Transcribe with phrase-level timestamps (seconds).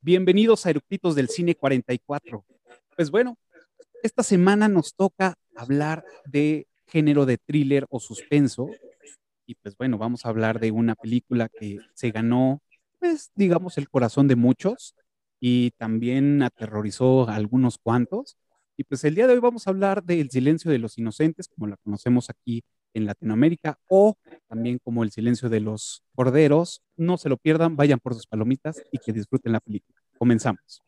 [0.00, 2.44] Bienvenidos a Eructitos del Cine 44.
[2.94, 3.36] Pues bueno,
[4.04, 8.68] esta semana nos toca hablar de género de thriller o suspenso.
[9.44, 12.62] Y pues bueno, vamos a hablar de una película que se ganó,
[13.00, 14.94] pues digamos, el corazón de muchos
[15.40, 18.36] y también aterrorizó a algunos cuantos.
[18.76, 21.66] Y pues el día de hoy vamos a hablar del silencio de los inocentes, como
[21.66, 22.62] la conocemos aquí
[22.98, 24.16] en Latinoamérica, o
[24.48, 26.82] también como el silencio de los corderos.
[26.96, 29.98] No se lo pierdan, vayan por sus palomitas y que disfruten la película.
[30.18, 30.82] Comenzamos.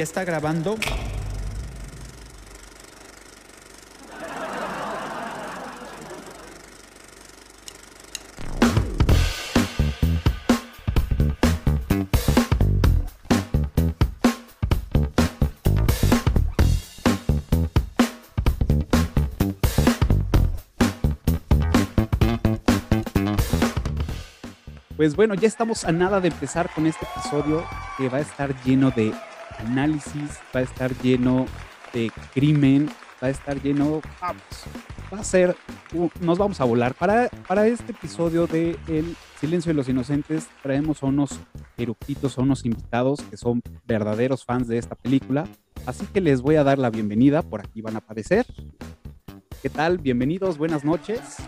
[0.00, 0.76] ¿Ya está grabando?
[25.00, 27.64] Pues bueno, ya estamos a nada de empezar con este episodio
[27.96, 29.14] que va a estar lleno de
[29.58, 31.46] análisis, va a estar lleno
[31.94, 32.86] de crimen,
[33.22, 34.44] va a estar lleno, vamos,
[35.10, 35.56] va a ser,
[36.20, 36.92] nos vamos a volar.
[36.92, 41.30] Para, para este episodio de El Silencio de los Inocentes traemos a unos
[41.78, 45.46] eructitos, a unos invitados que son verdaderos fans de esta película,
[45.86, 48.44] así que les voy a dar la bienvenida, por aquí van a aparecer.
[49.62, 49.96] ¿Qué tal?
[49.96, 51.38] Bienvenidos, buenas noches.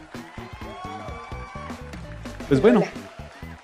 [2.48, 2.83] Pues bueno,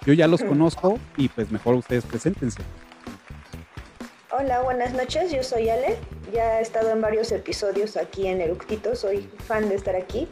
[0.09, 2.63] yo ya los conozco y pues mejor ustedes preséntense.
[4.31, 5.99] Hola, buenas noches, yo soy Ale,
[6.33, 10.27] ya he estado en varios episodios aquí en Eructito, soy fan de estar aquí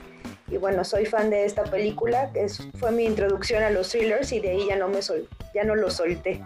[0.50, 4.40] y bueno, soy fan de esta película, que fue mi introducción a los thrillers y
[4.40, 6.42] de ahí ya no, me sol, ya no lo solté.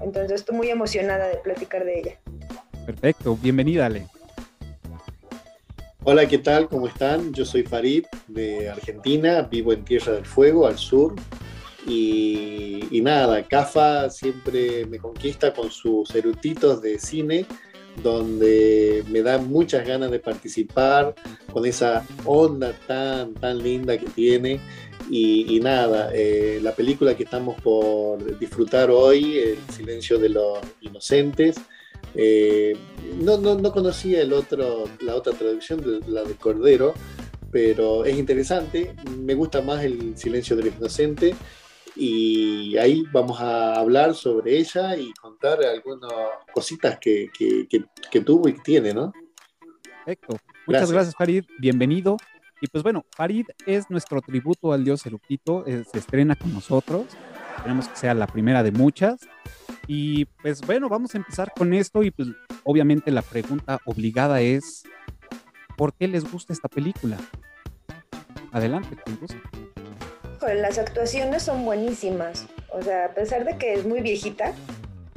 [0.00, 2.18] Entonces estoy muy emocionada de platicar de ella.
[2.86, 4.06] Perfecto, bienvenida Ale.
[6.04, 6.68] Hola, ¿qué tal?
[6.70, 7.34] ¿Cómo están?
[7.34, 11.14] Yo soy Farid de Argentina, vivo en Tierra del Fuego, al sur,
[11.86, 17.46] y, nada, CAFA siempre me conquista con sus eructitos de cine,
[18.02, 21.14] donde me da muchas ganas de participar
[21.52, 24.60] con esa onda tan, tan linda que tiene.
[25.10, 31.56] Y, nada, eh, la película que estamos por disfrutar hoy, El silencio de los inocentes,
[32.14, 32.74] eh,
[33.20, 36.94] no, no, no, conocía el otro, la otra traducción, la de Cordero,
[37.50, 38.94] pero es interesante.
[39.18, 41.34] Me gusta más El silencio de los inocentes
[41.96, 46.10] y ahí vamos a hablar sobre ella y contar algunas
[46.52, 49.12] cositas que, que, tuvo y que tiene, ¿no?
[50.04, 50.36] Perfecto.
[50.66, 51.14] Muchas gracias.
[51.16, 51.44] Farid.
[51.58, 52.16] Bienvenido.
[52.60, 55.66] Y pues bueno, Farid es nuestro tributo al dios Eructito.
[55.66, 57.06] Eh, se estrena con nosotros.
[57.56, 59.20] Esperemos que sea la primera de muchas.
[59.86, 62.02] Y pues bueno, vamos a empezar con esto.
[62.02, 62.28] Y pues
[62.64, 64.84] obviamente la pregunta obligada es:
[65.76, 67.18] ¿por qué les gusta esta película?
[68.52, 69.18] Adelante, con
[70.52, 72.46] las actuaciones son buenísimas.
[72.70, 74.52] O sea, a pesar de que es muy viejita,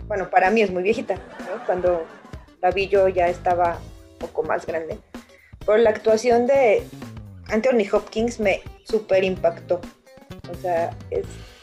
[0.07, 1.15] bueno, para mí es muy viejita.
[1.65, 2.05] Cuando
[2.61, 3.79] la vi yo ya estaba
[4.13, 4.97] un poco más grande.
[5.65, 6.83] Pero la actuación de
[7.47, 9.81] Anthony Hopkins me super impactó.
[10.49, 10.95] O sea,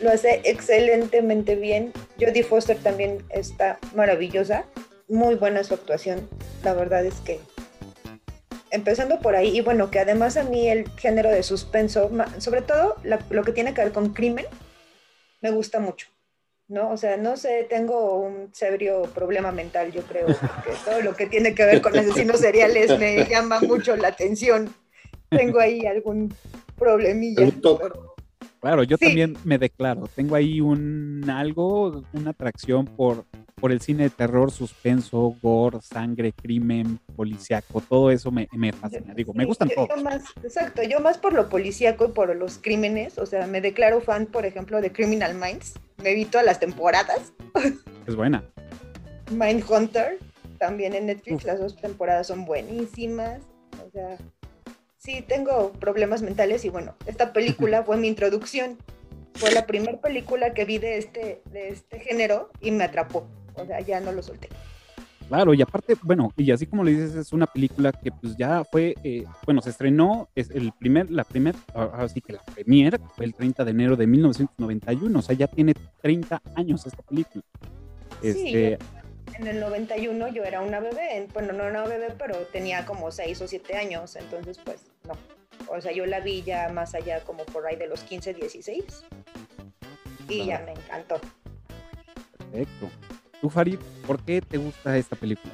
[0.01, 1.93] lo hace excelentemente bien.
[2.21, 4.65] Jodie Foster también está maravillosa.
[5.09, 6.29] Muy buena su actuación.
[6.63, 7.41] La verdad es que
[8.75, 12.97] empezando por ahí, y bueno, que además a mí el género de suspenso, sobre todo
[13.31, 14.47] lo que tiene que ver con crimen,
[15.41, 16.09] me gusta mucho,
[16.69, 16.91] ¿no?
[16.91, 21.27] O sea, no sé, tengo un serio problema mental, yo creo, porque todo lo que
[21.27, 24.75] tiene que ver con asesinos seriales me llama mucho la atención.
[25.31, 26.35] Tengo ahí algún
[26.77, 27.49] problemilla.
[28.61, 33.25] Claro, yo también me declaro, tengo ahí un algo, una atracción por
[33.65, 39.15] por el cine de terror, suspenso, gore, sangre, crimen, policíaco, todo eso me, me fascina.
[39.15, 39.89] Digo, me gustan todos.
[40.43, 44.27] exacto, yo más por lo policíaco y por los crímenes, o sea, me declaro fan,
[44.27, 45.81] por ejemplo, de Criminal Minds.
[46.03, 47.33] Me vi todas las temporadas.
[48.07, 48.45] Es buena.
[49.31, 50.19] Mindhunter,
[50.59, 53.41] también en Netflix, las dos temporadas son buenísimas.
[53.83, 54.19] O sea,
[54.99, 58.77] sí, tengo problemas mentales y bueno, esta película fue mi introducción.
[59.33, 63.67] Fue la primera película que vi de este, de este género y me atrapó o
[63.67, 64.49] sea, ya no lo solté.
[65.29, 68.63] Claro, y aparte, bueno, y así como le dices, es una película que pues ya
[68.65, 71.59] fue, eh, bueno, se estrenó, es el primer, la primera,
[71.95, 75.75] así que la premier fue el 30 de enero de 1991, o sea, ya tiene
[76.03, 77.43] 30 años esta película.
[78.21, 78.79] Sí, este,
[79.39, 83.11] en el 91 yo era una bebé, bueno, no era una bebé, pero tenía como
[83.11, 85.15] 6 o 7 años, entonces pues no.
[85.69, 89.05] O sea, yo la vi ya más allá como por ahí de los 15, 16.
[90.29, 91.19] y ya me encantó.
[92.39, 92.91] Perfecto.
[93.45, 95.53] Tú, Farid, ¿por qué te gusta esta película?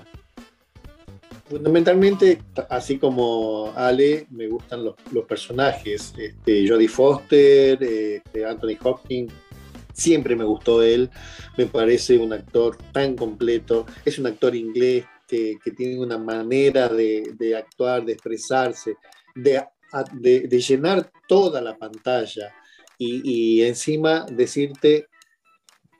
[1.49, 6.15] Fundamentalmente, así como Ale, me gustan los, personajes.
[6.17, 9.33] Este, Jodie Foster, este, Anthony Hopkins,
[9.93, 11.11] siempre me gustó él.
[11.59, 13.87] Me parece un actor tan completo.
[14.05, 18.99] Es un actor inglés que, tiene una manera de, actuar, de expresarse,
[19.35, 22.55] de, llenar toda la pantalla
[22.97, 25.09] y encima decirte,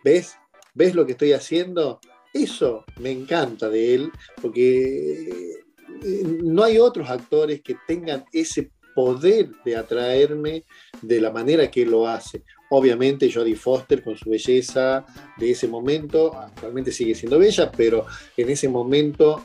[0.05, 0.37] ¿ves?
[0.81, 2.01] ¿Ves lo que estoy haciendo?
[2.33, 4.11] Eso me encanta de él,
[4.41, 5.61] porque
[6.03, 10.65] eh, no hay otros actores que tengan ese poder de atraerme
[11.03, 12.45] de la manera que lo hace.
[12.71, 15.05] Obviamente Jodie Foster con su belleza
[15.37, 18.07] de ese momento, actualmente sigue siendo bella, pero
[18.39, 19.45] en ese momento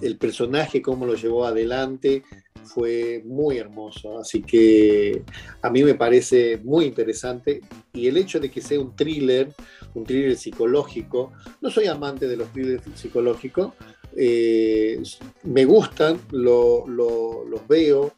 [0.00, 2.22] el personaje, cómo lo llevó adelante,
[2.64, 4.18] fue muy hermoso.
[4.18, 5.22] Así que
[5.62, 7.60] a mí me parece muy interesante.
[7.92, 9.52] Y el hecho de que sea un thriller,
[9.94, 13.72] un thriller psicológico, no soy amante de los thrillers psicológicos,
[14.16, 15.00] eh,
[15.44, 18.12] me gustan, los veo,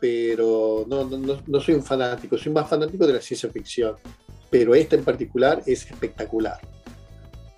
[0.00, 3.96] pero no, soy un fanático, soy más fanático de la ciencia ficción.
[4.50, 6.60] Pero esta en particular es espectacular.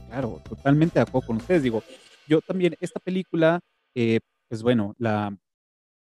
[0.09, 1.63] Claro, totalmente de acuerdo con ustedes.
[1.63, 1.83] Digo,
[2.27, 3.61] yo también, esta película,
[3.95, 5.37] eh, pues bueno, la,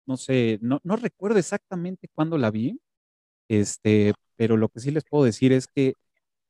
[0.05, 2.79] no sé, no, no recuerdo exactamente cuándo la vi,
[3.47, 5.95] este, pero lo que sí les puedo decir es que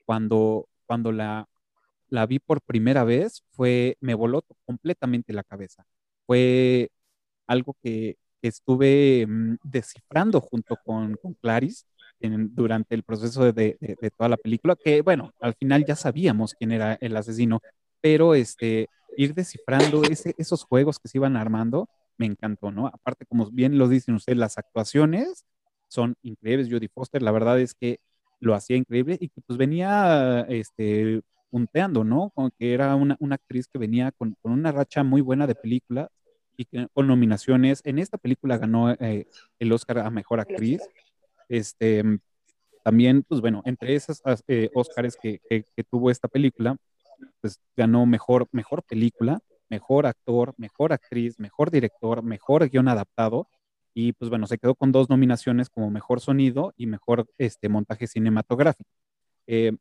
[0.06, 1.48] cuando, cuando la,
[2.10, 5.86] la vi por primera vez, fue, me voló completamente la cabeza.
[6.28, 6.90] Fue
[7.48, 11.86] algo que, estuve mm, descifrando junto con, con Clarice
[12.20, 16.72] durante el proceso de, de, toda la película, que bueno, al final ya sabíamos quién
[16.72, 17.62] era el asesino,
[18.00, 18.88] pero este,
[19.18, 20.02] ir descifrando
[20.38, 22.88] esos juegos que se iban armando, me encantó, ¿no?
[22.88, 25.46] Aparte, como bien lo dicen ustedes, las actuaciones
[25.88, 26.70] son increíbles.
[26.72, 28.00] Jodie Foster, la verdad es que
[28.40, 32.32] lo hacía increíble y que pues venía este, punteando, ¿no?
[32.34, 35.56] Como que era una, una actriz que venía con, con, una racha muy buena de
[35.56, 36.10] película
[36.58, 37.82] y que, con nominaciones.
[37.84, 39.28] En esta película ganó eh,
[39.60, 40.82] el Oscar a Mejor Actriz.
[41.50, 42.04] Este,
[42.84, 46.78] también, pues bueno, entre esas eh, Oscars que, que, que, tuvo esta película,
[47.42, 49.40] pues ganó Mejor, mejor Película,
[49.72, 53.48] Mejor Actor, Mejor Actriz, Mejor Director, Mejor Guión Adaptado.
[53.94, 58.06] Y pues bueno, se quedó con dos nominaciones como Mejor Sonido y Mejor este, Montaje
[58.06, 58.90] Cinematográfico.
[59.48, 59.72] Eh,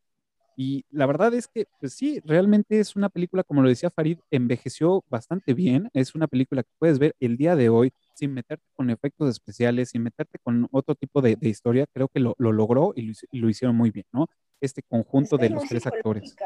[0.56, 4.18] y la verdad es que, pues sí, realmente es una película, como lo decía Farid,
[4.30, 5.88] envejeció bastante bien.
[5.92, 9.90] Es una película que puedes ver el día de hoy sin meterte con efectos especiales,
[9.90, 11.86] sin meterte con otro tipo de, historia.
[11.92, 14.28] Creo que lo, logró y lo, hicieron muy bien, ¿no?
[14.60, 16.36] Este conjunto de los tres actores.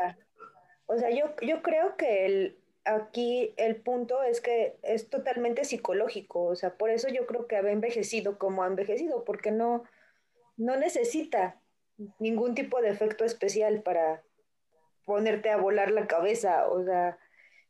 [0.86, 6.44] O sea, yo, yo creo que el, aquí el punto es que es totalmente psicológico.
[6.44, 9.84] O sea, por eso yo creo que ha envejecido como ha envejecido, porque no,
[10.56, 11.60] no necesita
[12.18, 14.22] ningún tipo de efecto especial para
[15.04, 16.68] ponerte a volar la cabeza.
[16.68, 17.18] O sea,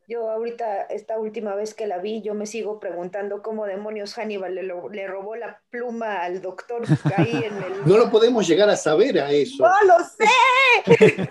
[0.06, 4.55] yo ahorita, esta última vez que la vi, yo me sigo preguntando cómo demonios Hannibal
[4.55, 6.82] le, robó la pluma al doctor
[7.16, 7.72] ahí en el...
[7.87, 9.62] No lo podemos llegar a saber a eso.
[9.62, 11.28] ¡No lo sé!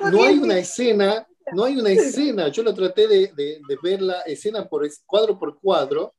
[0.12, 2.48] no hay una escena, no hay una escena.
[2.48, 6.14] Yo lo traté de, de, ver la escena por cuadro por cuadro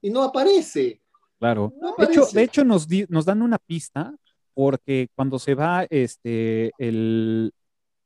[0.00, 1.00] y no aparece.
[1.38, 1.72] Claro.
[1.98, 4.14] De hecho, de hecho nos, nos dan una pista
[4.54, 7.52] porque cuando se va este, el,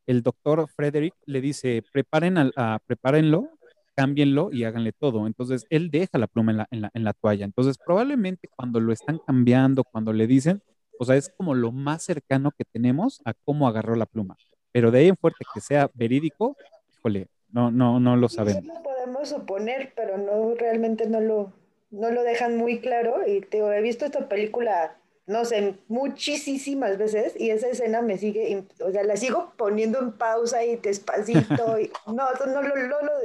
[0.07, 3.51] el doctor Frederick le dice, preparen a, prepárenlo,
[3.95, 5.27] cámbienlo y háganle todo.
[5.27, 7.45] Entonces, él deja la pluma en la, en, la, en la, toalla.
[7.45, 10.63] Entonces, probablemente cuando lo están cambiando, cuando le dicen,
[10.99, 14.37] o sea, es como lo más cercano que tenemos a cómo agarró la pluma.
[14.79, 16.57] Pero de ahí en fuerte que sea verídico,
[16.93, 18.65] híjole, no, no, no lo sabemos.
[18.65, 21.53] lo podemos suponer, pero no, realmente no lo,
[21.91, 23.27] no lo dejan muy claro.
[23.27, 28.65] Y te he visto esta película no sé, muchísimas veces y esa escena me sigue,
[28.81, 32.77] o sea, la sigo poniendo en pausa y despacito y no, no, lo,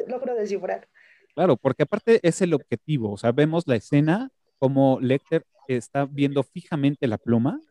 [0.07, 0.87] logro descifrar.
[1.35, 6.41] Claro, porque aparte es el objetivo, o sea, vemos la escena como Lecter está viendo
[6.41, 7.61] fijamente la pluma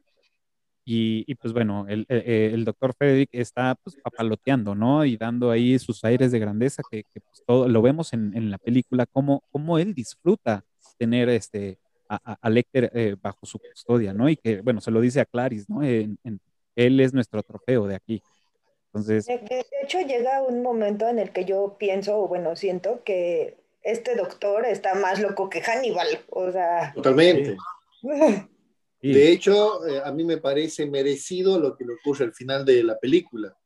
[0.85, 5.05] y, y pues bueno, el, el, doctor Frederick está pues papaloteando, ¿no?
[5.05, 8.51] Y dando ahí sus aires de grandeza que, que pues, todo, lo vemos en, en
[8.51, 10.65] la película, como, como él disfruta
[10.99, 14.29] tener este a, Lecter eh, bajo su custodia, ¿no?
[14.29, 15.83] Y que, bueno, se lo dice a Clarice, ¿no?
[15.83, 18.23] él es nuestro trofeo de aquí.
[18.87, 19.27] Entonces...
[19.27, 24.15] De, hecho, llega un momento en el que yo pienso, o bueno, siento que este
[24.15, 26.93] doctor está más loco que Hannibal, o sea...
[26.95, 27.57] Totalmente.
[29.03, 32.85] De hecho, eh, a mí me parece merecido lo que le ocurre al final de
[32.85, 33.57] la película.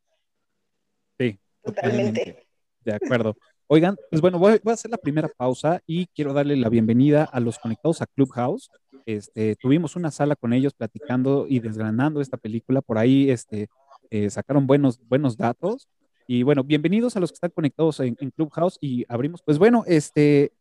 [1.19, 2.47] Sí, totalmente.
[2.81, 3.37] De acuerdo.
[3.69, 7.41] Oigan, pues bueno, voy, a hacer la primera pausa y quiero darle la bienvenida a
[7.41, 8.71] los conectados a Clubhouse.
[9.05, 12.81] Este, tuvimos una sala con ellos platicando y desgranando esta película.
[12.81, 13.69] Por ahí este,
[14.11, 15.89] eh, sacaron buenos, buenos datos.
[16.29, 19.43] Y bueno, bienvenidos a los que están conectados en, Clubhouse y abrimos.
[19.43, 20.53] Pues bueno, este,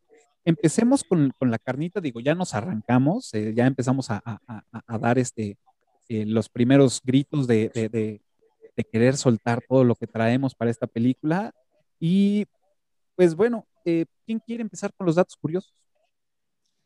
[0.46, 4.22] empecemos con, la carnita, digo, ya nos arrancamos, eh, ya empezamos a,
[5.00, 5.58] dar este,
[6.08, 8.22] eh, los primeros gritos de, de,
[8.92, 11.52] querer soltar todo lo que traemos para esta película.
[12.00, 12.46] Y
[13.16, 15.74] pues bueno, ¿quién quiere empezar con los datos curiosos?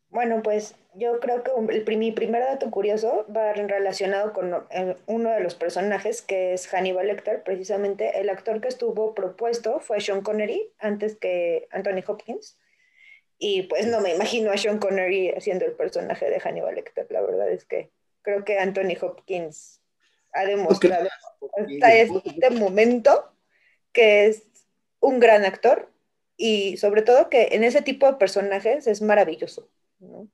[0.09, 4.65] Bueno, pues yo creo que el, mi primer dato curioso va relacionado con
[5.05, 7.43] uno de los personajes que es Hannibal Lecter.
[7.43, 12.57] Precisamente el actor que estuvo propuesto fue Sean Connery antes que Anthony Hopkins.
[13.39, 17.07] Y pues no me imagino a Sean Connery haciendo el personaje de Hannibal Lecter.
[17.09, 17.89] La verdad es que
[18.21, 19.81] creo que Anthony Hopkins
[20.33, 21.07] ha demostrado
[21.57, 23.31] hasta este momento
[23.93, 24.43] que es
[24.99, 25.89] un gran actor
[26.35, 29.69] y sobre todo que en ese tipo de personajes es maravilloso.
[29.99, 30.27] ¿no?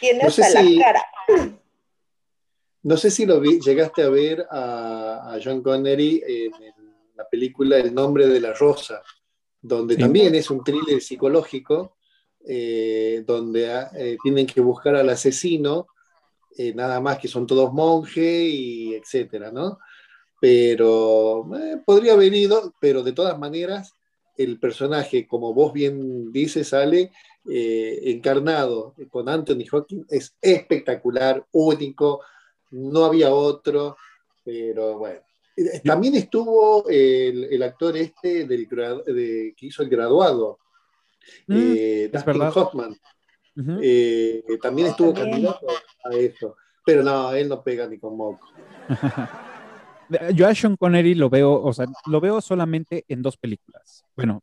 [0.00, 1.06] Tiene hasta la cara.
[2.82, 6.52] No sé si lo vi, llegaste a ver a, John Connery en,
[7.14, 9.02] la película El nombre de la rosa,
[9.62, 11.94] donde también es un thriller psicológico,
[12.44, 15.86] eh, donde ah, eh, tienen que buscar al asesino,
[16.58, 19.78] eh, nada más que son todos monjes y etcétera, ¿no?
[20.40, 21.48] Pero
[21.86, 23.92] podría haber ido, pero de todas maneras,
[24.36, 27.12] el personaje, como vos bien dices, sale
[27.44, 32.20] encarnado con Anthony Hawking es espectacular, único,
[32.70, 33.96] no había otro,
[34.44, 35.20] pero bueno.
[35.56, 40.58] Eh, también estuvo el, actor este del, de, que hizo el graduado,
[41.46, 42.96] mm, eh, Dustin Hoffman.
[44.62, 45.66] también estuvo candidato
[46.04, 48.48] a eso, pero no, él no pega ni con moco.
[50.34, 54.04] Yo a Sean Connery lo veo, o sea, lo veo solamente en dos películas.
[54.14, 54.42] Bueno,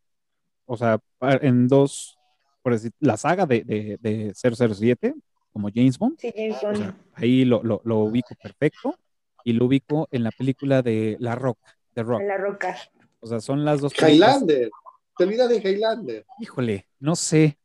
[0.66, 1.00] o sea,
[1.42, 2.20] en dos
[2.62, 3.64] por decir, la saga de,
[4.00, 5.16] de, 007,
[5.52, 6.18] como James Bond.
[6.20, 6.94] Sí, James Bond.
[7.14, 8.96] ahí lo, lo, lo, ubico perfecto.
[9.44, 12.22] Y lo ubico en la película de La Roca, de Rock.
[12.22, 12.76] La Roca.
[13.20, 14.70] O sea, son las dos Highlander.
[15.18, 16.26] Te olvidas de Highlander.
[16.40, 17.58] Híjole, no sé.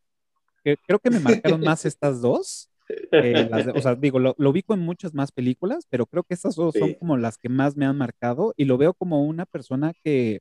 [0.63, 2.71] Creo que me marcaron más estas dos.
[3.11, 6.75] o sea, digo, lo, lo, ubico en muchas más películas, pero creo que estas dos
[6.79, 10.41] son como las que más me han marcado y lo veo como una persona que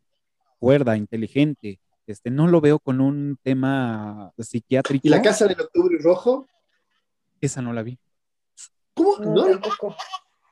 [0.59, 5.07] cuerda, inteligente, este, no lo veo con un tema psiquiátrico.
[5.07, 6.47] ¿Y la casa del octubre rojo?
[7.39, 7.97] Esa no la vi.
[8.93, 9.17] ¿Cómo?
[9.19, 9.61] No, no,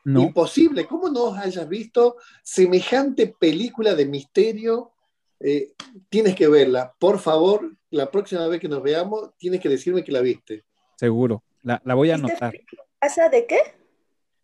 [0.05, 0.86] Imposible.
[0.88, 4.91] ¿Cómo no hayas visto semejante película de misterio?
[5.39, 5.74] Eh,
[6.10, 6.93] tienes que verla.
[6.98, 10.63] Por favor, la próxima vez que nos veamos, tienes que decirme que la viste.
[10.98, 11.43] Seguro.
[11.63, 12.53] La, voy a anotar.
[13.00, 13.60] ¿Casa de qué?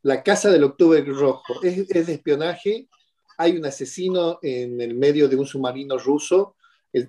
[0.04, 1.62] La casa del octubre rojo.
[1.64, 2.88] Es, es de espionaje.
[3.38, 6.56] Hay un asesino en el medio de un submarino ruso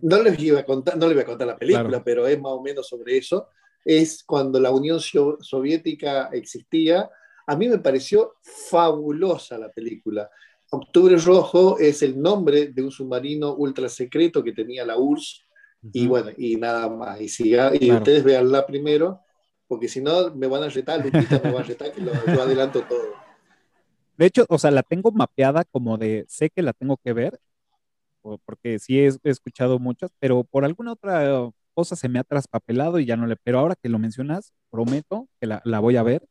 [0.02, 2.52] no les iba a contar, no les voy a contar la película, pero es más
[2.52, 3.48] o menos sobre eso,
[3.84, 7.08] es cuando la Unión Soviética existía.
[7.48, 10.30] A mí me pareció fabulosa la película.
[10.70, 15.48] Octubre Rojo es el nombre de un submarino ultra secreto que tenía la URSS,
[15.92, 17.20] y bueno, y nada más.
[17.20, 19.20] Y, si, y ustedes veanla primero,
[19.66, 22.42] porque si no me van a retar, Lupita me va a retar, que lo, yo
[22.42, 23.14] adelanto todo.
[24.18, 27.40] De hecho, o sea, la tengo mapeada como de, sé que la tengo que ver,
[28.44, 33.06] porque sí he, escuchado muchas, pero por alguna otra cosa se me ha traspapelado y
[33.06, 36.28] ya no le, pero ahora que lo mencionas, prometo que la, voy a ver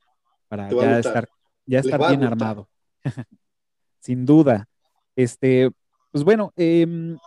[0.48, 1.30] para ya estar,
[1.66, 2.70] ya estar bien armado.
[4.00, 4.68] Sin duda.
[5.16, 5.72] Este,
[6.12, 7.18] pues bueno, em,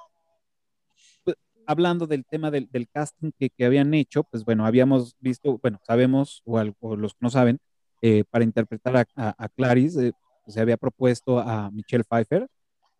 [1.25, 1.37] pues,
[1.67, 6.63] hablando del tema del, casting que, habían hecho, pues bueno, habíamos visto, bueno, sabemos, o,
[6.97, 7.59] los que no saben,
[8.03, 10.13] eh, para interpretar a, a, Clarice, eh,
[10.45, 12.49] pues, se había propuesto a Michelle Pfeiffer,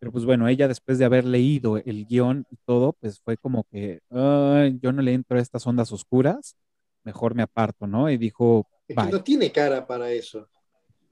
[0.01, 3.65] pero pues bueno, ella después de haber leído el guion y todo, pues fue como
[3.65, 6.55] que, yo no le entro a estas ondas oscuras,
[7.03, 8.09] mejor me aparto, ¿no?
[8.09, 10.47] Y dijo, no tiene cara para eso.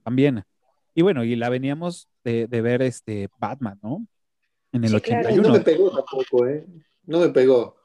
[0.04, 0.44] También.
[0.94, 4.06] Y bueno, y la veníamos de, ver este Batman, ¿no?
[4.72, 5.42] En el 81.
[5.42, 6.66] No me pegó tampoco, ¿eh?
[7.06, 7.76] No me pegó.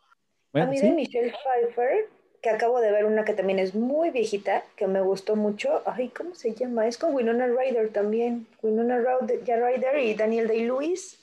[0.52, 2.08] a mí de Michelle Pfeiffer
[2.44, 5.82] que acabo de ver una que también es muy viejita, que me gustó mucho.
[5.86, 6.86] Ay, ¿cómo se llama?
[6.86, 8.46] Es con Winona Ryder también.
[8.60, 11.18] Winona Ryder y Daniel Day-Lewis.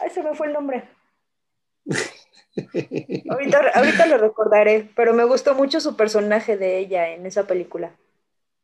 [0.00, 0.82] Ay, se me fue el nombre.
[3.30, 7.96] ahorita, lo recordaré, pero me gustó mucho su personaje de ella en esa película.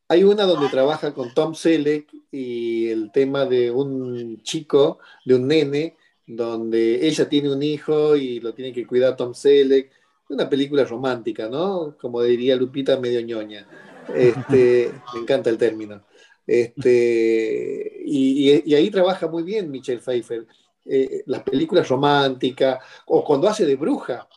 [0.09, 5.49] Hay una donde trabaja con Tom Selleck y el tema de un chico, de un
[5.49, 9.91] nene, donde ella tiene un hijo y lo tiene que cuidar Tom Selleck
[10.29, 11.97] una película romántica, ¿no?
[12.01, 13.67] Como diría Lupita, medio ñoña.
[14.15, 16.03] Este, me encanta el término.
[16.47, 20.47] Este, y, ahí trabaja muy bien Michelle Pfeiffer.
[20.89, 24.29] Eh, las películas románticas, o cuando hace de bruja.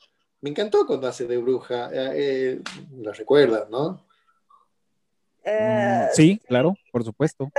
[0.42, 1.90] Me encantó cuando hace de bruja.
[1.92, 2.62] Eh, eh,
[2.98, 4.06] la recuerdas, ¿no?
[5.44, 7.50] Eh, sí, claro, por supuesto.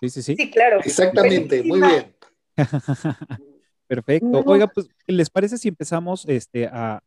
[0.00, 0.36] Sí, sí, sí.
[0.36, 0.80] Sí, claro.
[0.84, 2.14] Exactamente, muy bien.
[3.86, 4.42] Perfecto.
[4.46, 7.02] Oiga, pues, ¿les parece si empezamos este, a,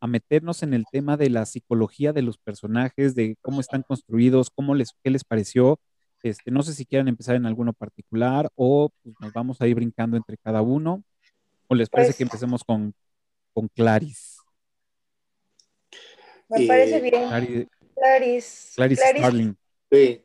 [0.00, 4.50] a meternos en el tema de la psicología de los personajes, de cómo están construidos,
[4.50, 5.78] cómo les, qué les pareció?
[6.22, 9.74] Este, no sé si quieran empezar en alguno particular o pues, nos vamos a ir
[9.76, 11.02] brincando entre cada uno.
[11.68, 12.94] ¿O les parece Pues- que empecemos con,
[13.52, 14.38] con Clarice?
[16.48, 17.28] Me Eh, parece bien.
[17.28, 18.72] Clarice, Clarice.
[18.74, 19.18] Clarice Clarice.
[19.18, 19.56] Starling.
[19.90, 20.24] Sí.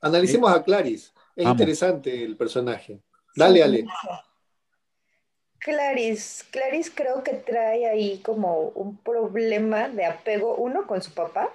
[0.00, 1.10] Analicemos a Clarice.
[1.34, 1.60] Es Vamos.
[1.60, 3.02] interesante el personaje.
[3.34, 3.84] Dale, Ale.
[5.58, 11.50] Clarice, Clarice creo que trae ahí como un problema de apego, uno con su papá,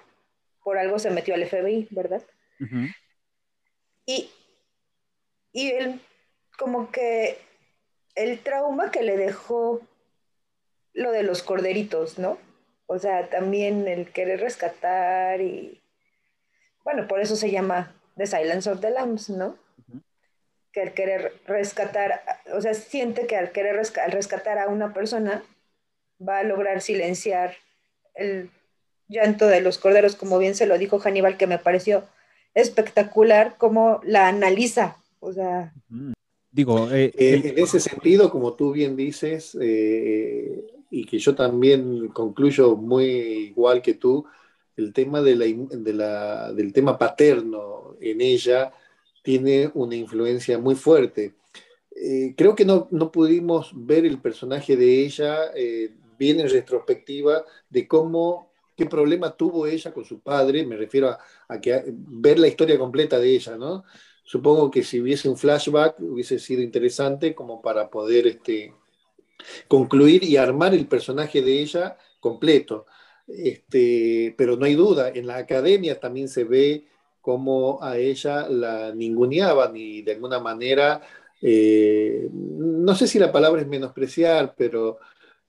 [0.64, 2.22] por algo se metió al FBI, ¿verdad?
[2.60, 2.88] Ujú,
[4.06, 4.30] Y,
[5.52, 6.02] y él,
[6.58, 7.38] como que
[8.16, 9.82] el trauma que le dejó
[10.94, 12.38] lo de los corderitos, ¿no?
[12.88, 15.82] O sea, también el querer rescatar y,
[16.84, 19.58] bueno, por eso se llama The Silence of the Lambs, ¿no?
[20.72, 24.94] que al querer rescatar, o sea, siente que al querer resca- al rescatar a una
[24.94, 25.44] persona
[26.26, 27.58] va a lograr silenciar
[28.16, 28.50] el
[29.08, 32.08] llanto de los corderos, como bien se lo dijo Hannibal, que me pareció
[32.54, 35.74] espectacular cómo la analiza, o sea.
[36.52, 41.34] Digo, eh, Eh, el- en ese sentido, como tú bien dices, eh, y que yo
[41.36, 44.26] también concluyo muy igual que tú,
[44.76, 48.74] el tema de la, de la- del tema paterno en ella
[49.24, 51.36] tiene una influencia muy fuerte.
[51.96, 57.44] Eh, creo que no, no pudimos ver el personaje de ella eh, bien en retrospectiva
[57.70, 61.20] de cómo, qué problema tuvo ella con su padre, me refiero a,
[61.60, 63.84] ver la historia completa de ella, ¿no?
[64.24, 68.74] Supongo que si hubiese un flashback hubiese sido interesante como para poder este,
[69.68, 72.86] concluir y armar el personaje de ella completo.
[73.28, 76.88] Este, pero no hay duda, en la academia también se ve
[77.22, 81.02] cómo a ella la ninguneaban y de alguna manera,
[81.42, 85.00] eh, no sé si la palabra es menospreciar, pero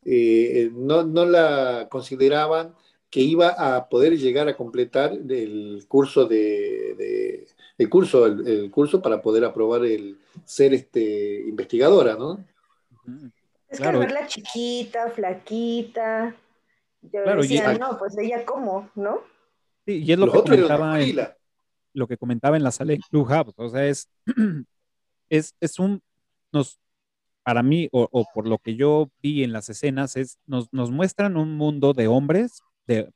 [0.04, 2.74] eh, no la consideraban
[3.12, 7.46] que iba a poder llegar a completar el curso de, de-
[7.76, 12.42] el curso, el, el curso para poder aprobar el ser este investigadora, ¿no?
[13.68, 13.98] es Claro.
[13.98, 16.34] que al verla chiquita, flaquita,
[17.02, 19.20] yo Claro, y- decía, no, pues ella cómo, ¿no?
[19.86, 21.16] Sí, y es lo Los que comentaba en,
[21.92, 24.08] lo que comentaba en la sala de Clubhouse, o sea, es,
[25.28, 26.00] es, es un,
[26.50, 26.80] nos,
[27.42, 30.90] para mí, o, o por lo que yo vi en las escenas, es, nos, nos
[30.90, 32.62] muestran un mundo de hombres,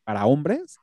[0.05, 0.79] para hombres,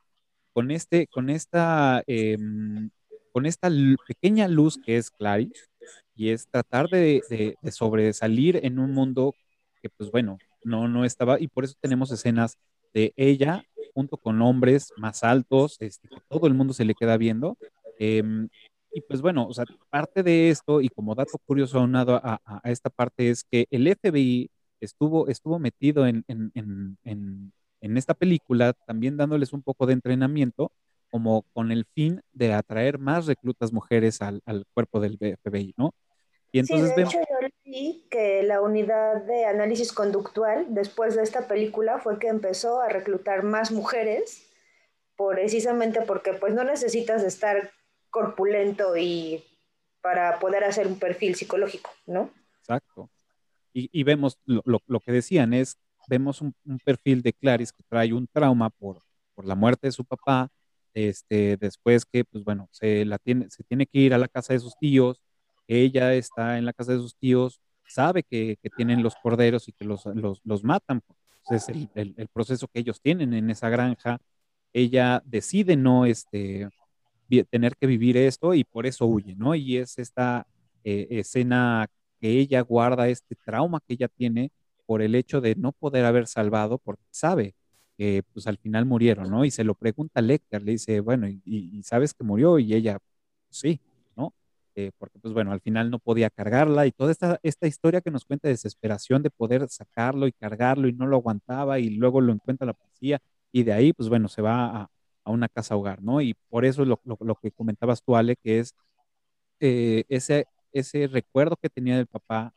[0.52, 2.90] con este, con esta, em,
[3.32, 3.68] con esta
[4.06, 5.66] pequeña luz que es Clarice,
[6.14, 9.34] y es tratar de, sobresalir en un mundo
[9.82, 12.56] que, pues bueno, no, no estaba, y por eso tenemos escenas
[12.94, 17.56] de ella junto con hombres más altos, este, todo el mundo se le queda viendo.
[17.98, 18.48] em,
[18.92, 19.52] y pues bueno, o
[19.90, 24.48] parte de esto, y como dato curioso aunado a, esta parte, es que el FBI
[24.80, 26.24] estuvo, estuvo metido en,
[27.84, 30.72] en esta película, también dándoles un poco de entrenamiento,
[31.10, 35.92] como con el fin de atraer más reclutas mujeres al, al cuerpo del FBI, ¿no?
[36.50, 41.14] Y entonces sí, de vemos, hecho yo leí que la unidad de análisis conductual después
[41.16, 44.46] de esta película fue que empezó a reclutar más mujeres,
[45.16, 47.70] precisamente porque pues no necesitas estar
[48.10, 49.44] corpulento y
[50.00, 52.30] para poder hacer un perfil psicológico, ¿no?
[52.60, 53.10] Exacto.
[53.72, 57.72] Y, y vemos lo, lo- lo que decían es, vemos un, un perfil de Clarice
[57.76, 59.00] que trae un trauma por,
[59.34, 60.48] por la muerte de su papá,
[60.94, 64.52] este, después que, pues bueno, se, la tiene, se tiene que ir a la casa
[64.52, 65.20] de sus tíos,
[65.66, 69.72] ella está en la casa de sus tíos, sabe que, que tienen los corderos y
[69.72, 71.00] que los, los, los matan,
[71.46, 74.18] pues, es el, el- el proceso que ellos tienen en esa granja,
[74.72, 76.68] ella decide no, este,
[77.50, 79.54] tener que vivir esto y por eso huye, ¿no?
[79.54, 80.46] Y es esta
[80.84, 81.86] eh, escena
[82.20, 84.50] que ella guarda, este trauma que ella tiene
[84.86, 87.54] por el hecho de no poder haber salvado, porque sabe
[87.96, 89.44] que pues al final murieron, ¿no?
[89.44, 92.58] Y se lo pregunta a Lecter, le dice, bueno, ¿y, sabes que murió?
[92.58, 92.98] Y ella,
[93.50, 93.80] sí,
[94.16, 94.34] ¿no?
[94.74, 98.10] Eh, porque pues bueno, al final no podía cargarla y toda esta, esta historia que
[98.10, 102.20] nos cuenta de desesperación de poder sacarlo y cargarlo y no lo aguantaba y luego
[102.20, 103.20] lo encuentra la policía
[103.52, 104.90] y de ahí pues bueno, se va a,
[105.26, 106.20] una casa hogar, ¿no?
[106.20, 108.74] Y por eso lo, lo, lo que comentabas tú, Ale, que es
[109.60, 112.52] eh, ese, ese recuerdo que tenía del papá,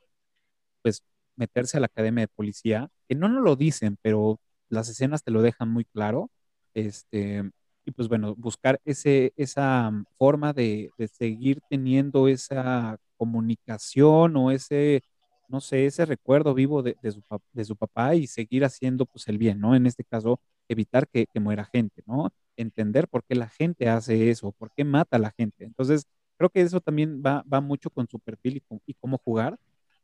[0.81, 1.03] pues
[1.37, 5.31] meterse a la academia de policía, que no nos lo dicen, pero las escenas te
[5.31, 6.29] lo dejan muy claro,
[6.73, 7.43] este,
[7.85, 15.01] y pues bueno, buscar ese, esa forma de, de seguir teniendo esa comunicación o ese,
[15.47, 17.21] no sé, ese recuerdo vivo de, de su,
[17.53, 19.75] de su papá y seguir haciendo pues el bien, ¿no?
[19.75, 22.31] En este caso, evitar que, que muera gente, ¿no?
[22.57, 25.63] entender por qué la gente hace eso, por qué mata a la gente.
[25.63, 26.05] Entonces,
[26.37, 29.57] creo que eso también va, va mucho con su perfil y, cómo jugar.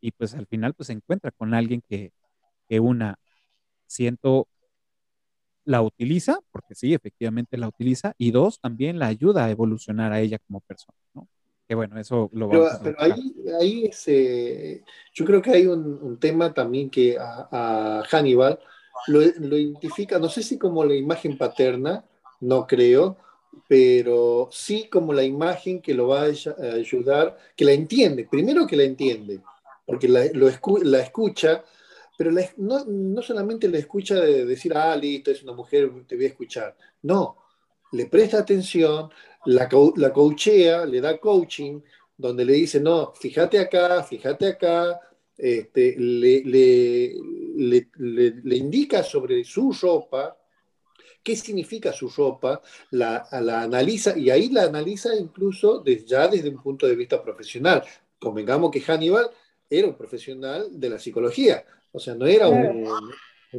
[0.04, 2.12] Y pues al final, pues se encuentra con alguien que,
[2.68, 3.18] que una,
[3.88, 4.50] siento,
[5.64, 10.20] la utiliza, porque sí, efectivamente la utiliza, y dos, también la ayuda a evolucionar a
[10.20, 11.30] ella como persona, ¿no?
[11.70, 16.20] Que bueno, eso lo vamos a Pero ahí, ahí eh, yo creo que hay un,
[16.20, 18.60] tema también que a, Hannibal
[19.08, 22.04] lo, lo, identifica, no sé si como la imagen paterna,
[22.42, 23.16] no creo,
[23.70, 28.76] pero sí como la imagen que lo va a ayudar, que la entiende, primero que
[28.76, 29.40] la entiende,
[29.86, 30.50] porque la, lo
[30.84, 31.64] la escucha,
[32.18, 36.26] pero no, no, solamente la escucha de decir, ah, listo, es una mujer, te voy
[36.26, 37.38] a escuchar, no,
[37.92, 39.10] le presta atención,
[39.46, 41.82] la, la coachea, le da coaching,
[42.18, 45.00] donde le dice, no, fíjate acá, fíjate acá,
[45.38, 47.16] este, le, le,
[47.56, 47.88] le,
[48.44, 50.38] le, indica sobre su ropa,
[51.24, 56.50] qué significa su ropa, la, la analiza y ahí la analiza incluso desde, ya desde
[56.50, 57.84] un punto de vista profesional.
[58.20, 59.30] Convengamos que Hannibal
[59.80, 62.88] era un profesional de la psicología, o sea, no era un,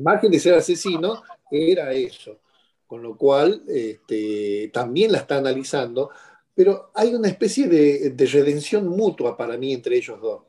[0.00, 2.40] margen de ser asesino, era eso.
[2.86, 6.10] Con lo cual, este, también la está analizando,
[6.54, 10.42] pero hay una especie de, de redención mutua para mí entre ellos dos.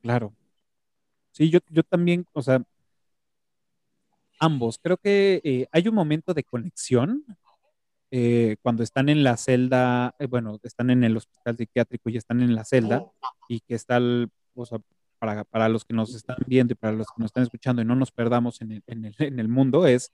[0.00, 0.32] Claro.
[1.32, 2.62] Sí, yo, yo también, o sea,
[4.42, 4.78] ambos.
[4.82, 7.24] Creo que eh, hay un momento de conexión
[8.14, 12.42] eh, cuando están en la celda, eh, bueno, están en el hospital psiquiátrico y están
[12.42, 13.06] en la celda
[13.48, 14.80] y que está, el, o sea,
[15.18, 17.86] para, para, los que nos están viendo y para los que nos están escuchando y
[17.86, 20.12] no nos perdamos en el, en el, en el mundo, es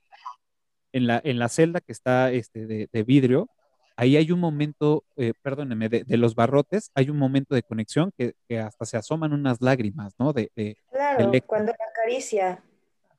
[0.93, 3.49] en la, en la celda que está este, de, de vidrio,
[3.97, 5.03] ahí hay un momento,
[5.43, 9.33] perdóneme, de, de, los barrotes, hay un momento de conexión que, que hasta se asoman
[9.33, 10.31] unas lágrimas, ¿no?
[10.31, 10.49] De,
[10.89, 12.63] claro, cuando la acaricia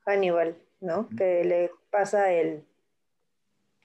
[0.05, 0.55] Hannibal.
[0.81, 1.07] ¿no?
[1.15, 2.65] Que le pasa el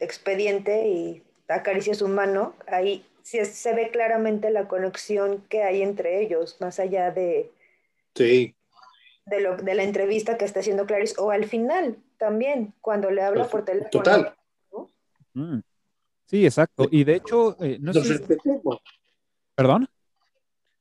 [0.01, 6.23] expediente y acaricia su mano, ahí sí se ve claramente la conexión que hay entre
[6.23, 7.51] ellos, más allá de,
[8.15, 8.55] sí.
[9.27, 13.23] de, lo, de la entrevista que está haciendo Clarice, o al final también, cuando le
[13.23, 13.91] habla por teléfono.
[13.91, 14.35] Total.
[15.35, 15.59] Mm.
[16.27, 16.89] Sí, exacto.
[16.91, 18.81] Y de hecho, eh, nos respetemos.
[19.55, 19.89] ¿Perdón?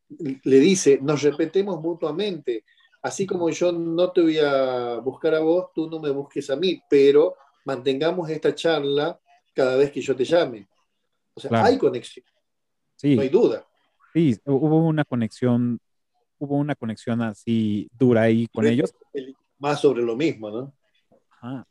[0.10, 2.63] Le dice, nos respetemos mutuamente
[3.06, 6.56] así como yo no te voy a buscar a vos, tú no me busques a
[6.56, 9.19] mí, pero mantengamos esta charla
[9.54, 10.67] cada vez que yo te llame.
[11.34, 12.25] O sea, hay conexión.
[12.95, 13.15] Sí.
[13.15, 13.67] No hay duda.
[14.13, 15.80] Sí, hubo una conexión,
[16.39, 18.93] hubo una conexión así dura ahí con ellos.
[19.58, 20.73] Más sobre lo mismo, ¿no?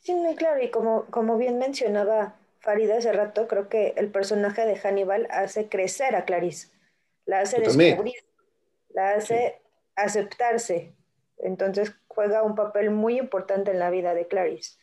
[0.01, 4.65] Sí, muy claro, y como, como bien mencionaba Farida hace rato, creo que el personaje
[4.67, 6.69] de Hannibal hace crecer a Clarice,
[7.27, 8.15] la hace descubrir,
[8.91, 9.61] la hace
[9.97, 10.95] aceptarse,
[11.39, 14.79] entonces juega un papel muy importante en la vida de Clarice.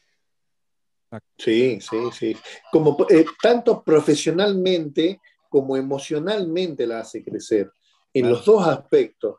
[1.38, 2.38] Sí, sí, sí.
[2.72, 5.20] Como, eh, tanto profesionalmente
[5.50, 7.72] como emocionalmente la hace crecer,
[8.14, 9.36] en los dos aspectos.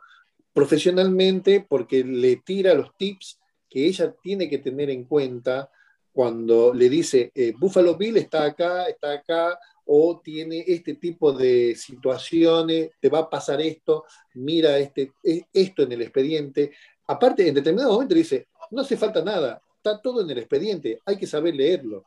[0.53, 5.71] Profesionalmente porque le tira los tips que ella tiene que tener en cuenta
[6.13, 11.75] cuando le dice, eh, Buffalo Bill está acá, está acá, o tiene este tipo de
[11.75, 14.05] situaciones, te va a pasar esto,
[14.35, 16.73] mira este, e, esto en el expediente,
[17.07, 21.17] Aparte, en determinado momento dice, no hace falta nada, está todo en el expediente, hay
[21.17, 22.05] que saber leerlo.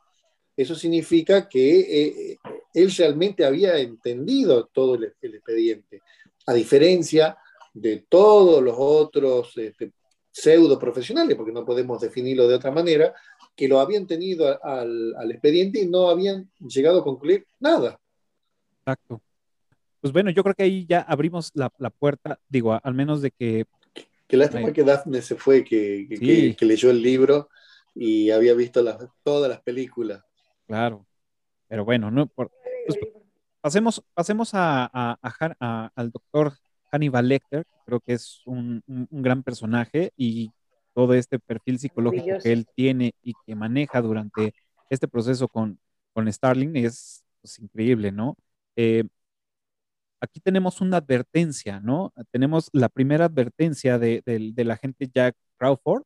[0.56, 2.38] Eso significa que eh,
[2.72, 6.00] él realmente había entendido todo el, expediente,
[6.46, 7.36] a diferencia
[7.74, 9.92] de todos los otros este,
[10.32, 13.14] pseudo profesionales, porque no podemos definirlo de otra manera,
[13.54, 18.00] que lo habían tenido al, expediente y no habían llegado a concluir nada.
[18.80, 19.20] Exacto.
[20.00, 23.30] Pues bueno, yo creo que ahí ya abrimos la, la puerta, digo, al menos de
[23.30, 23.66] que
[24.28, 26.06] Qué lástima que Daphne se fue, que,
[26.58, 27.48] que, leyó el libro
[27.96, 28.84] y había visto
[29.22, 30.22] todas las películas.
[30.66, 31.06] Claro,
[31.66, 32.48] pero bueno, no pues,
[33.60, 35.18] pasemos, pasemos a,
[35.94, 36.52] al doctor
[36.92, 40.52] Hannibal Lecter, creo que es un, gran personaje y
[40.94, 44.54] todo este perfil psicológico que él tiene y que maneja durante
[44.90, 45.78] este proceso con,
[46.12, 48.36] con Starling es pues, increíble, ¿no?
[48.76, 49.04] Eh,
[50.20, 52.12] aquí tenemos una advertencia, ¿no?
[52.30, 54.22] Tenemos la primera advertencia de,
[54.56, 56.02] la agente Jack Crawford,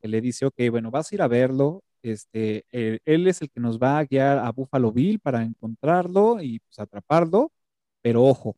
[0.00, 3.60] que le dice, ok, bueno, vas a ir a verlo, este, él, es el que
[3.60, 7.52] nos va a guiar a Buffalo Bill para encontrarlo y pues, atraparlo,
[8.02, 8.56] pero ojo,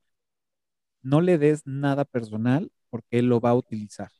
[1.02, 4.10] no le des nada personal porque él lo va a utilizar.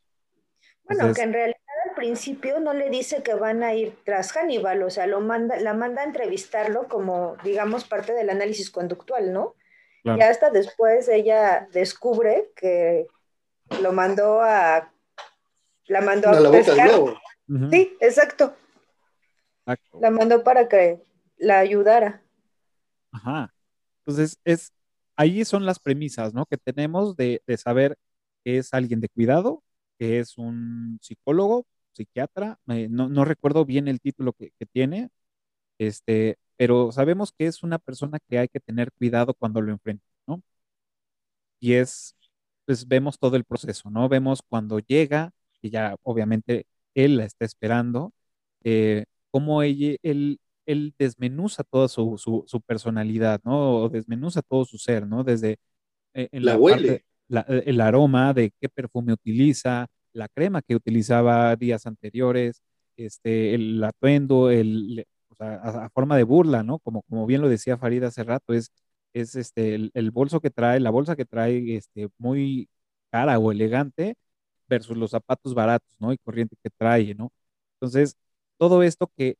[0.85, 4.83] Bueno, que en realidad al principio no le dice que van a ir tras Hannibal,
[4.83, 9.55] o sea, lo manda, la manda a entrevistarlo como, digamos, parte del análisis conductual, ¿no?
[10.03, 13.07] Y hasta después ella descubre que
[13.83, 14.93] lo mandó a.
[15.91, 16.89] La mandó a, pescar.
[17.71, 18.57] Sí, exacto.
[20.01, 21.03] La mandó para que
[21.37, 22.23] la ayudara.
[23.11, 23.53] Ajá.
[23.99, 24.73] Entonces, es,
[25.17, 26.47] ahí son las premisas, ¿no?
[26.47, 27.99] Que tenemos de, de saber
[28.45, 29.65] que es alguien de cuidado,
[29.99, 35.11] que es un psicólogo, psiquiatra, eh, no, no, recuerdo bien el título que, que, tiene,
[35.79, 40.05] este, pero sabemos que es una persona que hay que tener cuidado cuando lo enfrenta,
[40.29, 40.41] ¿no?
[41.59, 42.15] Y es,
[42.65, 44.09] pues vemos todo el proceso, ¿no?
[44.09, 48.13] Vemos cuando llega, y ya obviamente él la está esperando,
[48.65, 53.77] eh, cómo ella, él, él desmenuza toda su, su, su, personalidad, ¿no?
[53.85, 55.25] O desmenuza todo su ser, ¿no?
[55.25, 55.59] Desde
[56.15, 56.89] eh, en la, la huele.
[56.89, 62.63] Parte, la, el aroma de qué perfume utiliza, la crema que utilizaba días anteriores,
[62.97, 66.79] este, el atuendo, el, o sea, a, a, forma de burla, ¿no?
[66.81, 68.73] Como, como bien lo decía Farida hace rato, es,
[69.13, 72.69] es este, el, el, bolso que trae, la bolsa que trae este, muy
[73.11, 74.17] cara o elegante
[74.71, 76.13] versus los zapatos baratos, ¿no?
[76.13, 77.31] Y corriente que trae, ¿no?
[77.75, 78.17] Entonces,
[78.57, 79.37] todo esto que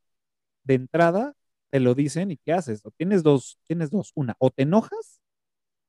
[0.63, 1.33] de entrada
[1.71, 2.85] te lo dicen y ¿qué haces?
[2.85, 5.21] O tienes dos, tienes dos, una, o te enojas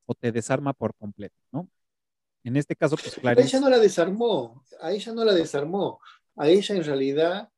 [0.06, 1.68] o te desarma por completo, ¿no?
[2.44, 3.40] En este caso, pues claro.
[3.40, 6.00] A ella no la desarmó, a ella no la desarmó,
[6.36, 7.48] a ella en realidad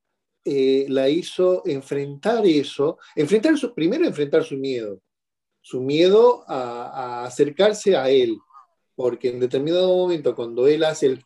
[0.45, 5.01] eh, la hizo enfrentar eso, enfrentar su, primero enfrentar su miedo,
[5.61, 8.39] su miedo a, a acercarse a él,
[8.95, 11.25] porque en determinado momento cuando él hace el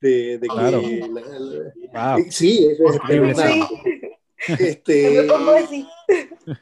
[0.00, 0.80] de, de claro.
[0.80, 2.26] que la, la, wow.
[2.30, 3.36] sí, es, es.
[3.36, 3.64] Sí.
[4.46, 5.26] Este,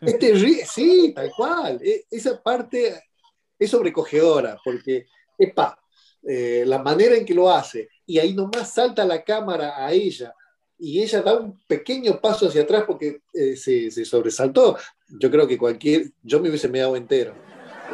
[0.00, 1.80] este, sí, tal cual.
[1.82, 3.02] E, esa parte
[3.58, 5.06] es sobrecogedora, porque,
[5.38, 5.78] epa,
[6.22, 10.34] eh, la manera en que lo hace, y ahí nomás salta la cámara a ella,
[10.78, 14.76] y ella da un pequeño paso hacia atrás porque eh, se, se, sobresaltó.
[15.08, 17.34] Yo creo que cualquier, yo me hubiese meado entero.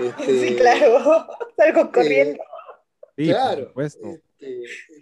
[0.01, 1.27] Este, sí, claro,
[1.57, 2.43] salgo corriendo.
[3.17, 3.85] Eh, sí, claro, por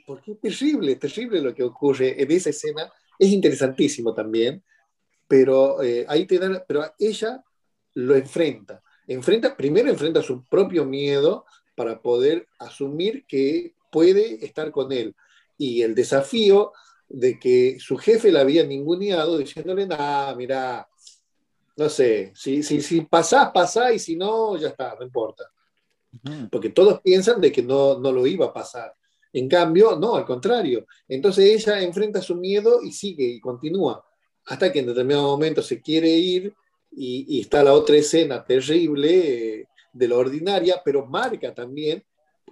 [0.06, 2.90] porque es terrible, es terrible lo que ocurre en esa escena.
[3.18, 4.62] Es interesantísimo también,
[5.28, 7.42] pero eh, ahí te dan, pero ella
[7.94, 8.82] lo enfrenta.
[9.06, 15.14] Enfrenta, primero enfrenta su propio miedo para poder asumir que puede estar con él.
[15.58, 16.72] Y el desafío
[17.08, 20.88] de que su jefe la había ninguneado diciéndole, nada, mira,
[21.76, 25.44] no sé, si, si, si pasás, pasás y si no, ya está, no importa.
[26.50, 28.94] Porque todos piensan de que no, no lo iba a pasar.
[29.32, 30.86] En cambio, no, al contrario.
[31.08, 34.04] Entonces ella enfrenta su miedo y sigue y continúa.
[34.46, 36.54] Hasta que en determinado momento se quiere ir
[36.90, 42.04] y, y está la otra escena terrible eh, de la ordinaria, pero marca también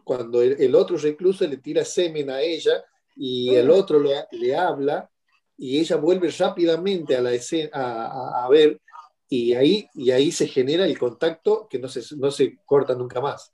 [0.05, 2.85] cuando el, el, otro recluso le tira semen a ella
[3.17, 5.11] y el otro le, le habla
[5.57, 8.81] y ella vuelve rápidamente a la escena a, a, a ver
[9.29, 13.21] y ahí, y ahí se genera el contacto que no se, no se corta nunca
[13.21, 13.53] más.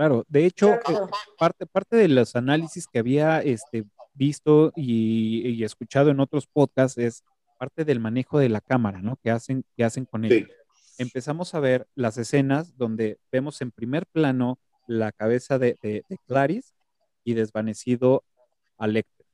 [0.00, 0.80] Claro, de hecho, eh,
[1.38, 3.84] parte, parte de los análisis que había este,
[4.14, 7.22] visto y, y, escuchado en otros podcasts es
[7.58, 9.16] parte del manejo de la cámara, ¿no?
[9.16, 10.48] Que hacen, que hacen con él.
[10.48, 11.02] Sí.
[11.02, 16.16] Empezamos a ver las escenas donde vemos en primer plano la cabeza de, de, de
[16.26, 16.72] Clarice
[17.22, 18.24] y desvanecido
[18.78, 19.26] a Lecter.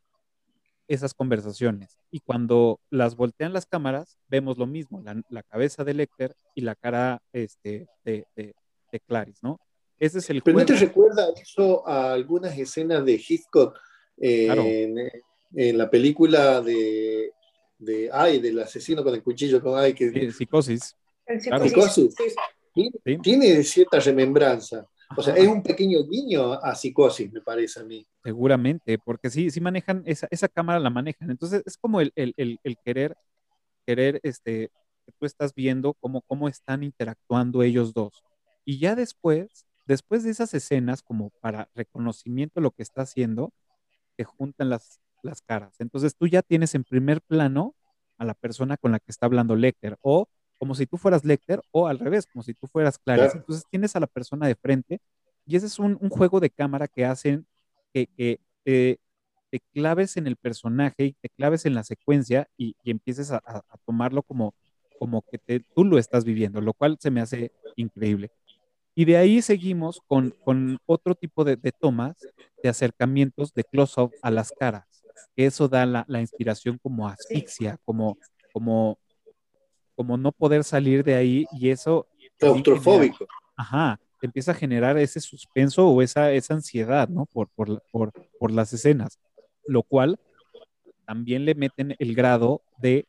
[0.89, 1.97] Esas conversaciones.
[2.11, 6.63] Y cuando las voltean las cámaras, vemos lo mismo, la, la cabeza de Lecter y
[6.63, 8.57] la cara este, de, de,
[8.91, 9.61] de Clarice, ¿no?
[9.99, 10.71] Ese es el Pero juego.
[10.71, 13.79] ¿no te recuerda eso a algunas escenas de Hitchcock
[14.19, 14.63] eh, claro.
[14.63, 15.11] en,
[15.55, 17.33] en, la película de,
[17.79, 20.97] de ay, del asesino con el cuchillo con ay que sí, psicosis.
[21.27, 21.73] El psicosis.
[21.73, 21.89] Claro.
[21.89, 22.15] psicosis.
[22.75, 22.91] Sí.
[23.05, 23.19] ¿Sí?
[23.23, 24.87] Tiene cierta remembranza.
[25.17, 28.07] O sea, es un pequeño guiño a psicosis, me parece a mí.
[28.25, 31.31] Seguramente, porque sí, sí manejan, esa, esa cámara la manejan.
[31.31, 33.17] Entonces, es como el, el, el, el querer,
[33.87, 34.71] querer, este,
[35.07, 38.25] que tú estás viendo cómo, cómo están interactuando ellos dos.
[38.65, 43.53] Y ya después, después de esas escenas, como para reconocimiento de lo que está haciendo,
[44.17, 45.77] te juntan las, las caras.
[45.81, 47.75] Entonces tú ya tienes en primer plano
[48.19, 51.61] a la persona con la que está hablando Lecter, o como si tú fueras Lecter,
[51.71, 53.27] o al revés, como si tú fueras Clarice.
[53.27, 53.41] Claro.
[53.41, 55.01] Entonces tienes a la persona de frente,
[55.45, 57.47] y ese es un, un juego de cámara que hacen
[57.93, 58.97] que, que eh,
[59.51, 63.37] te claves en el personaje y te claves en la secuencia y, y empieces a,
[63.37, 64.55] a, a, tomarlo como,
[64.99, 68.33] como que te, tú lo estás viviendo, lo cual se me hace increíble.
[68.99, 72.17] Y de ahí seguimos con, con otro tipo de, de, tomas,
[72.63, 74.87] de acercamientos, de close-up a las caras.
[75.37, 78.17] Que eso da la, la, inspiración como asfixia, como,
[78.55, 78.99] como,
[79.95, 82.09] como no poder salir de ahí y eso...
[82.39, 83.27] Claustrofóbico.
[83.55, 87.27] Ajá, empieza a generar ese suspenso o esa, esa ansiedad, ¿no?
[87.27, 89.19] Por, por, por, por las escenas,
[89.67, 90.19] lo cual
[91.07, 93.07] también le meten el grado de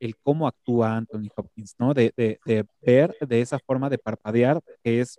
[0.00, 1.94] el cómo actúa Anthony Hopkins, ¿no?
[1.94, 5.18] De, de, de, ver de esa forma de parpadear que es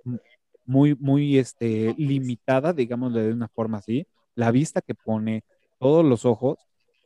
[0.65, 4.06] muy, muy este, limitada, digámosle de una forma así.
[4.36, 5.44] La vista que pone,
[5.80, 6.60] todos los ojos,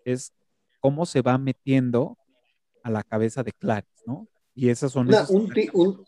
[0.06, 0.34] es
[0.80, 2.18] cómo se va metiendo
[2.84, 4.28] a la cabeza de Clarice, ¿no?
[4.54, 5.10] Y esas son...
[5.30, 6.06] un,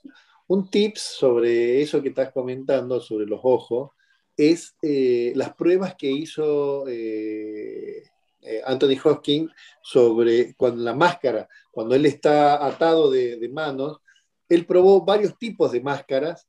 [0.47, 3.91] un, tips sobre eso que estás comentando, sobre los ojos,
[4.37, 8.03] es eh, las pruebas que hizo eh,
[8.45, 13.99] eh, Anthony Hopkins sobre cuando la máscara, cuando él está atado de, de manos,
[14.47, 16.47] él probó varios tipos de máscaras,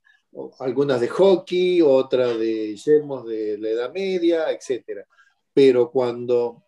[0.59, 5.06] algunas de hockey, otras de yermos de la Edad Media, etc.
[5.54, 6.62] Pero cuando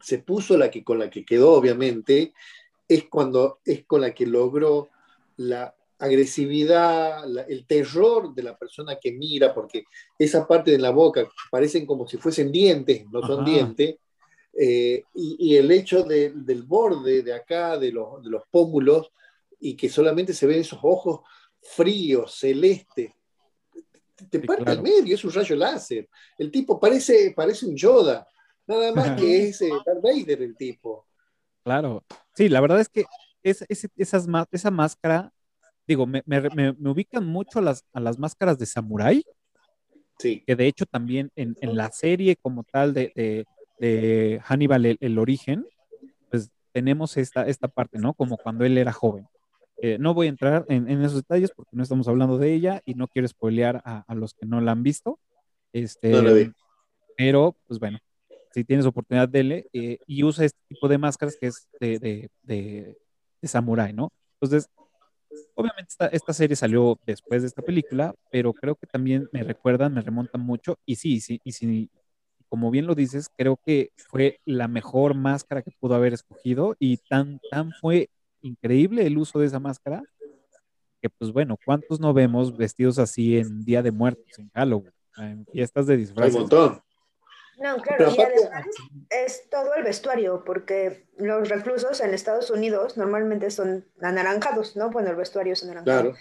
[0.00, 2.34] se puso la que con la que quedó, obviamente,
[2.88, 4.88] es cuando es con la que logró
[5.36, 9.84] la agresividad, el terror de la persona que mira, porque
[10.18, 13.96] esa parte de la boca parecen como si fuesen dientes, no son dientes,
[14.56, 19.10] eh, y, el hecho del borde de acá, de los, de los pómulos,
[19.58, 21.20] y que solamente se ven esos ojos
[21.60, 23.12] fríos, celestes,
[24.30, 26.08] te, parte al medio, es un rayo láser.
[26.38, 28.26] El tipo parece, parece un Yoda,
[28.66, 31.06] nada más que es Darth Vader el tipo.
[31.64, 33.04] Claro, sí, la verdad es que
[33.42, 33.64] es,
[33.96, 35.32] esas, esa máscara,
[35.86, 39.24] digo, me, me, ubican mucho a las, a las máscaras de Samurai.
[40.18, 40.44] Sí.
[40.46, 43.44] Que de hecho también en, en la serie como tal de, de,
[43.78, 45.66] Hannibal, el, origen,
[46.30, 48.14] pues tenemos esta, esta parte, ¿no?
[48.14, 49.26] Como cuando él era joven.
[49.78, 52.94] Eh, no voy a entrar en, esos detalles porque no estamos hablando de ella y
[52.94, 55.18] no quiero spoilear a, los que no la han visto.
[55.72, 56.52] Este,
[57.16, 57.98] Pero, pues bueno,
[58.52, 62.30] si tienes oportunidad, dele eh, y usa este tipo de máscaras que es de, de,
[62.42, 62.96] de,
[63.48, 64.10] samurai, ¿no?
[64.40, 64.70] Entonces,
[65.54, 69.92] obviamente esta, esta, serie salió después de esta película, pero creo que también me recuerdan,
[69.92, 71.90] me remontan mucho y sí, sí, y sí,
[72.48, 76.98] como bien lo dices, creo que fue la mejor máscara que pudo haber escogido y
[76.98, 78.10] tan, tan fue
[78.42, 80.02] increíble el uso de esa máscara,
[81.00, 85.46] que pues bueno, ¿cuántos no vemos vestidos así en Día de Muertos, en Halloween, en
[85.46, 86.34] fiestas de disfraces?
[86.34, 86.82] un montón.
[87.58, 88.66] No, claro, y además
[89.10, 94.90] es todo el vestuario, porque los reclusos en Estados Unidos normalmente son anaranjados, ¿no?
[94.90, 96.14] Bueno, el vestuario es anaranjado.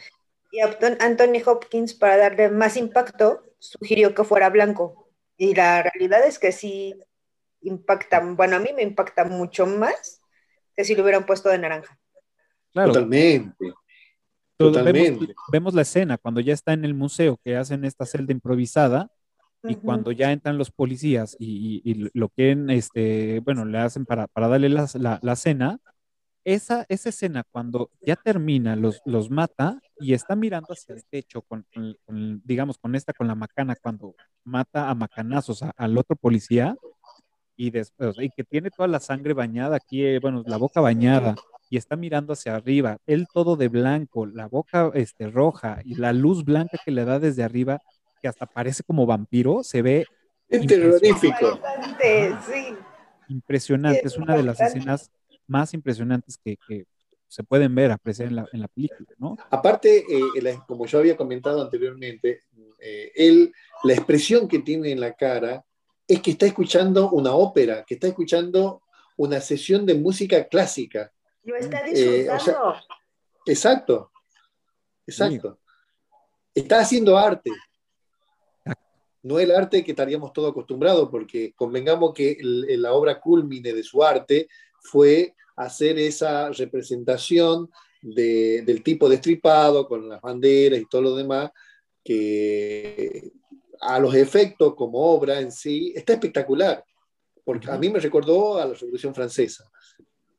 [0.51, 5.02] Y Anthony Hopkins, para darle más impacto, sugirió que fuera blanco.
[5.37, 6.95] Y la realidad es que sí
[7.61, 10.21] impacta, bueno, a mí me impacta mucho más
[10.75, 11.97] que si lo hubieran puesto de naranja.
[12.73, 13.73] Totalmente.
[14.57, 15.33] Totalmente.
[15.51, 19.09] Vemos, la escena cuando ya está en el museo, que hacen esta celda improvisada,
[19.65, 24.49] y cuando ya entran los policías y, lo quieren, este, bueno, le hacen para, para
[24.49, 24.89] darle la,
[25.21, 25.79] la, cena,
[26.43, 31.41] esa, esa escena cuando ya termina, los, los mata y está mirando hacia el techo
[31.41, 31.65] con,
[32.43, 36.75] digamos, con esta, con la macana, cuando mata a macanazos al otro policía
[37.55, 41.35] y después, y que tiene toda la sangre bañada aquí, eh, bueno, la boca bañada
[41.69, 46.13] y está mirando hacia arriba, él todo de blanco, la boca este, roja y la
[46.13, 47.79] luz blanca que le da desde arriba,
[48.21, 50.05] que hasta parece como vampiro, se ve
[50.47, 51.59] terrorífico.
[53.27, 55.11] Impresionante, es una de las escenas
[55.47, 56.57] más impresionantes que,
[57.33, 59.35] se pueden ver, apreciar en la, en la película, ¿no?
[59.49, 62.43] Aparte, eh, como yo había comentado anteriormente,
[62.79, 63.51] eh, él,
[63.85, 65.65] la expresión que tiene en la cara
[66.07, 68.83] es que está escuchando una ópera, que está escuchando
[69.17, 71.11] una sesión de música clásica.
[71.41, 72.75] Lo está eh, disfrutando.
[73.47, 74.11] exacto,
[75.07, 75.59] exacto.
[76.53, 77.49] Está haciendo arte.
[79.23, 84.03] No el arte que estaríamos todos acostumbrados, porque convengamos que la obra culmine de su
[84.03, 84.47] arte
[84.83, 87.69] fue hacer esa representación
[88.01, 91.51] del tipo destripado con las banderas y todo lo demás,
[92.03, 93.31] que
[93.79, 96.83] a los efectos como obra en sí está espectacular,
[97.43, 99.69] porque a mí me recordó a la Revolución Francesa.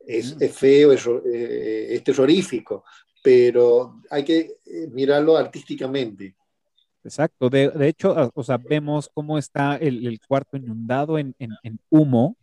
[0.06, 2.84] Es, feo, eh, es, terrorífico,
[3.22, 6.36] pero hay que eh, mirarlo artísticamente.
[7.02, 11.34] Exacto, de, hecho, ah, o sea, vemos cómo está el, cuarto inundado en,
[11.90, 12.36] humo,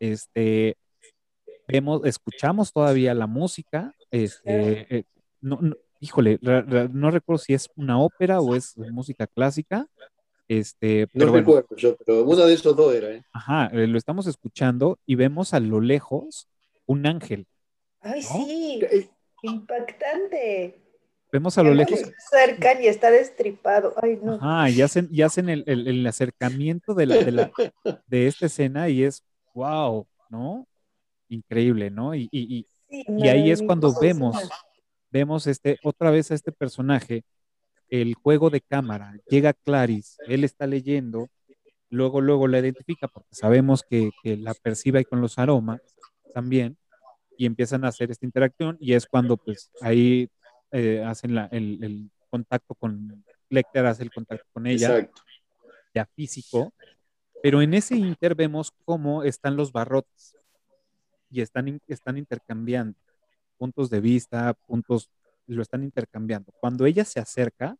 [0.00, 0.76] este,
[1.72, 5.04] vemos, escuchamos todavía la música, este, eh,
[5.40, 5.58] no,
[6.00, 9.86] híjole, no recuerdo si es una ópera o es música clásica,
[10.48, 13.10] este, no recuerdo yo, pero uno de esos dos era.
[13.10, 13.24] ¿eh?
[13.32, 16.48] Ajá, lo estamos escuchando y vemos a lo lejos
[16.86, 17.46] un ángel.
[18.00, 18.80] Ay, sí,
[19.42, 20.78] impactante.
[21.32, 21.98] Vemos a lo lejos.
[22.30, 23.94] Cerca y está destripado.
[24.02, 24.34] Ay, no.
[24.34, 27.50] Ajá, y hacen, y hacen el, el, acercamiento de, la, de, la,
[28.06, 30.66] de, esta escena y es wow, ¿no?
[31.32, 32.14] Increíble, ¿no?
[32.14, 34.36] Y, y, y, ahí es cuando vemos,
[35.10, 37.24] vemos este, otra vez a este personaje,
[37.88, 39.14] el juego de cámara.
[39.28, 41.30] Llega Clarice, él está leyendo,
[41.88, 45.80] luego, luego la identifica porque sabemos que, que la percibe con los aromas
[46.34, 46.76] también
[47.38, 50.28] y empiezan a hacer esta interacción y es cuando pues ahí
[50.70, 55.08] eh, hacen la, el, el, contacto con, Lecter hace el contacto con ella,
[55.94, 56.74] ya físico,
[57.42, 60.36] pero en ese inter vemos cómo están los barrotes
[61.32, 62.96] y están, están intercambiando.
[63.56, 65.10] puntos de vista, puntos,
[65.46, 66.52] lo están intercambiando.
[66.60, 67.76] Cuando ella se acerca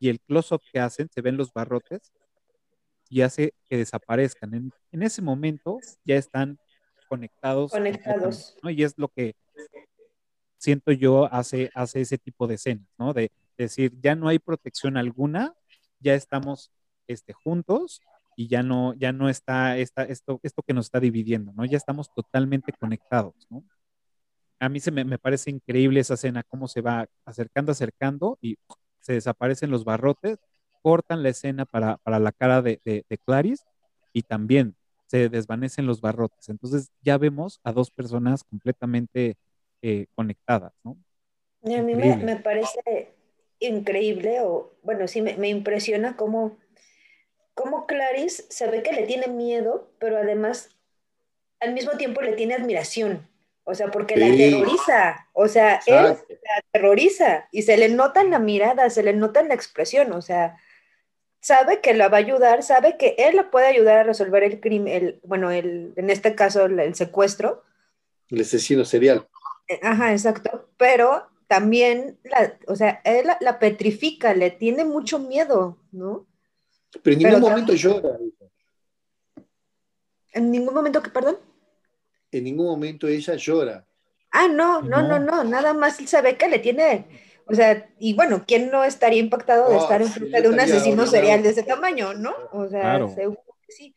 [0.00, 2.12] y el close-up que hacen, se ven los barrotes
[3.08, 4.54] y hace que desaparezcan.
[4.54, 6.58] En, en ese momento ya están
[7.08, 7.72] conectados.
[7.72, 8.56] Conectados.
[8.62, 8.70] ¿no?
[8.70, 9.36] Y es lo que
[10.56, 13.12] siento yo hace, hace ese tipo de escenas, ¿no?
[13.12, 15.54] De, decir, ya no hay protección alguna,
[16.00, 16.72] ya estamos
[17.06, 18.00] este, juntos
[18.36, 21.64] y ya no, ya no está esta, esto, esto que nos está dividiendo, ¿no?
[21.64, 23.64] Ya estamos totalmente conectados, ¿no?
[24.60, 28.56] A mí se me, me parece increíble esa escena, cómo se va acercando, acercando y
[29.00, 30.38] se desaparecen los barrotes,
[30.82, 33.64] cortan la escena para, para la cara de, de, de Clarice
[34.12, 34.76] y también
[35.06, 36.48] se desvanecen los barrotes.
[36.48, 39.36] Entonces ya vemos a dos personas completamente
[39.82, 40.96] eh, conectadas, ¿no?
[41.62, 43.14] Y a mí me, me, parece
[43.58, 46.58] increíble, o bueno, sí, me, me, impresiona cómo,
[47.54, 50.70] cómo Clarice se ve que le tiene miedo, pero además
[51.60, 53.28] al mismo tiempo le tiene admiración.
[53.64, 54.20] O sea, porque sí.
[54.20, 55.28] la aterroriza.
[55.32, 56.26] O sea, Exacto.
[56.28, 59.54] él la aterroriza y se le nota en la mirada, se le nota en la
[59.54, 60.12] expresión.
[60.12, 60.58] O sea,
[61.40, 64.60] sabe que la va a ayudar, sabe que él la puede ayudar a resolver el
[64.60, 67.62] crimen, el, bueno, el, en este caso el, el secuestro.
[68.28, 69.26] El asesino serial.
[69.68, 70.68] Eh, ajá, exacto.
[70.76, 76.26] Pero también, la, o sea, él la, la, petrifica, le tiene mucho miedo, ¿no?
[77.02, 78.18] Pero en ningún Pero momento llora.
[80.32, 81.38] ¿En ningún momento que, perdón?
[82.30, 83.86] En ningún momento ella llora.
[84.30, 87.06] Ah, no, no, no, no, no, nada más él sabe que le tiene,
[87.46, 90.58] o sea, y bueno, ¿quién no estaría impactado de oh, estar enfrente sí, de un
[90.58, 92.34] asesino serial de ese tamaño, no?
[92.52, 93.14] O sea, claro.
[93.14, 93.94] seguro que sí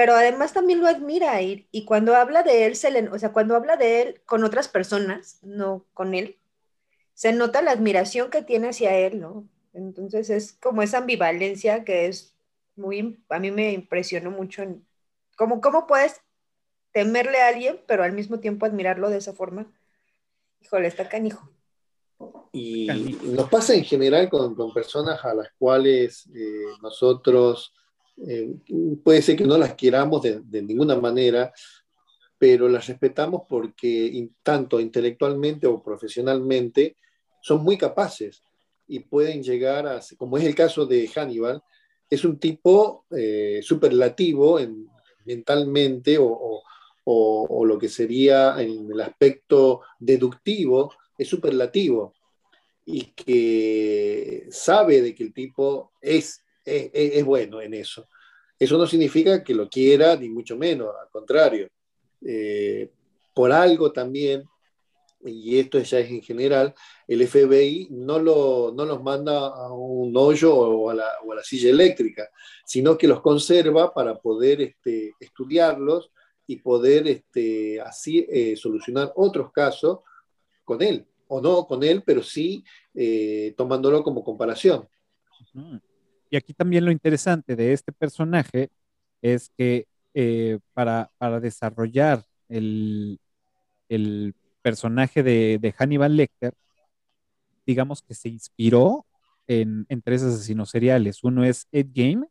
[0.00, 3.32] pero además también lo admira y, y, cuando habla de él, se le, o sea,
[3.32, 6.38] cuando habla de él con otras personas, no con él,
[7.12, 9.44] se nota la admiración que tiene hacia él, ¿no?
[9.72, 12.34] Entonces es como esa ambivalencia que es
[12.76, 14.84] muy, a mí me impresionó mucho, en,
[15.36, 16.20] como cómo puedes
[16.92, 19.70] temerle a alguien, pero al mismo tiempo admirarlo de esa forma.
[20.60, 21.48] Híjole, está canijo.
[22.52, 22.88] Y
[23.22, 27.72] nos pasa en general con, con personas a las cuales eh, nosotros
[28.26, 28.56] eh,
[29.02, 31.52] puede ser que no las queramos de, de, ninguna manera,
[32.36, 36.96] pero las respetamos porque tanto intelectualmente o profesionalmente
[37.40, 38.42] son muy capaces
[38.90, 41.62] y pueden llegar a, como es el caso de Hannibal,
[42.08, 44.88] es un tipo eh, superlativo en,
[45.24, 46.62] mentalmente o,
[47.04, 52.14] o, lo que sería en el aspecto deductivo, es superlativo
[52.84, 58.08] y que sabe de que el tipo es es, es, bueno en eso.
[58.58, 61.68] Eso no significa que lo quiera, ni mucho menos, al contrario.
[62.24, 62.90] Eh,
[63.34, 64.44] por algo también,
[65.24, 66.74] y esto ya es en general,
[67.06, 71.36] el FBI no, lo, no los manda a un hoyo o a, la, o a,
[71.36, 72.28] la, silla eléctrica,
[72.64, 76.10] sino que los conserva para poder este, estudiarlos
[76.46, 80.00] y poder este, así eh, solucionar otros casos
[80.64, 82.64] con él, o no con él, pero sí
[82.94, 84.88] eh, tomándolo como comparación.
[86.30, 88.70] Y aquí también lo interesante de este personaje
[89.20, 93.20] es que eh, para, para, desarrollar el,
[93.88, 96.54] el personaje de, de, Hannibal Lecter,
[97.66, 99.06] digamos que se inspiró
[99.46, 101.22] en, en, tres asesinos seriales.
[101.24, 102.26] Uno es Ed Game,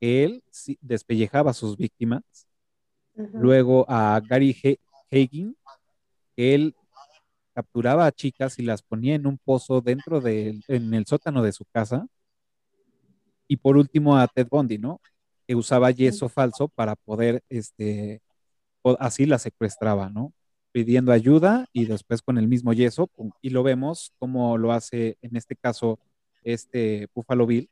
[0.00, 0.42] que él
[0.80, 2.22] despellejaba a sus víctimas.
[3.14, 3.30] Uh -huh.
[3.34, 4.56] Luego a Gary
[5.10, 5.56] Hagin,
[6.36, 6.74] que él
[7.54, 11.52] capturaba a chicas y las ponía en un pozo dentro del en el sótano de
[11.52, 12.06] su casa
[13.48, 15.00] y por último a Ted Bundy, ¿no?
[15.46, 18.20] Que usaba yeso falso para poder, este,
[19.00, 20.32] así la secuestraba, ¿no?
[20.72, 25.16] Pidiendo ayuda y después con el mismo yeso, pum, y lo vemos como lo hace
[25.22, 25.98] en este caso
[26.42, 27.68] este Buffalo Bill,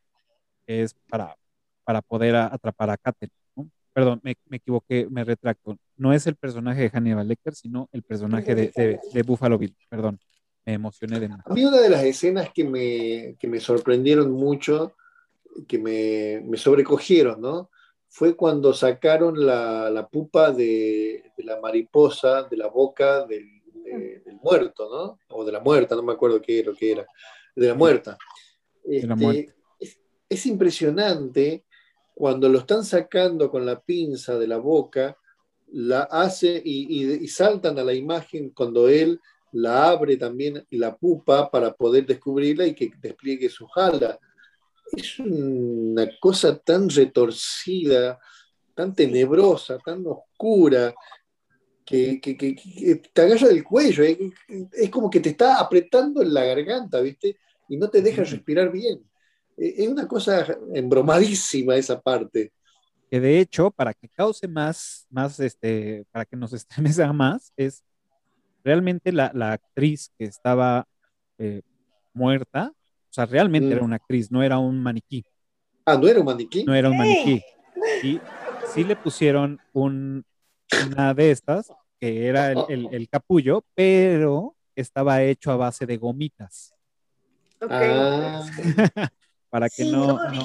[0.67, 1.37] es para,
[1.85, 3.69] para poder atrapar a Katel, ¿no?
[3.93, 5.79] Perdón, me, me, equivoqué, me retracto.
[5.97, 9.75] No es el personaje de Hannibal Lecter, sino el personaje de, de, de Buffalo Bill,
[9.89, 10.19] perdón.
[10.65, 11.27] Me emocioné de.
[11.27, 14.97] A mí una de las escenas que me, que me sorprendieron mucho
[15.69, 17.71] que me, me, sobrecogieron, ¿no?
[18.17, 24.23] Fue cuando sacaron la, la pupa de, de, la mariposa de la boca del, de,
[24.25, 25.37] del, muerto, ¿no?
[25.37, 27.07] O de la muerta, no me acuerdo qué era, qué era
[27.55, 28.17] de la muerta.
[28.83, 29.53] Este, la muerta.
[29.79, 30.01] Es,
[30.31, 31.67] es, impresionante
[32.15, 35.19] cuando lo están sacando con la pinza de la boca,
[35.73, 39.21] la hace y, y, y saltan a la imagen cuando él
[39.53, 44.19] la abre también la pupa para poder descubrirla y que despliegue su jala
[44.93, 48.19] es una cosa tan retorcida,
[48.75, 50.95] tan tenebrosa, tan oscura,
[51.87, 54.19] que, que, que, que te agarra del cuello, es,
[54.73, 57.37] es, como que te está apretando en la garganta, ¿viste?
[57.69, 59.01] Y no te deja respirar bien.
[59.57, 62.53] E, es una cosa embromadísima esa parte.
[63.09, 67.85] Que de hecho, para que cause más, más este, para que nos estremezca más, es
[68.65, 70.89] realmente la, actriz que estaba
[71.39, 71.63] eh,
[72.13, 72.73] muerta,
[73.17, 73.85] sea, realmente era mm.
[73.85, 75.25] una actriz, no era un maniquí.
[75.85, 76.65] Ah, no era un maniquí.
[76.65, 77.43] No era un maniquí.
[78.03, 78.21] Y
[78.75, 80.25] sí le pusieron un,
[80.91, 86.75] una de estas, que era el, capullo, pero estaba hecho a base de gomitas.
[87.63, 88.45] Ah.
[89.49, 90.19] Para que no.
[90.31, 90.45] no,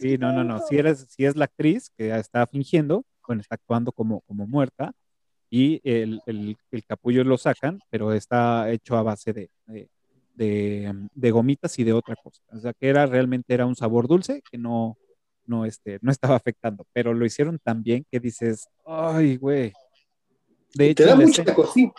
[0.00, 0.58] sí, no, no, no.
[0.66, 4.92] Si, eres, si es la actriz que está fingiendo, bueno, está actuando como, como muerta,
[5.50, 6.20] y el,
[6.86, 9.88] capullo lo sacan, pero está hecho a base de, de,
[11.30, 12.42] gomitas y de otra cosa.
[12.52, 14.96] O sea, que era realmente era un sabor dulce que no,
[15.48, 19.72] no, este, no estaba afectando, pero lo hicieron tan bien que dices, ay, güey.
[20.74, 21.92] De hecho, Te da mucha escena,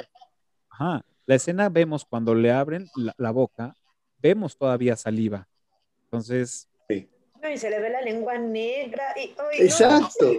[0.69, 3.75] Ajá, la escena vemos cuando le abren la, boca,
[4.17, 5.47] vemos todavía saliva.
[6.05, 6.69] Entonces...
[6.87, 7.09] Sí.
[7.53, 9.13] y se le ve la lengua negra.
[9.15, 10.31] Y, Exacto.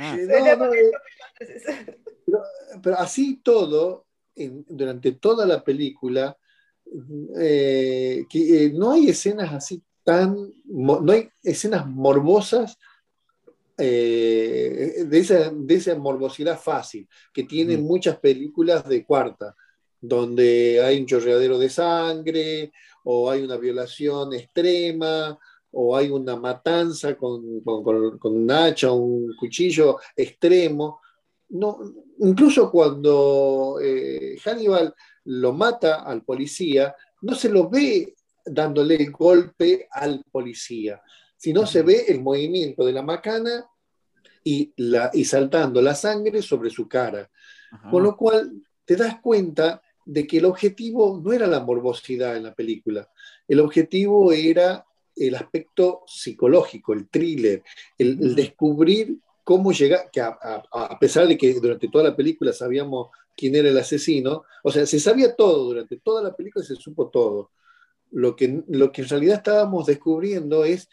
[0.00, 0.16] Ah.
[2.80, 4.06] pero, así todo,
[4.68, 6.36] durante toda la película,
[7.38, 12.78] eh, que, eh, no hay escenas así tan, no hay escenas morbosas
[13.76, 19.54] eh, de, esa, de, esa, morbosidad fácil que tienen muchas películas de cuarta,
[20.00, 22.72] donde hay un chorreadero de sangre
[23.04, 25.38] o hay una violación extrema
[25.70, 31.00] o hay una matanza con, con, un hacha o un cuchillo extremo.
[31.50, 31.80] No,
[32.18, 34.94] incluso cuando eh, Hannibal
[35.24, 41.00] lo mata al policía, no se lo ve dándole el golpe al policía,
[41.36, 43.66] sino se ve el movimiento de la macana
[44.44, 47.30] y, la, y saltando la sangre sobre su cara.
[47.90, 52.44] Con lo cual te das cuenta de que el objetivo no era la morbosidad en
[52.44, 53.10] la película,
[53.46, 57.62] el objetivo era el aspecto psicológico, el thriller,
[57.98, 59.18] el, descubrir
[59.48, 63.78] cómo llega, que a, pesar de que durante toda la película sabíamos quién era el
[63.78, 67.52] asesino, o sea, se sabía todo, durante toda la película se supo todo.
[68.10, 70.90] Lo que, lo que en realidad estábamos descubriendo es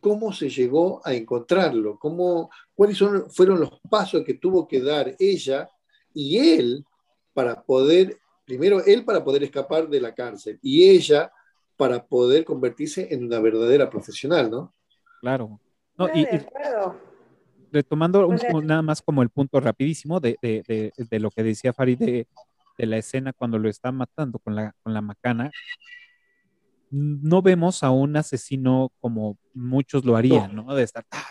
[0.00, 5.14] cómo se llegó a encontrarlo, cómo, cuáles son, fueron los pasos que tuvo que dar
[5.20, 5.70] ella
[6.12, 6.84] y él
[7.32, 11.30] para poder, primero él para poder escapar de la cárcel y ella
[11.76, 14.74] para poder convertirse en una verdadera profesional, ¿no?
[15.20, 15.60] Claro.
[15.96, 16.26] No, y,
[17.72, 18.28] retomando
[18.62, 20.36] nada más como el punto rapidísimo de,
[21.10, 22.26] lo que decía Farid de,
[22.78, 25.50] la escena cuando lo está matando con la, con la macana,
[26.90, 30.74] no vemos a un asesino como muchos lo harían, ¿no?
[30.74, 31.24] De estar ta,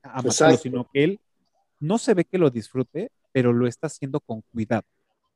[0.00, 1.20] ta, sino que él
[1.80, 4.86] no se ve que lo disfrute, pero lo está haciendo con cuidado,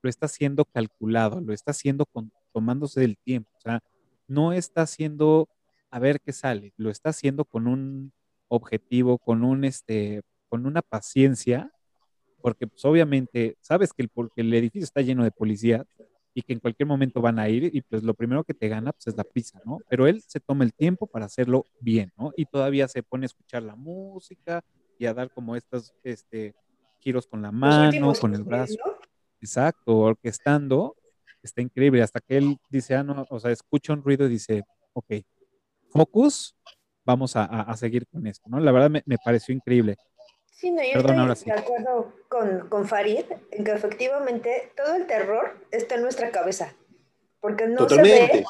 [0.03, 3.51] lo está haciendo calculado, lo está haciendo con, tomándose del tiempo.
[3.57, 3.82] O sea,
[4.28, 5.49] no está haciendo
[5.90, 8.12] a ver qué sale, lo está haciendo con un
[8.49, 10.22] objetivo, con un este,
[10.57, 11.71] con una paciencia,
[12.41, 15.87] porque pues, obviamente sabes que el, porque el edificio está lleno de policías
[16.33, 18.93] y que en cualquier momento van a ir y pues lo primero que te gana
[18.93, 19.79] pues es la prisa, ¿no?
[19.89, 22.33] Pero él se toma el tiempo para hacerlo bien, ¿no?
[22.37, 24.63] Y todavía se pone a escuchar la música
[24.99, 26.55] y a dar como estos este,
[27.01, 28.77] giros con la mano, con el brazo.
[29.41, 30.97] Exacto, orquestando
[31.43, 34.65] está increíble, hasta que él dice, ah, no, o sea, escucha un ruido y dice,
[34.95, 35.15] ok,
[35.91, 36.57] focus,
[37.07, 38.61] vamos a, seguir con esto, ¿no?
[38.61, 39.97] La verdad me, pareció increíble.
[40.57, 45.55] Sí, no, yo estoy de acuerdo con, con, Farid en que efectivamente todo el terror
[45.71, 46.75] está en nuestra cabeza,
[47.41, 48.45] porque no se ve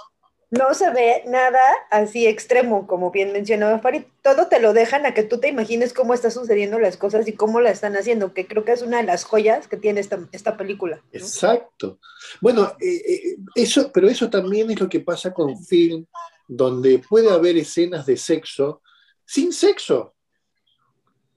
[0.51, 4.03] no se ve nada así extremo, como bien mencionaba Farid.
[4.23, 7.33] Todo te lo dejan a que tú te imagines cómo están sucediendo las cosas y
[7.33, 10.21] cómo la están haciendo, que creo que es una de las joyas que tiene esta,
[10.31, 11.03] esta película.
[11.13, 11.99] Exacto.
[12.41, 16.07] Bueno, eh, eh, eso, pero eso también es lo que pasa con film,
[16.47, 18.83] donde puede haber escenas de sexo
[19.25, 20.15] sin sexo.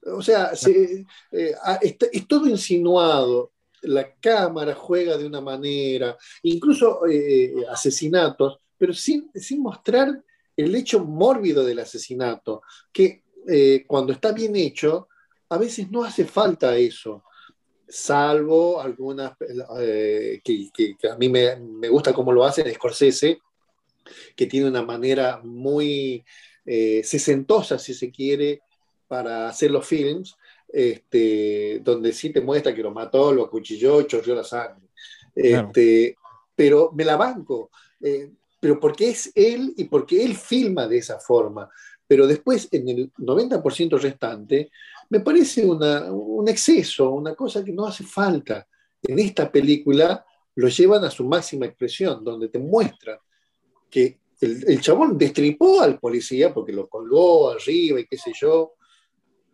[0.06, 7.00] O sea, eh, ah, es todo insinuado, la cámara juega de una manera, incluso
[7.70, 10.24] asesinatos pero sin, sin mostrar
[10.56, 15.08] el hecho mórbido del asesinato, que eh, cuando está bien hecho,
[15.50, 17.22] a veces no hace falta eso,
[17.86, 19.32] salvo algunas
[19.80, 23.40] eh, que, a mí me, gusta cómo lo hacen Scorsese,
[24.34, 26.24] que tiene una manera muy
[26.64, 28.62] eh, sesentosa, si se quiere,
[29.10, 30.36] para hacer los films,
[30.68, 34.88] este, donde sí te muestra que lo mató, lo acuchilló, chorrió la sangre.
[35.34, 36.16] Este,
[36.54, 37.70] Pero me la banco
[38.60, 41.68] pero porque es él y porque él filma de esa forma.
[42.06, 44.70] Pero después, en el 90% restante,
[45.08, 48.66] me parece un exceso, una cosa que no hace falta.
[49.02, 50.24] En esta película
[50.56, 53.18] lo llevan a su máxima expresión, donde te muestran
[53.88, 58.74] que el, el chabón destripó al policía porque lo colgó arriba y qué sé yo,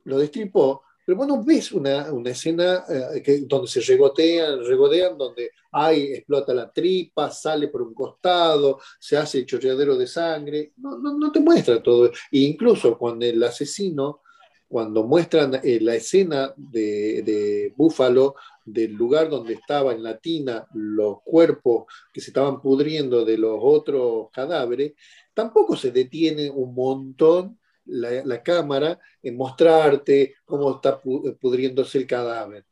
[0.07, 6.14] lo destripó, pero bueno, ves una, una escena eh, donde se regotean, regodean, donde hay,
[6.14, 11.16] explota la tripa, sale por un costado, se hace el chorreadero de sangre, no, no,
[11.16, 12.07] no te muestra todo.
[12.07, 14.22] E incluso cuando el asesino,
[14.66, 18.34] cuando muestran eh, la escena de, de Búfalo,
[18.64, 23.61] del lugar donde estaba en la tina los cuerpos que se estaban pudriendo de los
[23.62, 24.94] otros cadáveres,
[25.34, 32.66] tampoco se detiene un montón la, cámara en mostrarte cómo está pudriéndose el cadáver.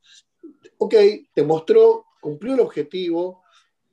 [0.77, 0.93] Ok,
[1.33, 3.43] te mostró, cumplió el objetivo,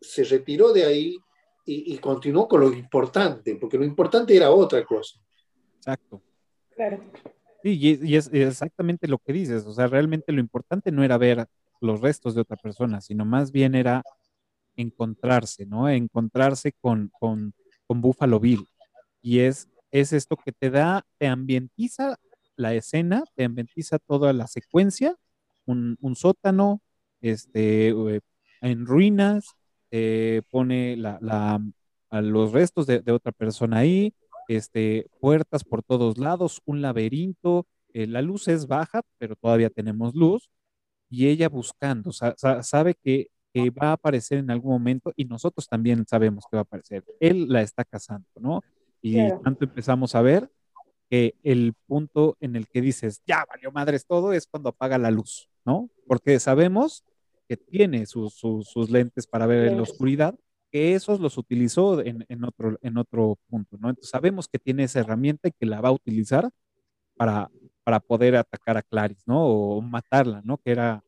[0.01, 1.17] se retiró de ahí
[1.65, 5.21] y, continuó con lo importante, porque lo importante era otra cosa.
[5.77, 6.21] Exacto.
[6.75, 7.03] Claro.
[7.63, 11.47] Sí, y, es, exactamente lo que dices, o sea, realmente lo importante no era ver
[11.81, 14.03] los restos de otra persona, sino más bien era
[14.77, 15.89] encontrarse, ¿no?
[15.89, 17.55] Encontrarse con, con,
[17.87, 18.67] con Buffalo Bill.
[19.21, 22.17] Y es es esto que te da, te ambientiza
[22.57, 25.17] la escena, te ambientiza toda la secuencia,
[25.65, 26.83] un, sótano,
[27.21, 28.21] este, eh,
[28.61, 29.55] en ruinas,
[30.51, 31.19] pone la,
[32.13, 34.15] a los restos de, otra persona ahí,
[34.47, 40.15] este, puertas por todos lados, un laberinto, eh, la luz es baja, pero todavía tenemos
[40.15, 40.51] luz,
[41.09, 46.07] y ella buscando, sabe que, que, va a aparecer en algún momento y nosotros también
[46.07, 47.05] sabemos que va a aparecer.
[47.19, 48.63] Él la está cazando, ¿no?
[49.03, 50.49] Y tanto empezamos a ver
[51.11, 55.11] que el punto en el que dices, ya valió madres todo, es cuando apaga la
[55.11, 55.91] luz, ¿no?
[56.07, 57.05] Porque sabemos
[57.49, 58.35] que tiene sus,
[58.89, 60.35] lentes para ver en la oscuridad,
[60.71, 63.91] que esos los utilizó en, otro, en otro punto, ¿no?
[63.91, 66.49] Entonces sabemos que tiene esa herramienta y que la va a utilizar
[67.17, 67.51] para,
[67.85, 69.45] para poder atacar a Clarice, ¿no?
[69.45, 70.57] O matarla, ¿no?
[70.57, 71.05] Que era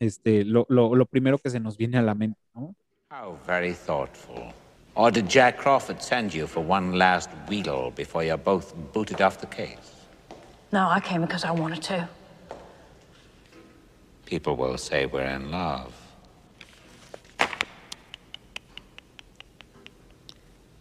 [0.00, 2.74] este, lo, lo primero que se nos viene a la mente, ¿no?
[3.12, 4.52] How very thoughtful.
[4.94, 9.40] Or did Jack Crawford send you for one last wheedle before you're both booted off
[9.40, 9.94] the case?
[10.72, 12.08] No, I came because I wanted to.
[14.26, 15.94] People will say we're in love.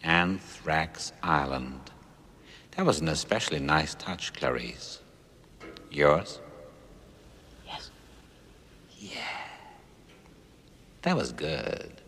[0.03, 1.91] Anthrax Island.
[2.71, 4.99] That was an especially nice touch, Clarice.
[5.91, 6.39] Yours?
[7.67, 7.91] Yes.
[8.97, 9.19] Yeah.
[11.01, 11.98] That was good.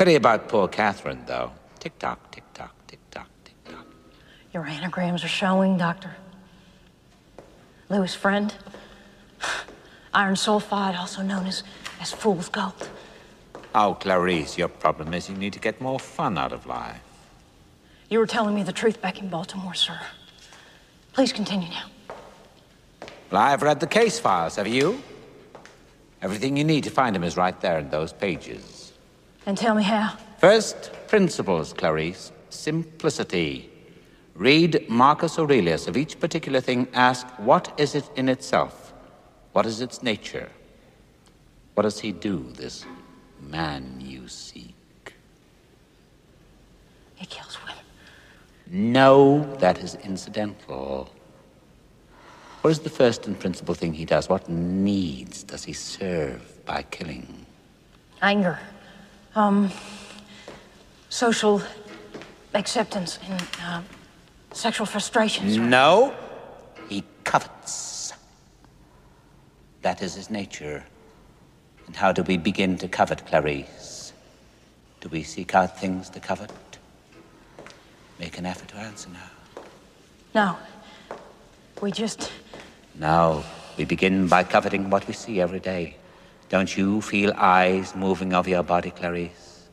[0.00, 1.52] Pity about poor Catherine, though.
[1.78, 3.84] Tick tock, tick tock, tick tock, tick tock.
[4.50, 6.16] Your anagrams are showing, Doctor.
[7.90, 8.54] Louis' friend.
[10.14, 11.64] Iron sulfide, also known as,
[12.00, 12.88] as fool's gold.
[13.74, 17.02] Oh, Clarice, your problem is you need to get more fun out of life.
[18.08, 20.00] You were telling me the truth back in Baltimore, sir.
[21.12, 21.90] Please continue now.
[23.30, 25.02] Well, I've read the case files, have you?
[26.22, 28.79] Everything you need to find him is right there in those pages.
[29.46, 30.16] And tell me how.
[30.38, 32.32] First principles, Clarice.
[32.50, 33.70] Simplicity.
[34.34, 35.86] Read Marcus Aurelius.
[35.86, 38.92] Of each particular thing, ask, what is it in itself?
[39.52, 40.50] What is its nature?
[41.74, 42.84] What does he do, this
[43.40, 45.14] man you seek?
[47.16, 47.84] He kills women.
[48.66, 51.10] No, that is incidental.
[52.60, 54.28] What is the first and principal thing he does?
[54.28, 57.46] What needs does he serve by killing?
[58.22, 58.58] Anger
[59.34, 59.70] um,
[61.08, 61.62] social
[62.54, 63.82] acceptance and uh,
[64.52, 65.56] sexual frustrations.
[65.56, 66.14] No,
[66.88, 68.12] he covets.
[69.82, 70.84] That is his nature.
[71.86, 74.12] And how do we begin to covet, Clarice?
[75.00, 76.52] Do we seek out things to covet?
[78.18, 79.62] Make an effort to answer now.
[80.34, 80.56] No.
[81.80, 82.30] We just.
[82.94, 83.42] Now,
[83.80, 85.96] We begin by coveting what we see every day.
[86.50, 89.70] Don't you feel eyes moving over your body, Clarice?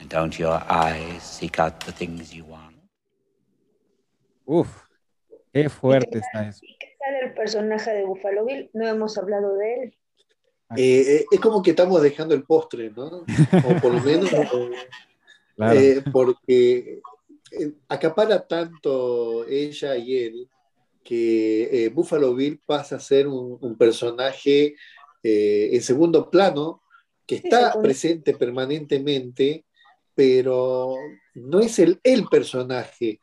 [0.00, 2.74] And don't your eyes seek out the things you want?
[4.44, 4.66] Uf,
[5.52, 6.60] qué fuerte está eso.
[6.80, 8.70] ¿Qué tal el personaje de Buffalo Bill?
[8.74, 9.94] No hemos hablado de él.
[10.76, 13.24] Eh, eh, es como que estamos dejando el postre, ¿no?
[13.64, 14.30] O por lo menos,
[15.58, 17.00] eh, porque
[17.86, 20.48] acapara tanto ella y él
[21.04, 24.74] que Buffalo Bill pasa a ser un, un personaje
[25.24, 26.82] eh, en segundo plano,
[27.26, 29.64] que está presente permanentemente,
[30.14, 30.94] pero
[31.34, 33.20] no es el, el personaje.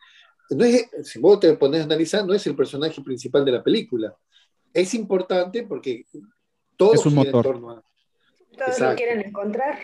[0.49, 3.63] No es, si vos te pones a analizar, no es el personaje principal de la
[3.63, 4.17] película.
[4.73, 6.07] Es importante porque
[6.75, 7.83] todo es un motor.
[8.57, 9.79] Todos lo quieren encontrar.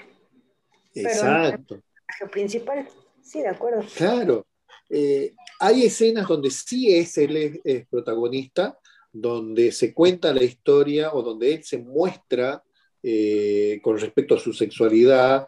[0.96, 1.76] Exacto.
[1.76, 2.88] el personaje principal.
[3.22, 3.86] Sí, de acuerdo.
[3.96, 4.48] Claro.
[4.90, 8.80] Eh, hay escenas donde sí es él es protagonista,
[9.12, 12.64] donde se cuenta la historia o donde él se muestra
[13.02, 15.48] eh, con respecto a su sexualidad,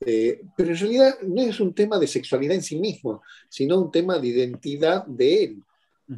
[0.00, 3.90] eh, pero en realidad no es un tema de sexualidad en sí mismo, sino un
[3.90, 5.62] tema de identidad de él.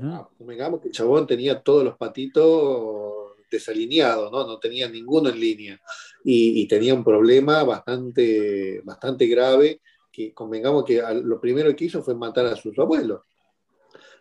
[0.03, 4.47] Ah, convengamos que el chabón tenía todos los patitos desalineados, ¿no?
[4.47, 5.80] No tenía ninguno en línea.
[6.24, 9.80] Y, tenía un problema bastante, bastante grave,
[10.12, 13.22] que convengamos que lo primero que hizo fue matar a sus abuelos.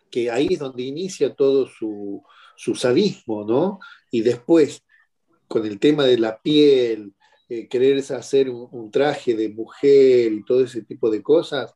[0.09, 2.23] Que ahí es donde inicia todo su,
[2.59, 3.79] su sadismo, ¿no?
[4.11, 4.83] Y después,
[5.47, 7.13] con el tema de la piel,
[7.47, 11.73] eh, querer hacer un, traje de mujer y todo ese tipo de cosas,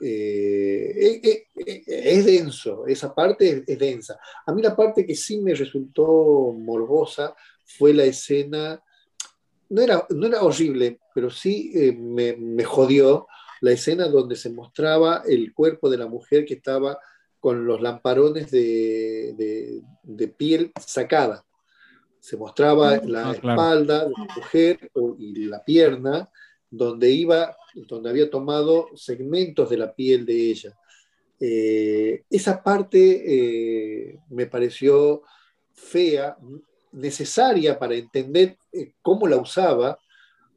[0.00, 4.16] eh, eh, es denso, esa parte es, densa.
[4.46, 6.04] A mí la parte que sí me resultó
[6.56, 8.80] morbosa fue la escena,
[9.70, 13.26] no era, no era horrible, pero sí me, me, jodió
[13.60, 16.96] la escena donde se mostraba el cuerpo de la mujer que estaba
[17.42, 21.44] con los lamparones de, de piel sacada
[22.22, 26.30] se mostraba la ah, espalda de la mujer y la pierna,
[26.70, 30.78] donde iba, donde había tomado segmentos de la piel de ella.
[31.40, 35.22] Eh, esa parte eh, me pareció
[35.72, 36.36] fea,
[36.92, 39.98] necesaria para entender eh, cómo la usaba,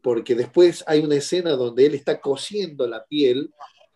[0.04, 3.52] porque después hay una escena donde él está cosiendo la piel,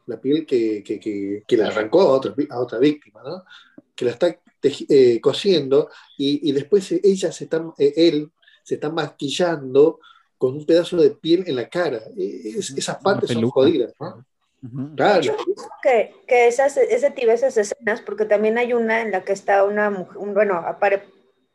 [0.09, 3.43] la piel que, que, que, le arrancó a otra, a otra víctima, ¿no?
[3.95, 8.31] que la está eh, cosiendo y, después ella se está, eh, él
[8.63, 9.99] se está maquillando
[10.37, 12.01] con un pedazo de piel en la cara.
[12.17, 14.25] E, esas partes son jodidas, ¿no?
[14.95, 15.35] Claro.
[15.81, 19.63] que, que esas, ese tipo, esas escenas, porque también hay una en la que está
[19.63, 21.03] una mujer, bueno, apare,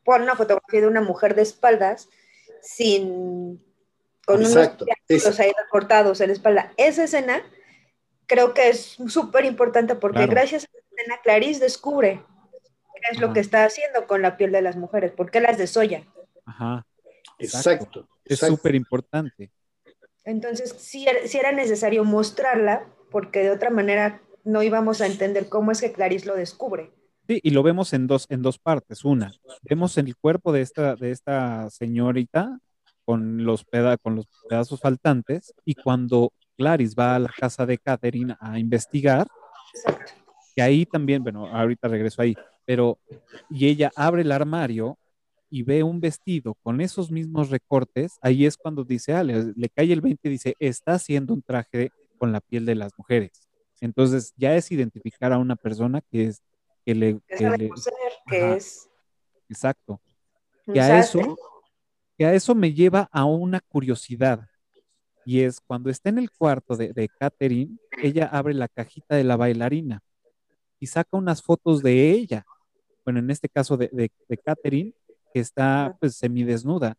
[0.05, 2.09] pone una fotografía de una mujer de espaldas
[2.63, 3.61] sin
[4.27, 6.73] con Exacto, unos ahí recortados en la espalda.
[6.77, 7.43] Esa escena
[8.27, 12.23] creo que es súper importante porque gracias a escena Clarice descubre
[13.11, 16.05] es lo que está haciendo con la piel de las mujeres, ¿por qué las soya?
[16.47, 16.87] Ajá.
[17.39, 18.09] Exacto.
[18.25, 19.51] Es súper importante.
[20.25, 25.81] Entonces, sí, era necesario mostrarla, porque de otra manera no íbamos a entender cómo es
[25.81, 26.93] que Clarice lo descubre.
[27.29, 29.05] Sí, y lo vemos en dos, en dos partes.
[29.05, 32.59] Una, vemos el cuerpo de esta, de esta señorita
[33.05, 33.67] con los,
[34.03, 39.27] con los pedazos faltantes, y cuando Clarice va a la casa de Catherine a investigar,
[40.55, 42.35] que ahí también, bueno, ahorita regreso ahí,
[42.65, 42.99] pero
[43.51, 44.99] y ella abre el armario
[45.51, 49.93] y ve un vestido con esos mismos recortes, ahí es cuando dice, ah, le, cae
[49.93, 53.49] el 20 y dice, está haciendo un traje con la piel de las mujeres.
[53.81, 56.43] Entonces ya es identificar a una persona que es
[56.85, 58.89] que le que, es
[59.49, 60.01] exacto.
[60.73, 61.37] Que a eso
[62.17, 64.47] que a eso me lleva a una curiosidad
[65.25, 69.25] y es cuando está en el cuarto de, de Catherine, ella abre la cajita de
[69.25, 70.01] la bailarina
[70.79, 72.45] y saca unas fotos de ella
[73.05, 73.89] bueno, en este caso de,
[74.29, 74.95] de, Catherine,
[75.33, 76.97] que está pues semidesnuda.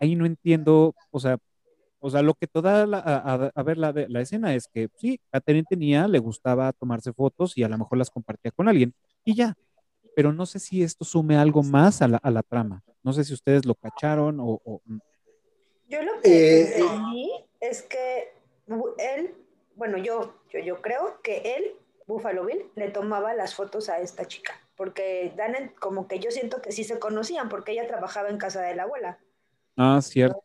[0.00, 1.38] Ahí no entiendo, o sea,
[1.98, 5.64] o sea, lo que toda la, a, ver la, la, escena es que sí, Catherine
[5.68, 8.94] tenía, le gustaba tomarse fotos y a lo mejor las compartía con alguien
[9.24, 9.54] y ya.
[10.14, 12.82] Pero no sé si esto sume algo más a la, a la trama.
[13.02, 14.60] No sé si ustedes lo cacharon o.
[15.88, 17.30] Yo lo que eh, entendí
[17.60, 18.32] es que
[18.98, 19.34] él,
[19.76, 21.76] bueno, yo, yo, yo creo que él
[22.06, 26.60] Buffalo Bill le tomaba las fotos a esta chica, porque dan como que yo siento
[26.60, 29.18] que sí se conocían, porque ella trabajaba en casa de la abuela.
[29.76, 30.42] Ah, cierto.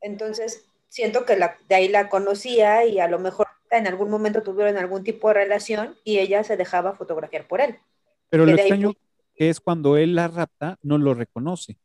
[0.00, 4.42] Entonces, siento que la, de ahí la conocía y a lo mejor en algún momento
[4.42, 7.78] tuvieron algún tipo de relación y ella se dejaba fotografiar por él.
[8.28, 8.92] Pero lo extraño
[9.34, 11.78] que es cuando él la rapta, no lo reconoce.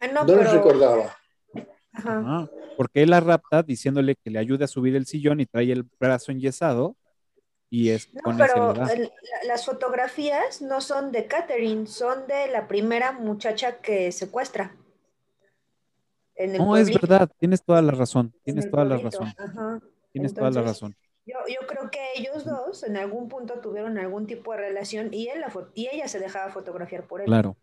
[0.00, 1.16] Ah, no, no lo recordaba.
[1.92, 2.48] Ajá.
[2.76, 5.82] porque él la rapta diciéndole que le ayude a subir el sillón y trae el
[5.98, 6.96] brazo enyesado
[7.70, 8.74] y es no, pero
[9.44, 14.74] las fotografías no son de Catherine, son de la primera muchacha que secuestra.
[16.56, 19.34] no, es verdad, tienes toda la razón, tienes toda la razón.
[20.12, 20.96] Tienes toda la razón.
[21.26, 25.28] Yo, yo, creo que ellos dos en algún punto tuvieron algún tipo de relación y,
[25.28, 27.26] él la y ella se dejaba fotografiar por él.
[27.26, 27.58] Claro,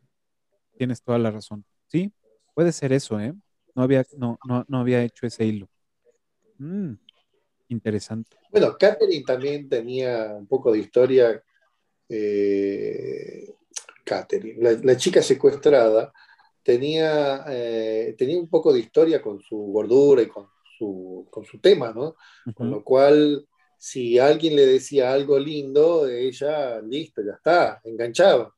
[0.78, 1.66] tienes toda la razón.
[1.88, 2.14] Sí,
[2.56, 3.34] puede ser eso, ¿eh?
[3.76, 5.68] No había, no, no, había hecho ese hilo.
[6.58, 6.94] Mm,
[7.68, 8.38] interesante.
[8.50, 11.44] Bueno, Catherine también tenía un poco de historia.
[12.08, 13.54] Eh,
[14.06, 16.14] Catherine, la, chica secuestrada,
[16.64, 20.48] tenía, eh, tenía un poco de historia con su gordura y con
[20.78, 22.16] su, con su tema, ¿no?
[22.54, 23.46] Con lo cual,
[23.78, 28.55] si alguien le decía algo lindo, ella, listo, ya está, enganchaba.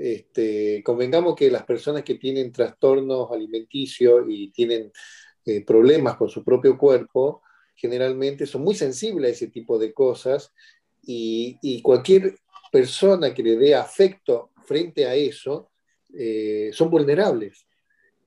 [0.00, 4.92] Este, convengamos que las personas que tienen trastornos alimenticios y tienen
[5.44, 7.42] eh, problemas con su propio cuerpo,
[7.74, 10.52] generalmente son muy sensibles a ese tipo de cosas
[11.02, 12.36] y, cualquier
[12.70, 15.70] persona que le dé afecto frente a eso,
[16.14, 17.66] eh, son vulnerables.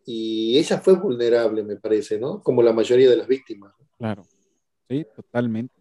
[0.05, 2.41] Y ella fue vulnerable, me parece, ¿no?
[2.41, 3.74] Como la mayoría de las víctimas.
[3.97, 4.24] Claro,
[4.89, 5.76] sí, totalmente.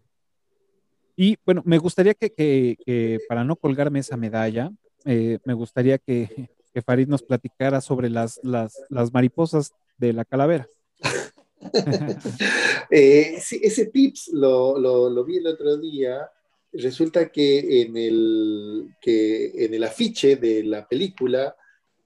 [1.15, 4.71] Y bueno, me gustaría que, para no colgarme esa medalla,
[5.05, 6.49] eh, me gustaría que,
[6.85, 10.67] Farid nos platicara sobre las, las, las mariposas de la calavera.
[12.89, 16.29] eh, sí, ese tips lo, lo, lo, vi el otro día.
[16.71, 21.55] Resulta que en, el, que en el afiche de la película,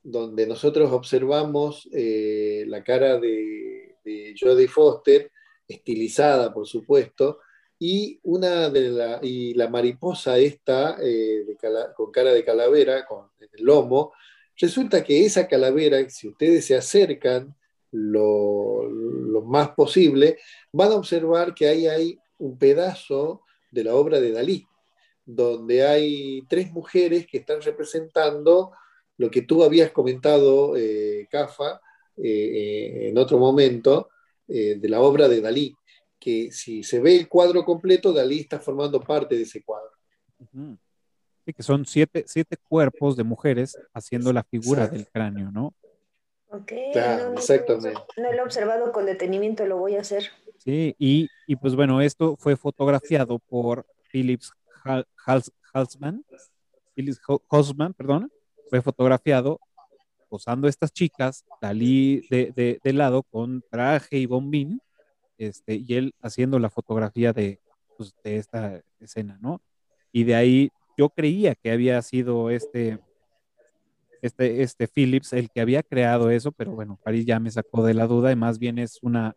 [0.01, 5.31] donde nosotros observamos eh, la cara de, de Jodie Foster,
[5.67, 7.39] estilizada, por supuesto,
[7.80, 11.45] y una de la, y la mariposa esta eh,
[11.95, 14.13] con cara de calavera, con el lomo,
[14.57, 17.55] resulta que esa calavera, si ustedes se acercan
[17.91, 20.38] lo, lo, más posible,
[20.71, 24.65] van a observar que ahí hay un pedazo de la obra de Dalí,
[25.26, 28.71] donde hay tres mujeres que están representando
[29.17, 31.82] lo que tú habías comentado, eh, Cafa,
[32.17, 34.09] eh, en otro momento,
[34.47, 35.76] de la obra de Dalí
[36.26, 39.91] que si se ve el cuadro completo, Dalí está formando parte de ese cuadro.
[41.45, 44.97] Sí, que son siete, siete cuerpos de mujeres haciendo la figura Exacto.
[44.97, 45.76] del cráneo, ¿no?
[46.49, 48.01] Ok, claro, no, exactamente.
[48.17, 50.32] No, no, lo he observado con detenimiento, lo voy a hacer.
[50.57, 54.51] Sí, y, y pues bueno, esto fue fotografiado por Philips
[55.73, 56.26] Halsman,
[56.95, 57.21] Philips
[57.51, 58.32] Halsman, perdón,
[58.67, 59.59] fue fotografiado
[60.28, 64.82] posando estas chicas, Dalí de, de, de lado con traje y bombín,
[65.38, 67.59] este, y él haciendo la fotografía de,
[67.97, 69.61] pues, de esta escena, ¿no?
[70.11, 72.99] Y de ahí yo creía que había sido este,
[74.21, 77.93] este, este Phillips el que había creado eso, pero bueno, París ya me sacó de
[77.93, 79.36] la duda y más bien es una,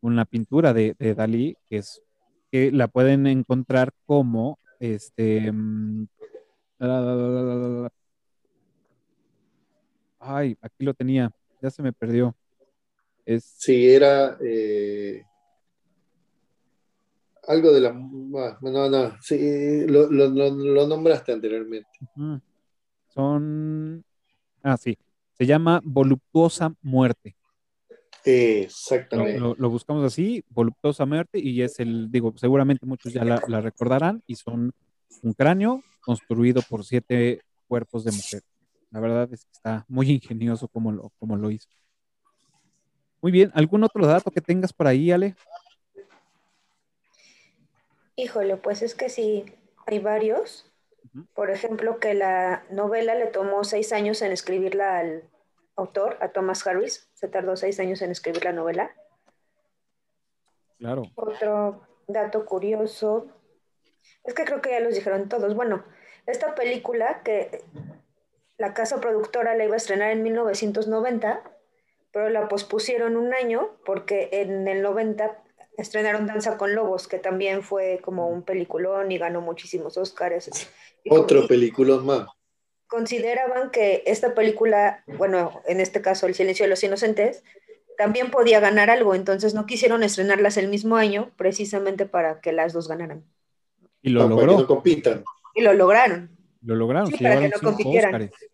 [0.00, 2.02] una pintura de, Dalí que es
[2.50, 5.52] que la pueden encontrar como este
[10.18, 12.36] ay, aquí lo tenía, ya se me perdió.
[13.24, 13.44] Es...
[13.44, 15.24] Sí, era eh,
[17.48, 17.92] algo de la.
[17.92, 21.88] No, no, sí, lo, lo, lo nombraste anteriormente.
[23.08, 24.04] Son.
[24.62, 24.96] Ah, sí.
[25.32, 27.36] Se llama Voluptuosa Muerte.
[28.24, 29.40] Exactamente.
[29.40, 33.60] Lo, lo, buscamos así, Voluptuosa Muerte, y es el, digo, seguramente muchos ya la, la,
[33.60, 34.72] recordarán, y son
[35.22, 38.42] un cráneo construido por siete cuerpos de mujer.
[38.90, 41.68] La verdad es que está muy ingenioso como lo, como lo hizo.
[43.22, 45.34] Muy bien, ¿algún otro dato que tengas por ahí, Ale?
[48.18, 49.44] Híjole, pues es que sí,
[49.86, 50.68] hay varios.
[51.34, 55.22] Por ejemplo, que la novela le tomó seis años en escribirla al
[55.76, 57.08] autor, a Thomas Harris.
[57.14, 58.90] Se tardó seis años en escribir la novela.
[60.78, 61.04] Claro.
[61.14, 63.28] Otro dato curioso.
[64.24, 65.54] Es que creo que ya los dijeron todos.
[65.54, 65.84] Bueno,
[66.26, 67.62] esta película que
[68.56, 71.44] la casa productora la iba a estrenar en 1990,
[72.10, 75.44] pero la pospusieron un año porque en el 90
[75.78, 80.68] estrenaron Danza con Lobos, que también fue como un peliculón y ganó muchísimos Oscars.
[81.08, 82.26] Otro peliculón más.
[82.88, 87.44] Consideraban que esta película, bueno, en este caso El silencio de los inocentes,
[87.96, 92.72] también podía ganar algo, entonces no quisieron estrenarlas el mismo año precisamente para que las
[92.72, 93.24] dos ganaran.
[94.02, 94.46] Y lo no, logró.
[94.46, 95.24] Para que no compitan.
[95.54, 96.30] Y lo lograron.
[96.62, 98.14] Lo lograron, sí, para que no compitieran.
[98.14, 98.50] Oscars.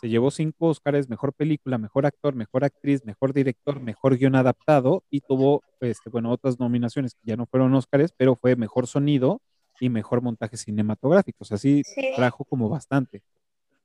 [0.00, 5.04] Se llevó cinco Oscars, mejor película, mejor actor, mejor actriz, mejor director, mejor guion adaptado
[5.10, 9.42] y tuvo, este, bueno, otras nominaciones que ya no fueron Oscars, pero fue mejor sonido
[9.78, 11.38] y mejor montaje cinematográfico.
[11.40, 12.12] O sea, sí, sí.
[12.16, 13.22] trajo como bastante.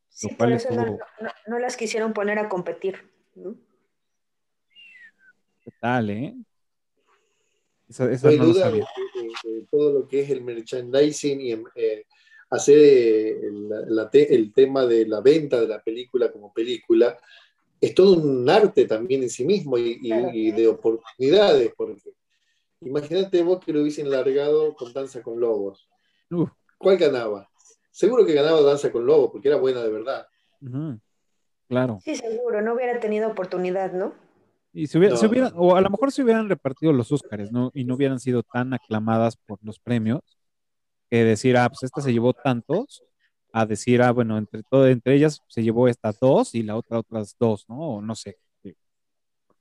[0.08, 0.86] Sí, por eso estuvo...
[0.86, 3.12] no, no, no, las quisieron poner a competir.
[3.36, 3.58] ¿no?
[5.66, 6.34] ¿Qué tal, eh?
[7.90, 11.52] Esa, esa no, no duda de, de, de, todo lo que es el merchandising y
[11.76, 12.06] eh,
[12.56, 17.18] hacer el, la, el, tema de la venta de la película como película,
[17.80, 20.30] es todo un arte también en sí mismo y, claro.
[20.34, 22.14] y, y de oportunidades, porque
[22.82, 25.88] imagínate vos que lo hubiesen largado con Danza con Lobos.
[26.32, 26.48] Uh.
[26.78, 27.50] ¿Cuál ganaba?
[27.92, 30.28] Seguro que ganaba Danza con Lobos, porque era buena de verdad.
[30.62, 31.00] Uh -huh.
[31.68, 32.00] Claro.
[32.04, 34.14] Sí, seguro, no hubiera tenido oportunidad, ¿no?
[34.72, 35.58] Y se hubiera, no, se hubiera no.
[35.58, 37.72] o a lo mejor se hubieran repartido los Óscares, ¿no?
[37.74, 40.35] Y no hubieran sido tan aclamadas por los premios
[41.16, 43.04] que decir, ah, pues esta se llevó tantos,
[43.54, 47.00] a decir, ah, bueno, entre, todo, entre ellas se llevó estas dos y la otra
[47.00, 47.96] otras dos, ¿no?
[47.96, 48.38] O no sé.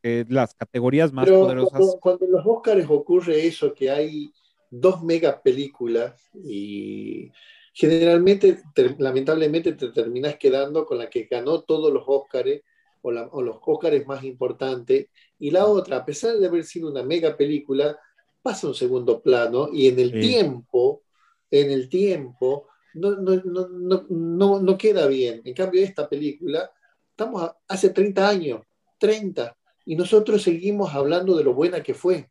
[0.03, 1.79] Las categorías más Pero poderosas.
[1.79, 4.31] Cuando, cuando, en los Oscars ocurre eso, que hay
[4.69, 7.31] dos mega películas y
[7.73, 12.61] generalmente, te, lamentablemente, te terminas quedando con la que ganó todos los Oscars
[13.01, 15.07] o, la, o los Oscars más importantes
[15.39, 17.99] y la otra, a pesar de haber sido una mega película,
[18.43, 20.21] pasa un segundo plano y en el sí.
[20.21, 21.05] tiempo
[21.51, 25.43] en el tiempo, no, no, no, no, no queda bien.
[25.45, 26.71] En cambio, esta película,
[27.11, 28.63] estamos a, hace 30 años,
[28.99, 32.29] 30, y nosotros seguimos hablando de lo buena que fue.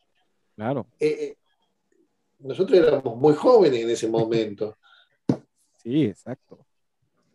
[0.56, 0.88] Claro.
[1.00, 1.36] Eh,
[2.40, 4.78] nosotros éramos muy jóvenes en ese momento.
[5.84, 6.66] Sí, exacto.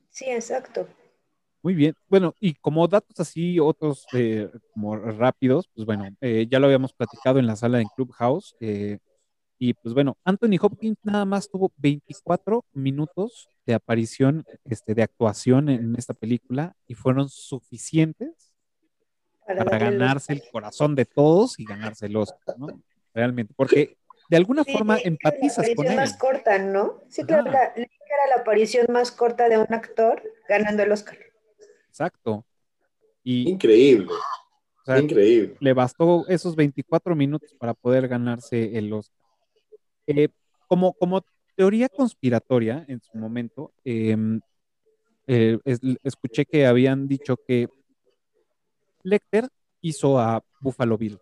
[0.08, 0.88] Sí, exacto.
[1.62, 1.94] Muy bien.
[2.08, 6.94] Bueno, y como datos así, otros eh, como rápidos, pues bueno, eh, ya lo habíamos
[6.94, 8.56] platicado en la sala de Clubhouse.
[8.58, 8.98] Eh,
[9.58, 15.68] y pues bueno, Anthony Hopkins nada más tuvo 24 minutos de aparición, este, de actuación
[15.68, 18.52] en esta película y fueron suficientes
[19.46, 22.82] para, ganarse el corazón de todos y ganarse el Oscar, ¿no?
[23.12, 23.96] Realmente, porque
[24.28, 25.96] de alguna forma empatizas con él.
[25.96, 27.02] más corta, ¿no?
[27.08, 31.18] Sí, claro, era la aparición más corta de un actor ganando el Oscar.
[31.88, 32.44] Exacto.
[33.24, 34.12] Y, Increíble.
[34.86, 35.56] Increíble.
[35.60, 39.17] Le bastó esos 24 minutos para poder ganarse el Oscar.
[40.08, 40.28] Eh,
[40.66, 41.22] como, como
[41.54, 44.40] teoría conspiratoria en su momento, em,
[45.26, 45.58] eh,
[46.02, 47.68] escuché que habían dicho que
[49.02, 49.48] Lecter
[49.82, 51.18] hizo a Buffalo Bill.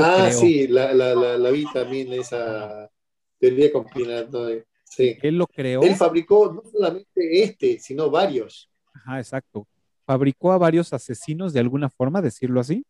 [0.00, 2.90] ah, sí, la, la, la, vi también esa
[3.38, 4.62] teoría conspiratoria.
[4.84, 5.16] Sí.
[5.22, 5.82] Él lo creó.
[5.82, 8.70] Él fabricó no solamente este, sino varios.
[8.92, 9.66] Ajá, exacto.
[10.04, 12.84] Fabricó a varios asesinos de alguna forma, decirlo así,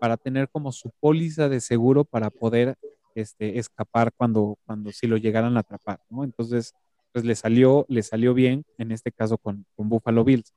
[0.00, 2.76] para tener como su póliza de seguro para poder
[3.20, 6.24] este, escapar cuando, cuando si lo llegaran a atrapar, ¿no?
[6.24, 6.74] Entonces,
[7.12, 10.52] pues le salió, le salió bien, en este caso con, con Buffalo Bills.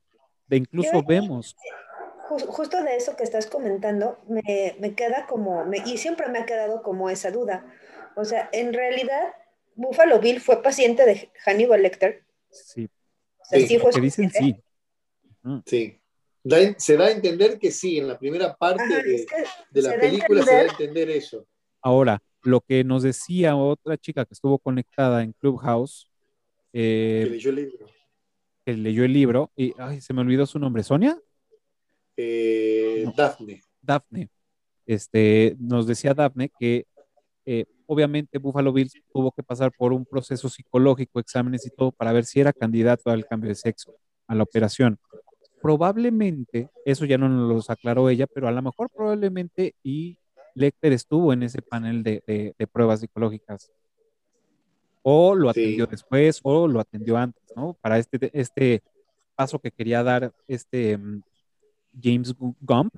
[0.46, 1.56] De incluso vemos.
[2.28, 6.46] Justo de eso que estás comentando, me, me queda como, me, y siempre me ha
[6.46, 7.66] quedado como esa duda.
[8.16, 9.34] O sea, en realidad,
[9.74, 12.24] Buffalo Bill fue paciente de Hannibal Lecter.
[12.50, 12.88] Sí.
[13.50, 14.56] sí, fue dicen sí.
[15.66, 16.00] Sí.
[16.78, 20.60] se da a entender que sí, en la primera parte de, la película se da
[20.60, 21.46] a entender eso.
[21.80, 26.08] Ahora, lo que nos decía otra chica que estuvo conectada en Clubhouse.
[26.72, 27.86] Eh, que leyó el libro.
[28.64, 29.50] Que leyó el libro.
[29.56, 30.82] Y ay, se me olvidó su nombre.
[30.82, 31.18] ¿Sonia?
[32.16, 33.62] Eh, Daphne.
[33.80, 34.28] Daphne.
[34.86, 36.86] Este, nos decía Daphne que
[37.44, 42.12] eh, obviamente Buffalo Bills tuvo que pasar por un proceso psicológico, exámenes y todo para
[42.12, 44.98] ver si era candidato al cambio de sexo, a la operación
[45.62, 50.18] probablemente, eso ya no nos lo aclaró ella, pero a lo mejor probablemente y
[50.54, 53.70] Lecter estuvo en ese panel de, pruebas psicológicas.
[55.02, 57.74] O lo atendió después o lo atendió antes, ¿no?
[57.80, 58.82] Para este, este
[59.34, 61.22] paso que quería dar este mm,
[62.00, 62.94] James Gump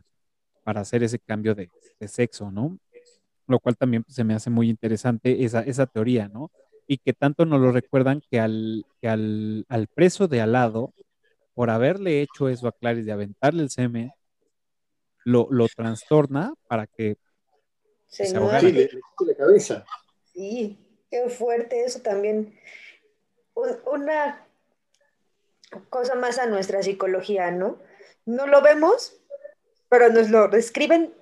[0.65, 1.71] para hacer ese cambio de,
[2.07, 2.79] sexo, ¿no?
[3.47, 6.51] Lo cual también se me hace muy interesante esa, esa teoría, ¿no?
[6.87, 10.93] Y que tanto nos lo recuerdan que al, que al, al preso de al lado
[11.55, 14.11] por haberle hecho eso a Clarice de aventarle el semen,
[15.25, 17.17] lo, lo trastorna para que
[18.15, 18.27] se.
[18.27, 19.85] Sí, la cabeza.
[20.33, 20.79] Sí,
[21.11, 22.59] qué fuerte eso también.
[23.55, 24.47] una
[25.91, 27.79] cosa más a nuestra psicología, ¿no?
[28.27, 29.21] No lo vemos,
[29.89, 31.15] pero nos lo describen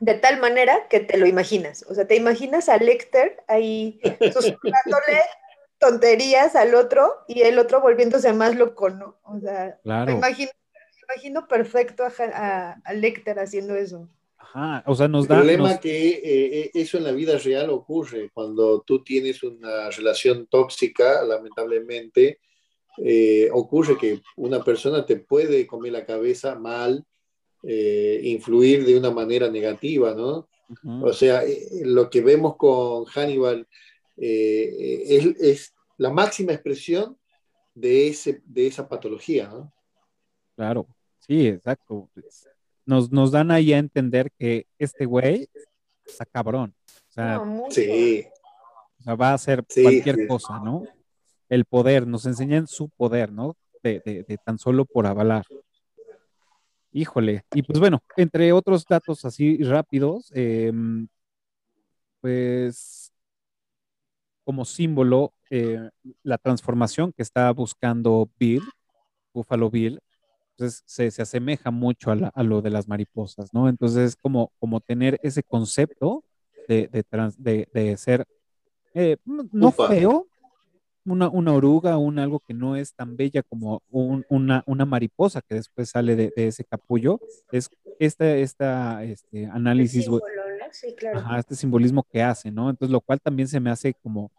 [0.00, 1.84] de tal manera que te lo imaginas.
[1.88, 4.00] O sea, te imaginas a Lecter ahí
[4.32, 5.22] susurrándole
[5.78, 9.18] tonterías al otro y el otro volviéndose más loco, ¿no?
[9.22, 10.50] O sea, me, imagino,
[11.08, 14.08] imagino perfecto a, a, Lecter haciendo eso.
[14.54, 15.36] Ajá, o sea, nos da...
[15.36, 19.90] El problema que eh, eh, eso en la vida real ocurre cuando tú tienes una
[19.90, 22.38] relación tóxica, lamentablemente,
[22.98, 27.04] eh, ocurre que una persona te puede comer la cabeza mal,
[27.64, 30.48] influir de una manera negativa, ¿no?
[31.00, 31.44] O sea,
[31.84, 33.68] lo que vemos con Hannibal
[34.16, 37.16] es, es, la máxima expresión
[37.72, 39.46] de, ese, de esa patología.
[39.46, 39.72] ¿no?
[40.56, 40.88] Claro,
[41.20, 42.10] sí, exacto.
[42.84, 45.48] Nos, nos dan ahí a entender que este güey
[46.04, 46.74] está cabrón.
[46.86, 48.24] O sea, sí.
[48.98, 50.84] o sea va a hacer cualquier cosa, ¿no?
[51.48, 53.56] El poder, nos enseñan su poder, ¿no?
[53.82, 55.44] De, de, de, tan solo por avalar.
[56.92, 57.44] Híjole.
[57.52, 60.72] Y pues bueno, entre otros datos así rápidos, eh,
[62.20, 63.12] pues
[64.44, 65.90] como símbolo eh,
[66.22, 68.62] la transformación que está buscando Bill,
[69.32, 70.00] Buffalo Bill,
[70.62, 73.68] entonces se, se asemeja mucho a, a, lo de las mariposas, ¿no?
[73.68, 76.24] Entonces como, como tener ese concepto
[76.68, 78.24] de, de, trans, de, de ser,
[78.94, 80.28] eh, no feo,
[81.04, 85.42] una, una, oruga, un algo que no es tan bella como un, una, una, mariposa
[85.42, 87.18] que después sale de, de ese capullo,
[87.50, 90.08] es esta, esta este análisis,
[90.70, 91.18] sí, claro.
[91.18, 92.70] Ajá, este simbolismo que hace, ¿no?
[92.70, 94.30] Entonces, lo cual también se me hace como,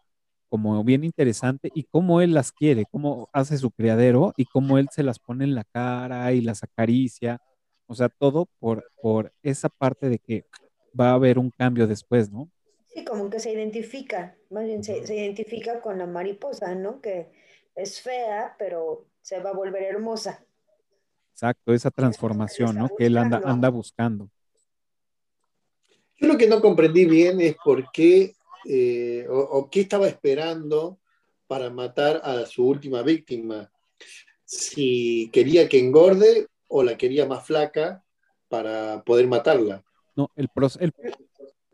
[0.48, 4.88] como bien interesante y cómo él las quiere, cómo hace su criadero y cómo él
[4.92, 7.40] se las pone en la cara y las acaricia,
[7.86, 10.44] o sea, todo por, por esa parte de que
[10.98, 12.50] va a haber un cambio después, ¿no?
[12.86, 17.00] Sí, como que se identifica, más bien se, se identifica con la mariposa, ¿no?
[17.00, 17.32] Que
[17.74, 20.44] es fea, pero se va a volver hermosa.
[21.32, 22.88] Exacto, esa transformación, ¿no?
[22.96, 24.30] Que él anda, anda buscando.
[26.16, 28.34] Yo lo que no comprendí bien es por qué
[28.66, 30.98] eh, o, o qué estaba esperando
[31.46, 33.70] para matar a su última víctima.
[34.44, 38.02] Si quería que engorde o la quería más flaca
[38.48, 39.82] para poder matarla.
[40.16, 40.84] No, el proceso.
[40.84, 40.92] El...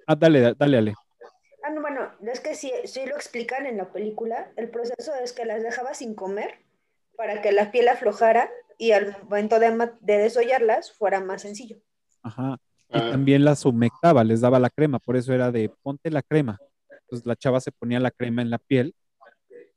[0.06, 0.94] Ah, dale, dale, dale.
[1.62, 4.52] Ah, no, bueno, es que sí, sí lo explican en la película.
[4.56, 6.54] El proceso es que las dejaba sin comer
[7.16, 11.76] para que la piel aflojara y al momento de desollarlas fuera más sencillo.
[12.22, 12.56] Ajá.
[12.88, 13.10] Y Ah.
[13.10, 16.58] también las humectaba, les daba la crema, por eso era de ponte la crema.
[17.10, 18.94] Entonces la chava se ponía la crema en la piel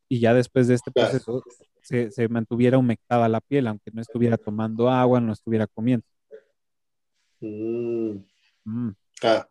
[0.07, 1.43] y ya después de este proceso
[1.81, 6.05] se, se mantuviera humectada la piel, aunque no estuviera tomando agua, no estuviera comiendo.
[7.39, 8.17] Mm,
[8.65, 8.91] Mm,
[9.23, 9.47] ah.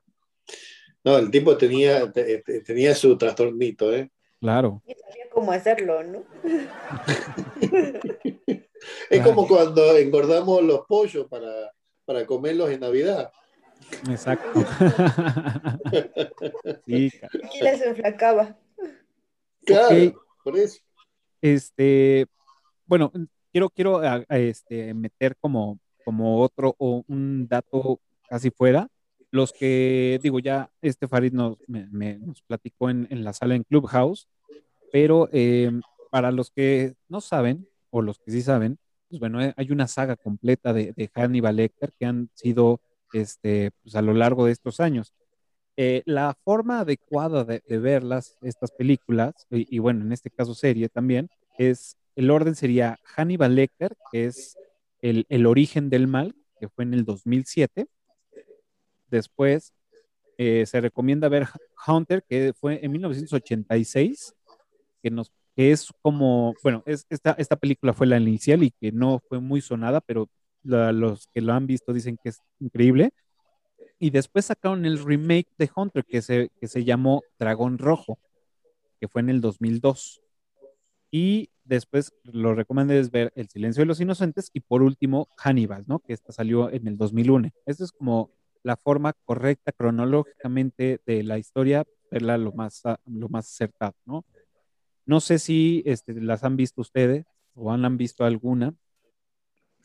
[1.05, 4.11] No, el tipo tenía, te- te- tenía su trastornito, ¿eh?
[4.41, 4.81] claro.
[4.87, 6.25] Y sabía cómo hacerlo, ¿no?
[9.11, 9.35] Es Claro.
[9.35, 11.73] como cuando engordamos los pollos para,
[12.05, 13.33] para comerlos en Navidad.
[14.09, 14.61] Exacto.
[16.87, 18.57] sí, ca- Aquí les enflacaba.
[19.65, 20.81] Claro, por eso.
[21.41, 22.27] este,
[22.87, 23.13] bueno,
[23.53, 28.89] quiero, quiero a- a, este, meter como, como otro o un dato casi fuera.
[29.31, 33.55] Los que, digo, ya este Farid nos, me- me- nos platicó en, en la sala
[33.55, 34.29] en Clubhouse,
[34.91, 35.71] pero eh,
[36.11, 38.79] para los que no saben, o los que sí saben,
[39.09, 42.81] pues bueno, hay una saga completa de, de Hannibal Lecter que han sido
[43.13, 45.13] este, pues a lo largo de estos años.
[45.77, 51.31] Eh, la forma adecuada de, verlas, estas películas, y, bueno, en este caso serie también,
[51.59, 54.57] es el orden sería Hannibal Lecter, que es
[55.01, 57.87] el, origen del mal, que fue en el 2007.
[59.11, 59.73] Después
[60.37, 61.49] eh, se recomienda ver
[61.87, 64.35] Hunter, que fue en 1986,
[65.03, 65.23] que,
[65.57, 69.41] que es como, bueno, es, esta, esta película fue la inicial y que no fue
[69.41, 70.29] muy sonada, pero
[70.65, 73.13] los que lo han visto dicen que es increíble.
[73.99, 78.19] Y después sacaron el remake de Hunter que se, que se llamó Dragón Rojo,
[79.01, 80.23] que fue en el 2002.
[81.11, 85.85] Y después lo recomendé es ver El Silencio de los Inocentes y por último Hannibal,
[85.87, 86.01] ¿no?
[86.01, 87.51] Que esta salió en el 2001.
[87.67, 88.31] Esta es como
[88.63, 94.25] la forma correcta cronológicamente de la historia, verla lo más, lo más acertado, ¿no?
[95.05, 98.75] No sé si este, las han visto ustedes o han, han visto alguna.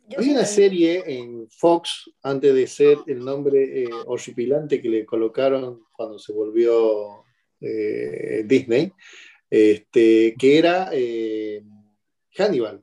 [0.10, 5.06] Yo Hay una serie en Fox, antes de ser el nombre eh, horripilante que le
[5.06, 7.26] colocaron cuando se volvió
[7.60, 8.94] eh, Disney,
[9.50, 11.62] este, que era eh,
[12.38, 12.82] Hannibal.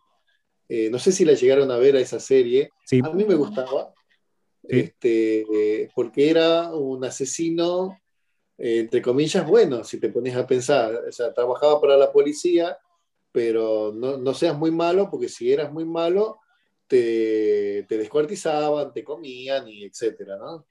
[0.68, 2.70] Eh, no sé si la llegaron a ver a esa serie.
[2.84, 3.92] Sí, A mí me gustaba,
[4.66, 4.78] Sí.
[4.80, 5.44] este,
[5.82, 8.00] eh, porque era un asesino,
[8.58, 10.94] eh, entre comillas, bueno, si te pones a pensar.
[11.08, 12.78] O sea, trabajaba para la policía,
[13.32, 16.38] pero no, no seas muy malo, porque si eras muy malo,
[16.86, 20.66] te, te descuartizaban, te comían y etcétera, ¿no?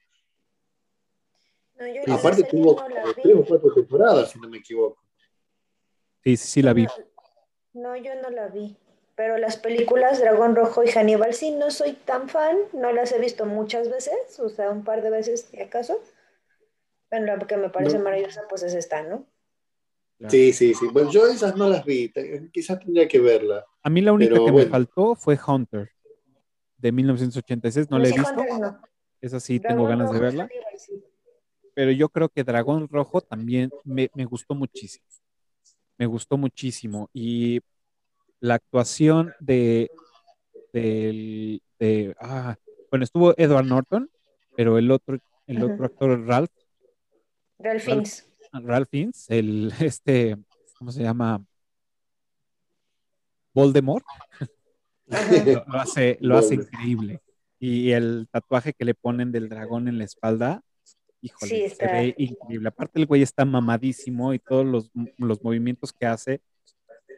[1.78, 3.22] No, yo aparte tuvo no la como vi.
[3.22, 5.02] tres o cuatro temporadas, si no me equivoco.
[6.22, 6.84] sí, sí, sí la vi.
[6.84, 6.92] No,
[7.74, 8.76] no, yo no la vi.
[9.16, 13.20] Pero las películas Dragón Rojo y Hannibal sí no soy tan fan, no las he
[13.20, 16.00] visto muchas veces, o sea, un par de veces si acaso.
[17.08, 18.04] Pero la que me parece No.
[18.04, 19.24] maravillosa pues es esta, ¿no?
[20.18, 20.30] Claro.
[20.30, 20.86] Sí, sí, sí.
[20.92, 22.12] Bueno, yo esas no las vi,
[22.52, 23.64] quizás tendría que verla.
[23.82, 25.90] A mí la única Pero que me faltó fue Hunter,
[26.84, 27.90] de 1986.
[27.90, 28.44] No la he visto.
[28.60, 28.80] No.
[29.22, 30.48] Esa sí tengo ganas de Rojo verla.
[31.74, 35.06] Pero yo creo que Dragón Rojo también me, me gustó muchísimo.
[35.96, 37.08] Me gustó muchísimo.
[37.14, 37.60] Y
[38.40, 39.90] la actuación de,
[40.74, 42.54] del- de, ah,
[42.90, 44.10] bueno, estuvo Edward Norton,
[44.54, 46.50] pero el otro, el otro actor, Ralph,
[47.58, 48.30] Ralph Fiennes.
[48.52, 50.36] Ralph Fiennes, el, este,
[50.78, 51.42] ¿cómo se llama?
[53.54, 54.04] Voldemort.
[55.06, 57.20] Lo, lo hace, lo hace increíble.
[57.58, 60.62] Y el tatuaje que le ponen del dragón en la espalda,
[61.20, 62.68] híjole, Sí, se ve increíble.
[62.68, 66.40] Aparte el güey está mamadísimo y todos los, los movimientos que hace,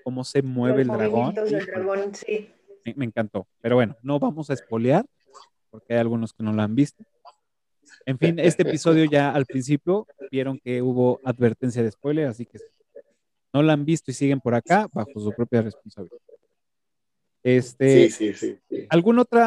[0.05, 2.49] cómo se mueve el dragón, movimientos del híjole, dragón, sí.
[2.85, 3.49] me, me encantó.
[3.61, 5.05] Pero bueno, no vamos a espolear,
[5.71, 7.05] porque hay algunos que no lo han visto.
[8.05, 12.59] En fin, este episodio ya al principio vieron que hubo advertencia de spoiler, así que
[13.53, 16.19] no la han visto y siguen por acá bajo su propia responsabilidad.
[17.47, 18.59] Este, Sí, sí, sí.
[18.69, 18.87] sí.
[18.91, 19.41] ¿Algún otro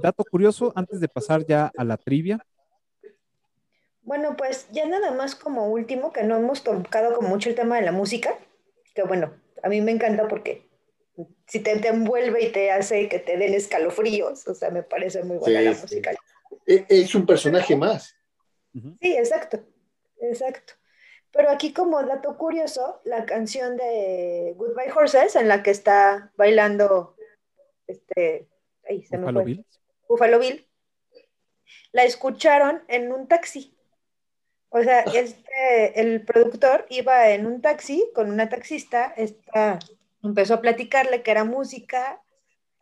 [0.00, 2.42] dato curioso antes de pasar ya a la trivia?
[4.02, 7.76] Bueno, pues ya nada más como último, que no hemos tocado como mucho el tema
[7.76, 8.38] de la música,
[8.94, 10.66] que bueno, a mí me encanta porque
[11.46, 15.22] si te, te envuelve y te hace que te den escalofríos, o sea, me parece
[15.22, 15.82] muy buena Sí, la sí.
[15.82, 16.10] música.
[16.66, 18.16] E- Es un personaje más.
[19.00, 19.60] Sí, exacto,
[20.20, 20.72] exacto.
[21.30, 27.14] Pero aquí como dato curioso, la canción de Goodbye Horses, en la que está bailando
[27.92, 28.48] este,
[28.88, 29.66] ahí se me fue, Bill.
[30.08, 30.66] Buffalo Bill,
[31.92, 33.76] la escucharon en un taxi.
[34.70, 39.78] O sea, este, el productor iba en un taxi con una taxista, esta,
[40.22, 42.22] empezó a platicarle que era música,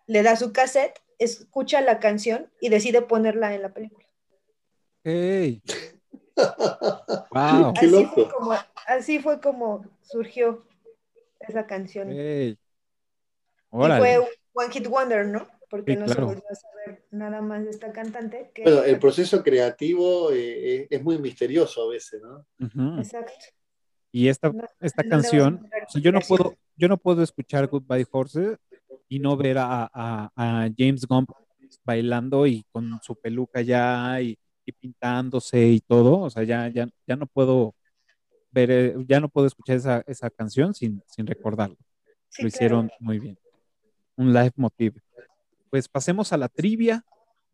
[0.07, 4.07] le da su cassette, escucha la canción y decide ponerla en la película.
[5.05, 5.63] ¡Ey!
[7.31, 7.75] ¡Wow!
[7.75, 8.15] Qué Así loco.
[8.15, 8.53] fue como,
[8.87, 10.65] así fue como surgió
[11.41, 12.11] esa canción.
[12.11, 12.59] ¡Ey!
[13.73, 15.47] Y fue un One Hit Wonder, ¿no?
[15.69, 16.21] Porque Sí, no claro.
[16.21, 18.51] se volvió a saber nada más de esta cantante.
[18.55, 22.47] Que, Bueno, el proceso creativo eh, es muy misterioso a veces, ¿no?
[22.99, 23.33] Exacto.
[24.13, 27.23] Y esta, No- esta no canción, encontrar o sea, yo no puedo, yo no puedo
[27.23, 28.59] escuchar Goodbye Horses
[29.09, 31.31] y no ver a, a- a James Gump
[31.85, 36.19] bailando y con su peluca ya y, y pintándose y todo.
[36.23, 37.77] O sea, ya, ya, ya no puedo
[38.51, 41.77] ver, eh, ya no puedo escuchar esa, esa canción sin, sin recordarlo.
[42.29, 42.57] Sí, Lo claro.
[42.57, 43.39] hicieron muy bien.
[44.21, 45.01] Un live motive.
[45.71, 47.03] Pues pasemos a la trivia.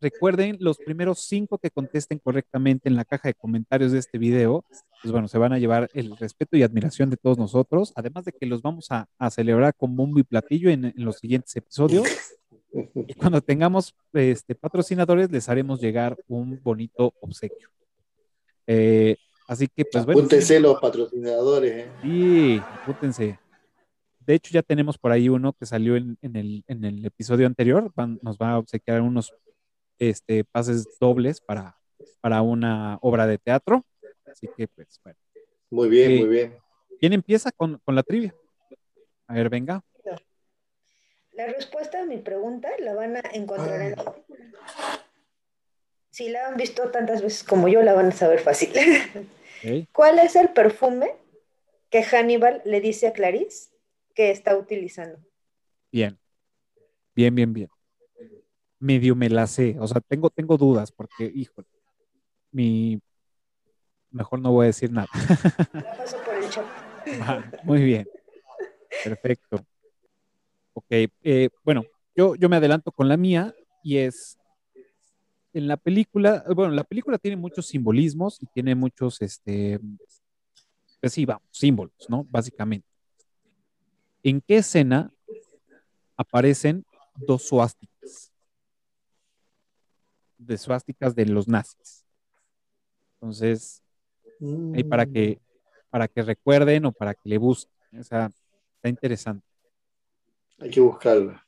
[0.01, 4.65] Recuerden, los primeros cinco que contesten correctamente en la caja de comentarios de este video,
[5.01, 8.33] pues bueno, se van a llevar el respeto y admiración de todos nosotros, además de
[8.33, 12.05] que los vamos a, a celebrar con bombo y platillo en, en los siguientes episodios.
[13.07, 17.69] Y cuando tengamos este, patrocinadores, les haremos llegar un bonito obsequio.
[18.67, 19.15] Eh,
[19.47, 20.19] así que, pues bueno.
[20.19, 21.91] Apúntense los patrocinadores, ¿eh?
[22.03, 23.39] Sí, apúntense.
[24.27, 27.47] De hecho, ya tenemos por ahí uno que salió en, en el, en el episodio
[27.47, 27.91] anterior.
[27.95, 29.33] Van- nos va a obsequiar unos
[29.97, 31.77] este, pases dobles para,
[32.21, 33.85] para una obra de teatro.
[34.29, 35.17] Así que, pues, bueno.
[35.69, 36.19] Muy bien, Sí.
[36.19, 36.57] muy bien.
[36.99, 38.35] ¿Quién empieza con, con la trivia?
[39.27, 39.81] A ver, venga.
[41.31, 44.47] La respuesta a mi pregunta la van a encontrar en la película.
[46.09, 48.71] Si la han visto tantas veces como yo, la van a saber fácil.
[49.93, 51.11] ¿Cuál es el perfume
[51.91, 53.69] que Hannibal le dice a Clarice
[54.17, 55.19] que está utilizando?
[55.91, 56.17] Bien.
[57.15, 57.69] Bien, bien, bien.
[58.79, 59.77] Medio me la sé.
[59.79, 61.67] O sea, tengo, tengo dudas porque, híjole,
[62.51, 62.99] mi...
[64.09, 65.07] Mejor no voy a decir nada.
[65.13, 66.65] Paso por el chat.
[67.21, 68.07] Va, Muy bien.
[69.03, 69.63] Perfecto.
[70.73, 71.83] Ok, eh, bueno,
[72.15, 73.53] yo, yo me adelanto con la mía
[73.83, 74.39] y es
[75.53, 79.79] en la película, bueno, la película tiene muchos simbolismos y tiene muchos, este,
[80.99, 82.23] pues sí, vamos, símbolos, ¿no?
[82.29, 82.96] Básicamente.
[84.27, 85.09] ¿En qué escena
[86.17, 86.83] aparecen
[87.15, 88.33] dos suásticas?
[90.37, 92.05] De suásticas de los nazis.
[93.13, 93.81] Entonces,
[94.75, 95.39] ahí para que,
[95.89, 97.71] para que recuerden o para que le busquen.
[97.97, 98.29] O sea,
[98.75, 99.47] está interesante.
[100.57, 101.47] Hay que buscarla.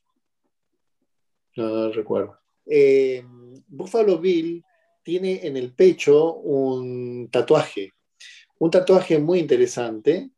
[1.57, 2.39] No, no recuerdo.
[2.65, 3.25] Eh,
[3.67, 4.63] Buffalo Bill
[5.03, 7.91] tiene en el pecho un tatuaje.
[8.57, 10.31] Un tatuaje muy interesante.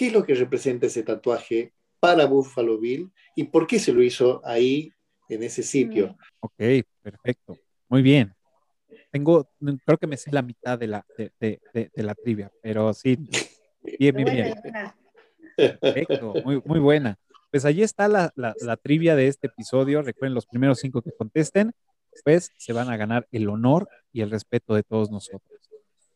[0.00, 4.02] ¿Qué es lo que representa ese tatuaje para Buffalo Bill y por qué se lo
[4.02, 4.90] hizo ahí,
[5.28, 6.16] en ese sitio?
[6.40, 6.54] Ok,
[7.02, 7.58] perfecto.
[7.86, 8.32] Muy bien.
[9.10, 9.46] Tengo,
[9.84, 12.94] creo que me sé la mitad de la, de, de- de- de la trivia, pero
[12.94, 13.18] sí,
[13.98, 14.54] bien, bien, bien.
[15.70, 17.18] Perfecto, muy, muy buena.
[17.50, 20.00] Pues allí está la, la- la trivia de este episodio.
[20.00, 21.72] Recuerden, los primeros cinco que contesten,
[22.24, 25.59] pues se van a ganar el honor y el respeto de todos nosotros.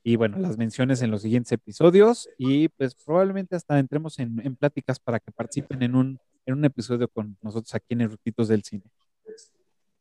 [0.07, 4.55] Y bueno, las menciones en los siguientes episodios y pues probablemente hasta entremos en, en
[4.55, 8.63] pláticas para que participen en un, en un episodio con nosotros aquí en Erutitos del
[8.63, 8.85] Cine.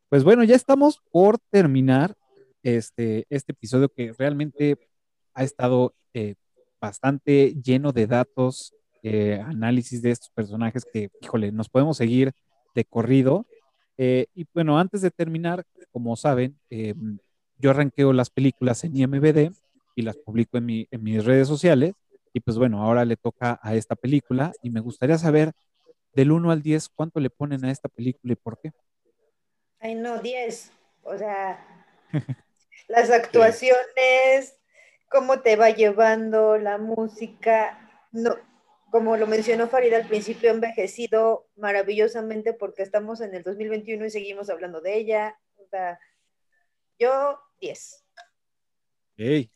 [0.10, 2.16] Pues bueno, ya estamos por terminar
[2.64, 4.78] este, este episodio que realmente
[5.34, 6.36] ha estado eh,
[6.82, 8.74] bastante lleno de datos,
[9.04, 12.34] eh, análisis de estos personajes que, híjole, nos podemos seguir
[12.76, 13.46] de corrido.
[13.98, 16.94] Eh, y bueno, antes de terminar, como saben, eh,
[17.58, 19.54] yo arranqueo las películas en IMBD
[19.96, 21.94] y las publico en, mi- en mis redes sociales.
[22.34, 25.52] Y pues bueno, ahora le toca a esta película y me gustaría saber
[26.14, 28.72] del 1 al 10 cuánto le ponen a esta película y por qué.
[29.80, 30.72] Ay, no, 10.
[31.04, 31.86] O sea,
[32.88, 34.58] las actuaciones,
[35.10, 37.80] cómo te va llevando la música.
[38.12, 38.36] No,
[38.92, 44.50] como lo mencionó Farida al principio, envejecido maravillosamente porque estamos en el 2021 y seguimos
[44.50, 45.40] hablando de ella.
[45.58, 46.00] O sea,
[47.00, 48.06] yo 10.
[49.18, 49.52] Ey,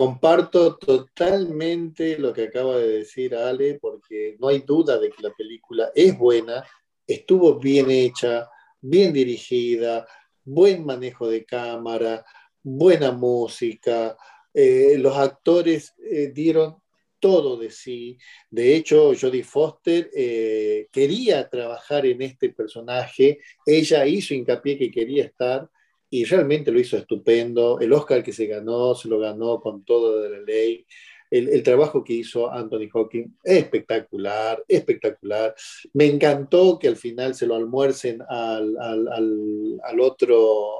[0.00, 5.28] Comparto totalmente lo que acaba de decir Ale, porque no hay duda de que la
[5.34, 6.64] película es buena,
[7.06, 8.48] estuvo bien hecha,
[8.80, 10.06] bien dirigida,
[10.42, 12.24] buen manejo de cámara,
[12.62, 14.16] buena música,
[14.54, 16.76] eh, los actores eh, dieron
[17.18, 18.16] todo de sí.
[18.48, 25.24] De hecho, Jodie Foster eh, quería trabajar en este personaje, ella hizo hincapié que quería
[25.24, 25.68] estar
[26.10, 27.78] y realmente lo hizo estupendo.
[27.80, 30.84] El Oscar que se ganó, se lo ganó con todo de la ley.
[31.30, 35.54] El, el trabajo que hizo Anthony Hawking es espectacular, espectacular.
[35.92, 40.70] Me encantó que al final se lo almuercen al, al, al, al otro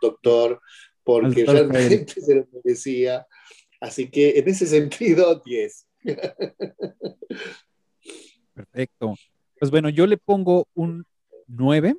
[0.00, 0.62] doctor,
[1.04, 3.26] porque realmente se lo merecía.
[3.80, 5.86] Así que en ese sentido, 10.
[8.54, 9.14] Perfecto.
[9.58, 11.04] Pues bueno, yo le pongo un
[11.46, 11.96] 9,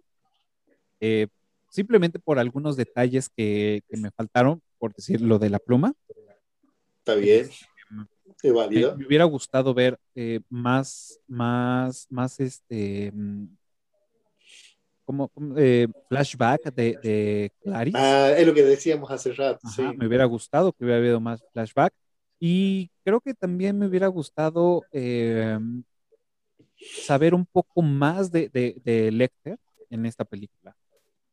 [1.00, 1.28] eh,
[1.70, 5.94] simplemente por algunos detalles que, que, me faltaron, por decir lo de la pluma.
[7.00, 7.50] Está bien.
[8.44, 13.48] Me, me, hubiera gustado ver eh, más, más, más este, mm,
[15.04, 17.98] como eh, flashback de, de, Clarice.
[17.98, 19.60] Ah, es lo que decíamos hace rato.
[19.64, 19.98] Ajá, sí.
[19.98, 21.94] Me hubiera gustado que hubiera habido más flashback.
[22.40, 25.60] Y creo que también me hubiera gustado eh,
[27.04, 29.58] saber un poco más de, de, de Lecter
[29.90, 30.76] en esta película.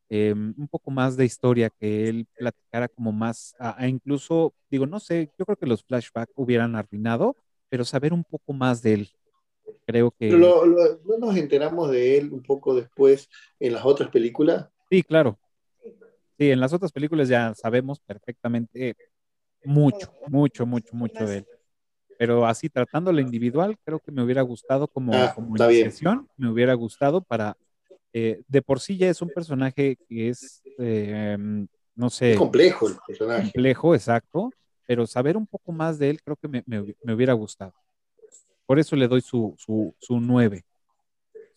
[0.09, 4.87] Eh, un poco más de historia, que él platicara como más, a, a incluso, digo,
[4.87, 7.37] no sé, yo creo que los flashbacks hubieran arruinado,
[7.69, 9.11] pero saber un poco más de él.
[9.85, 10.31] Creo que...
[10.31, 13.28] Lo, lo, ¿No nos enteramos de él un poco después
[13.59, 14.69] en las otras películas?
[14.91, 15.39] Sí, claro.
[16.39, 18.95] Sí, en las otras películas ya sabemos perfectamente
[19.65, 21.47] mucho, mucho, mucho, mucho de él.
[22.19, 26.74] Pero así tratándolo individual, creo que me hubiera gustado como, ah, como iniciación, me hubiera
[26.74, 27.57] gustado para
[28.19, 31.37] eh, de por sí ya es un personaje que es, eh,
[31.95, 32.33] no sé.
[32.33, 33.43] Es complejo el personaje.
[33.43, 34.51] Complejo, exacto.
[34.87, 37.75] Pero saber un poco más de él creo que me, me, me hubiera gustado.
[38.65, 40.65] Por eso le doy su, su, su 9,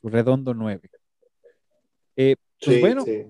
[0.02, 0.90] su redondo 9.
[2.18, 3.26] Eh, pues Sí, bueno, sí.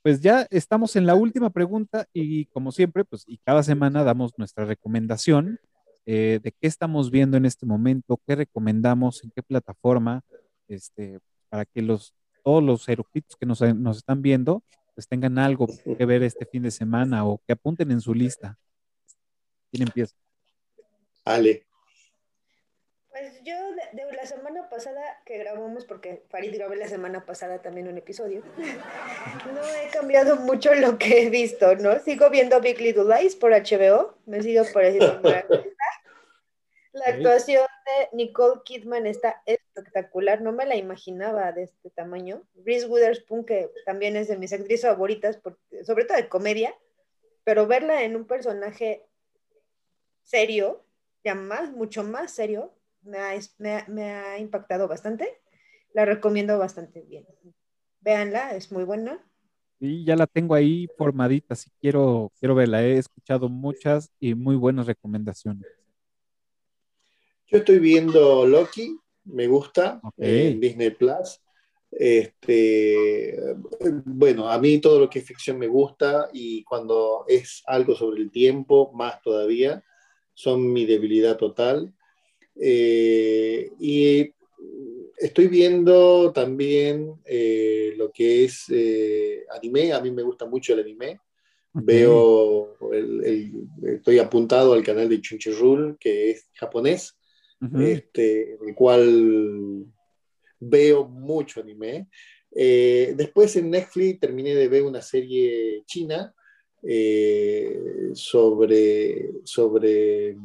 [0.00, 4.32] pues ya estamos en la última pregunta y como siempre, pues y cada semana damos
[4.38, 5.60] nuestra recomendación
[6.06, 10.22] eh, de qué estamos viendo en este momento, qué recomendamos, en qué plataforma,
[10.68, 11.18] este,
[11.50, 12.14] para que los
[12.46, 14.62] todos los eructitos que nos, nos, están viendo,
[14.94, 18.56] pues tengan algo que ver este fin de semana o que apunten en su lista.
[19.68, 20.14] ¿Quién empieza?
[21.24, 21.66] Ale.
[23.08, 27.62] Pues yo de, de, la semana pasada que grabamos, porque Farid grabé la semana pasada
[27.62, 28.44] también un episodio,
[29.52, 31.98] no he cambiado mucho lo que he visto, ¿no?
[31.98, 35.20] Sigo viendo Big Little Lies por HBO, me sigo pareciendo
[36.92, 37.66] La actuación
[38.12, 42.42] Nicole Kidman está espectacular, no me la imaginaba de este tamaño.
[42.64, 45.40] Reese Witherspoon, que también es de mis actrices favoritas,
[45.84, 46.74] sobre todo de comedia,
[47.44, 49.06] pero verla en un personaje
[50.22, 50.84] serio,
[51.24, 52.72] ya más, mucho más serio,
[53.02, 55.40] me ha impactado bastante.
[55.92, 57.26] La recomiendo bastante bien.
[58.00, 59.24] Véanla, es muy buena.
[59.78, 62.82] Y ya la tengo ahí formadita, si quiero, quiero verla.
[62.82, 65.66] He escuchado muchas y muy buenas recomendaciones.
[67.48, 70.48] Yo estoy viendo Loki, me gusta, okay.
[70.48, 71.40] en Disney Plus.
[71.92, 73.38] Este,
[74.04, 78.22] bueno, a mí todo lo que es ficción me gusta y cuando es algo sobre
[78.22, 79.84] el tiempo, más todavía,
[80.34, 81.94] son mi debilidad total.
[82.56, 84.28] Eh, y
[85.16, 90.80] estoy viendo también eh, lo que es eh, anime, a mí me gusta mucho el
[90.80, 91.20] anime.
[91.72, 91.98] Okay.
[91.98, 97.15] Veo, el, el, estoy apuntado al canal de Crunchyroll, que es japonés
[97.60, 97.86] uh -huh.
[97.86, 99.86] este, en el cual
[100.60, 102.08] veo mucho anime.
[102.54, 106.34] Eh, después en Netflix terminé de ver una serie china
[106.82, 110.36] eh, sobre, sobre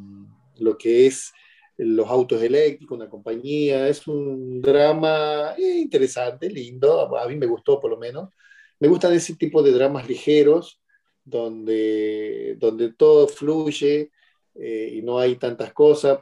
[0.57, 1.31] lo que es
[1.77, 3.87] los autos eléctricos, una compañía.
[3.87, 8.29] Es un drama interesante, lindo, a mí me gustó por lo menos.
[8.79, 10.81] Me gustan ese tipo de dramas ligeros,
[11.23, 14.11] donde, donde todo fluye
[14.55, 16.19] eh, y no hay tantas cosas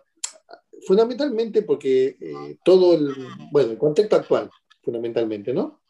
[0.86, 3.16] fundamentalmente porque eh, todo el,
[3.52, 4.50] bueno, el contexto actual,
[4.82, 5.82] fundamentalmente, ¿no?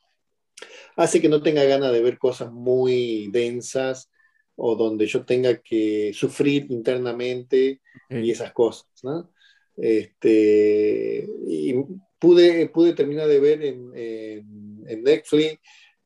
[0.95, 4.09] Hace que no tenga ganas de ver cosas muy densas
[4.55, 8.25] o donde yo tenga que sufrir internamente okay.
[8.25, 9.31] y esas cosas, ¿no?
[9.77, 11.73] Este, y
[12.19, 15.59] pude, pude terminar de ver en, en, en Netflix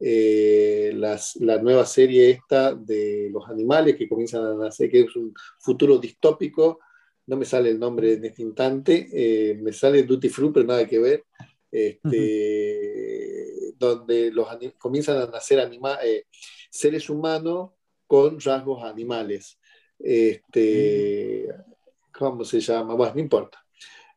[0.06, 5.16] eh, las, la nueva serie esta de los animales que comienzan a nacer, que es
[5.16, 6.80] un futuro distópico,
[7.26, 10.86] no me sale el nombre en este instante, eh, me sale Duty Free, pero nada
[10.86, 11.24] que ver,
[11.72, 13.76] este, uh -huh.
[13.78, 14.48] donde los
[14.78, 16.26] comienzan a nacer anima eh,
[16.70, 17.72] seres humanos
[18.06, 19.58] con rasgos animales.
[20.00, 21.74] Este, uh -huh.
[22.14, 22.94] ¿Cómo se llama?
[22.94, 23.60] Bueno, no importa.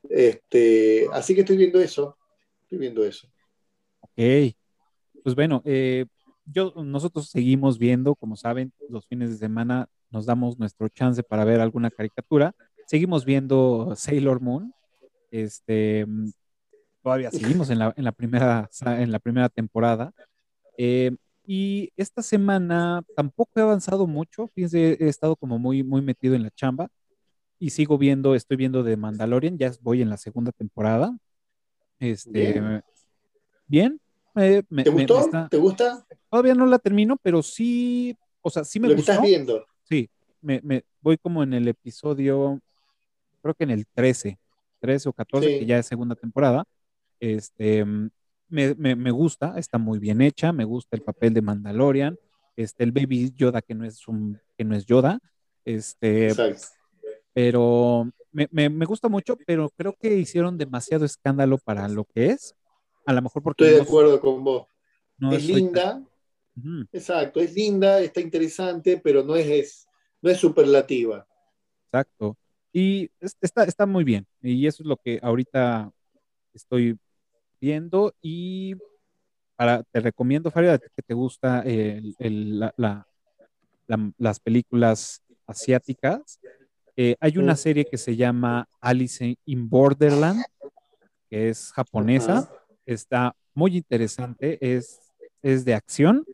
[0.09, 2.17] Este, así que estoy viendo eso,
[2.63, 3.27] estoy viendo eso.
[4.01, 4.55] Ok,
[5.23, 6.05] pues bueno, eh,
[6.45, 11.45] yo, nosotros seguimos viendo, como saben, los fines de semana nos damos nuestro chance para
[11.45, 12.55] ver alguna caricatura
[12.87, 14.73] seguimos viendo Sailor Moon.
[15.31, 16.07] Este,
[17.03, 20.13] todavía seguimos en la, en la, primera, en la primera temporada.
[20.79, 21.15] Eh,
[21.47, 24.49] y esta semana tampoco he avanzado mucho.
[24.49, 26.89] Fíjense, he estado como muy, muy metido en la chamba.
[27.59, 31.17] Y sigo viendo, estoy viendo de Mandalorian, ya voy en la segunda temporada.
[31.99, 32.85] Este, bien.
[33.67, 34.01] bien
[34.37, 35.15] eh, me, ¿Te gustó?
[35.15, 35.49] Me, está...
[35.49, 36.07] ¿Te gusta?
[36.29, 39.13] Todavía no la termino, pero sí, o sea, sí me Lo gustó.
[39.13, 39.65] estás viendo.
[39.85, 40.11] Sí,
[40.43, 42.61] me, me voy como en el episodio,
[43.47, 44.39] creo que en el 13,
[44.81, 45.59] 13 o 14, Sí.
[45.61, 46.65] que ya es segunda temporada.
[47.21, 47.85] Este,
[48.49, 52.19] me, me- me gusta, está muy bien hecha, me gusta el papel de Mandalorian,
[52.57, 55.19] este, el Baby Yoda que no es un, que no es Yoda,
[55.65, 56.67] este, Exacto.
[57.33, 62.27] pero me, me- me gusta mucho, pero creo que hicieron demasiado escándalo para lo que
[62.31, 62.55] es.
[63.07, 64.67] A lo mejor porque Estoy de acuerdo con vos.
[65.19, 66.03] no es linda,
[66.93, 69.87] exacto, es linda, está interesante, pero no es, es-
[70.21, 71.27] no es superlativa.
[71.87, 72.37] exacto.
[72.79, 74.27] Y es- está, está muy bien.
[74.43, 75.91] Y eso es lo que ahorita
[76.53, 76.99] estoy
[77.59, 78.15] viendo.
[78.21, 78.75] Y
[79.57, 83.07] para, te recomiendo, Farid, a ti que te gusta el- el- la- la-
[83.87, 86.39] la- las películas asiáticas.
[86.99, 90.43] eh, hay una serie que se llama Alice in Borderland,
[91.31, 92.51] que es japonesa.
[92.87, 94.99] Está muy interesante, es,
[95.43, 96.25] es de acción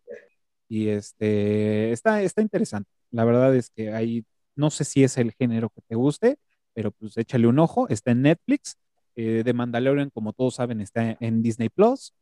[0.68, 2.88] y este, está, está interesante.
[3.10, 4.24] La verdad es que ahí,
[4.56, 6.38] no sé si es el género que te guste,
[6.74, 8.76] pero pues échale un ojo, está en Netflix.
[9.14, 12.14] eh, de Mandalorian, como todos saben, está en Disney Plus.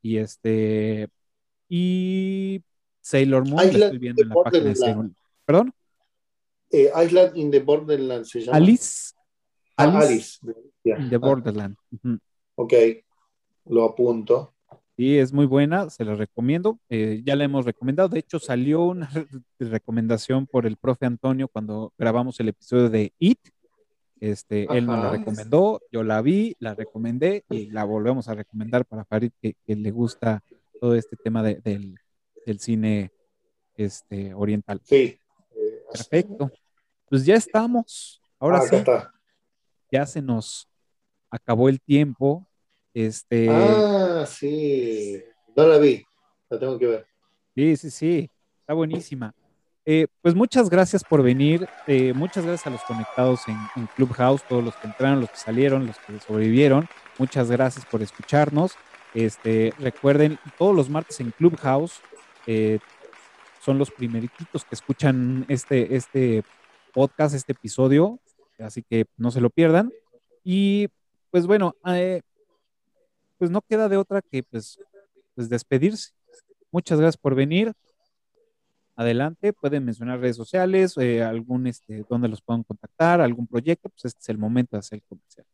[0.00, 1.08] Y este,
[1.68, 2.62] y
[3.00, 4.74] Sailor Moon, la Island estoy viendo en la página de.
[4.76, 5.10] Sailor
[5.44, 5.72] Perdón,
[6.70, 8.56] Eh, Island in the Borderland se llama.
[8.58, 9.12] Alice,
[9.76, 10.38] Ah, Alice,
[10.84, 11.76] in the Borderland.
[12.56, 12.72] Ok,
[13.66, 14.54] lo apunto.
[14.98, 16.80] Sí, es muy buena, se la recomiendo.
[16.88, 18.08] eh, ya la hemos recomendado.
[18.08, 19.26] De hecho, salió una re-
[19.60, 23.38] recomendación por el profe Antonio cuando grabamos el episodio de It.
[24.20, 28.84] Este, él nos la recomendó, yo la vi, la recomendé y la volvemos a recomendar
[28.84, 30.42] para Farid que, que le gusta
[30.80, 31.94] todo este tema de- del,
[32.44, 33.12] del cine
[33.76, 34.80] este, oriental.
[34.82, 35.20] Sí.
[35.92, 36.50] Perfecto.
[37.08, 38.20] Pues ya estamos.
[38.40, 38.76] Ahora ah, sí,
[39.92, 40.68] ya se nos
[41.30, 42.44] acabó el tiempo.
[42.98, 45.22] Este, Ah, sí.
[45.54, 46.04] No la vi.
[46.50, 47.06] La tengo que ver.
[47.54, 49.32] Sí, sí, sí, está buenísima.
[49.86, 54.42] Eh, pues muchas gracias por venir, eh, muchas gracias a los conectados en, en Clubhouse,
[54.48, 56.88] todos los que entraron, los que salieron, los que sobrevivieron,
[57.18, 58.72] muchas gracias por escucharnos.
[59.14, 62.00] Este, recuerden, todos los martes en Clubhouse
[62.46, 62.80] eh,
[63.60, 66.42] son los primeritos que escuchan este, este
[66.92, 68.18] podcast, este episodio,
[68.58, 69.92] así que no se lo pierdan.
[70.42, 70.88] Y
[71.30, 72.22] pues bueno, eh,
[73.38, 74.78] pues no queda de otra que pues,
[75.34, 76.12] pues despedirse.
[76.70, 77.72] Muchas gracias por venir.
[78.96, 84.06] Adelante, pueden mencionar redes sociales, eh, algún este, donde los puedan contactar, algún proyecto, pues
[84.06, 85.46] este es el momento de hacer el comercial.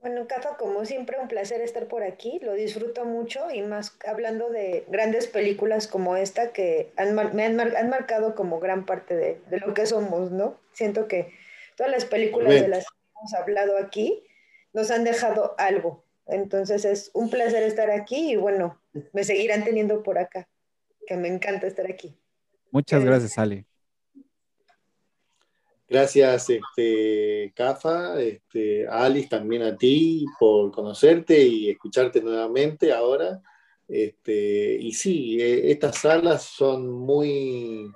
[0.00, 2.38] Bueno, Cafa, como siempre, un placer estar por aquí.
[2.42, 7.44] Lo disfruto mucho y más hablando de grandes películas como esta que han mar- me
[7.44, 10.58] han, mar- han marcado como gran parte de, de lo que somos, ¿no?
[10.72, 11.32] Siento que
[11.76, 14.22] todas las películas de las que hemos hablado aquí
[14.72, 16.04] nos han dejado algo.
[16.26, 18.80] Entonces es un placer estar aquí y bueno,
[19.12, 20.48] me seguirán teniendo por acá,
[21.06, 22.16] que me encanta estar aquí.
[22.70, 23.66] Muchas Eh, gracias, Ale.
[25.88, 33.40] Gracias, este, Cafa, este, Alice, también a ti por conocerte y escucharte nuevamente ahora.
[33.86, 37.88] Este, y sí, eh, estas salas son muy,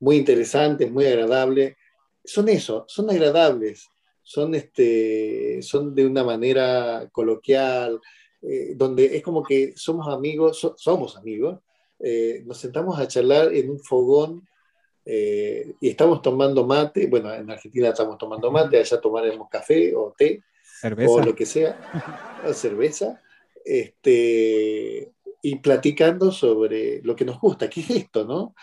[0.00, 1.76] muy interesantes, muy agradables.
[2.24, 3.86] Son eso, son agradables,
[4.26, 8.00] son, este, son de una manera coloquial,
[8.42, 11.60] eh, donde es como que somos amigos, so- somos amigos,
[12.00, 14.42] eh, nos sentamos a charlar en un fogón
[15.04, 20.12] eh, y estamos tomando mate, bueno, en Argentina estamos tomando mate, allá tomaremos café o
[20.18, 20.42] té
[20.80, 21.12] Cerveza.
[21.12, 21.78] o lo que sea,
[22.44, 23.22] o cerveza,
[23.64, 25.12] este,
[25.42, 28.56] y platicando sobre lo que nos gusta, que es esto, ¿no?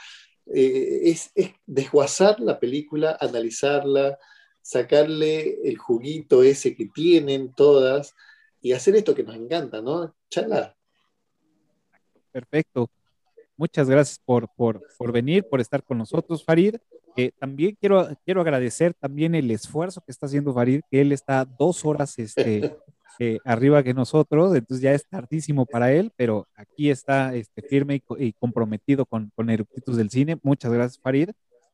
[0.54, 4.18] Eh, es, es desguazar la película, analizarla,
[4.64, 8.16] sacarle el juguito ese que tienen todas
[8.62, 10.16] y hacer esto que nos encanta, ¿no?
[10.30, 10.76] Charlar.
[12.32, 12.90] Perfecto.
[13.56, 16.78] Muchas gracias por, por, por venir, por estar con nosotros, Farid.
[17.16, 21.46] Eh, también quiero, quiero agradecer también el esfuerzo que está haciendo Farid, que él está
[21.46, 22.76] dos horas este,
[23.20, 27.96] eh, arriba que nosotros, entonces ya es tardísimo para él, pero aquí está este, firme
[27.96, 30.40] y, co- y comprometido con, con Eructitos del Cine.
[30.42, 31.30] Muchas gracias, Farid.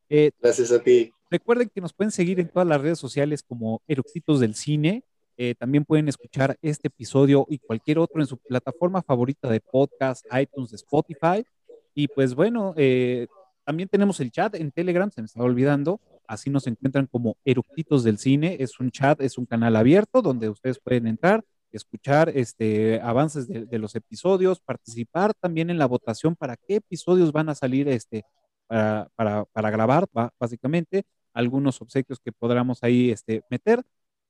[0.10, 1.14] Eh, Gracias a ti.
[1.30, 5.04] Recuerden que nos pueden seguir en todas las redes sociales como Eructitos del Cine.
[5.38, 10.26] Eh, también pueden escuchar este episodio y cualquier otro en su plataforma favorita de podcast,
[10.38, 11.46] iTunes, Spotify.
[11.94, 13.28] Y pues bueno, eh,
[13.64, 16.02] también tenemos el chat en Telegram, se me estaba olvidando.
[16.28, 18.58] Así nos encuentran como Eructitos del Cine.
[18.60, 23.66] Es un chat, es un canal abierto donde ustedes pueden entrar, escuchar este, avances de,
[23.66, 28.26] de los episodios, participar también en la votación para qué episodios van a salir este,
[28.70, 33.84] para, grabar, ba- básicamente, algunos obsequios que podamos ahí este, meter.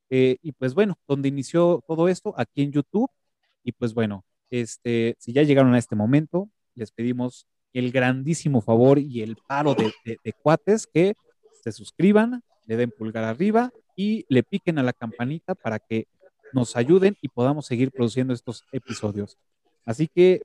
[0.08, 3.10] Eh, y pues bueno, donde inició todo esto, aquí en YouTube.
[3.62, 8.98] Y pues bueno, este, si ya llegaron a este momento, les pedimos el grandísimo favor
[8.98, 9.92] y el paro de-
[10.24, 11.14] de cuates que
[11.62, 16.06] se suscriban, le den pulgar arriba y le piquen a la campanita para que
[16.52, 19.38] nos ayuden y podamos seguir produciendo estos episodios.
[19.84, 20.42] Así que,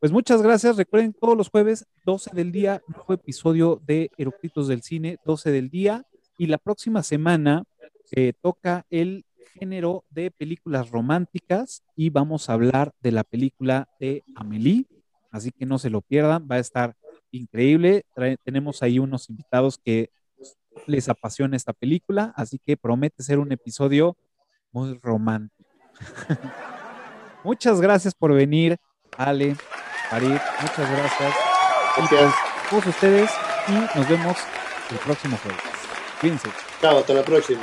[0.00, 0.76] pues muchas gracias.
[0.76, 5.70] Recuerden, todos los jueves, 12 del día, nuevo episodio de Eructitos del Cine, 12 del
[5.70, 6.04] día.
[6.38, 7.64] Y la próxima semana
[8.12, 9.24] eh, toca el
[9.58, 14.86] género de películas románticas y vamos a hablar de la película de Amélie.
[15.30, 16.94] Así que no se lo pierdan, va a estar
[17.30, 18.04] increíble.
[18.44, 20.10] tenemos ahí unos invitados que
[20.86, 24.16] les apasiona esta película, así que promete ser un episodio
[24.72, 25.70] muy romántico.
[27.44, 28.78] muchas gracias por venir,
[29.18, 29.56] Ale,
[30.10, 31.34] Farid, muchas gracias.
[31.96, 32.22] Gracias.
[32.22, 33.30] A todos ustedes
[33.68, 34.36] y nos vemos
[34.90, 35.62] el próximo jueves.
[36.20, 36.48] Cuídense.
[36.80, 37.62] Chao, hasta la próxima.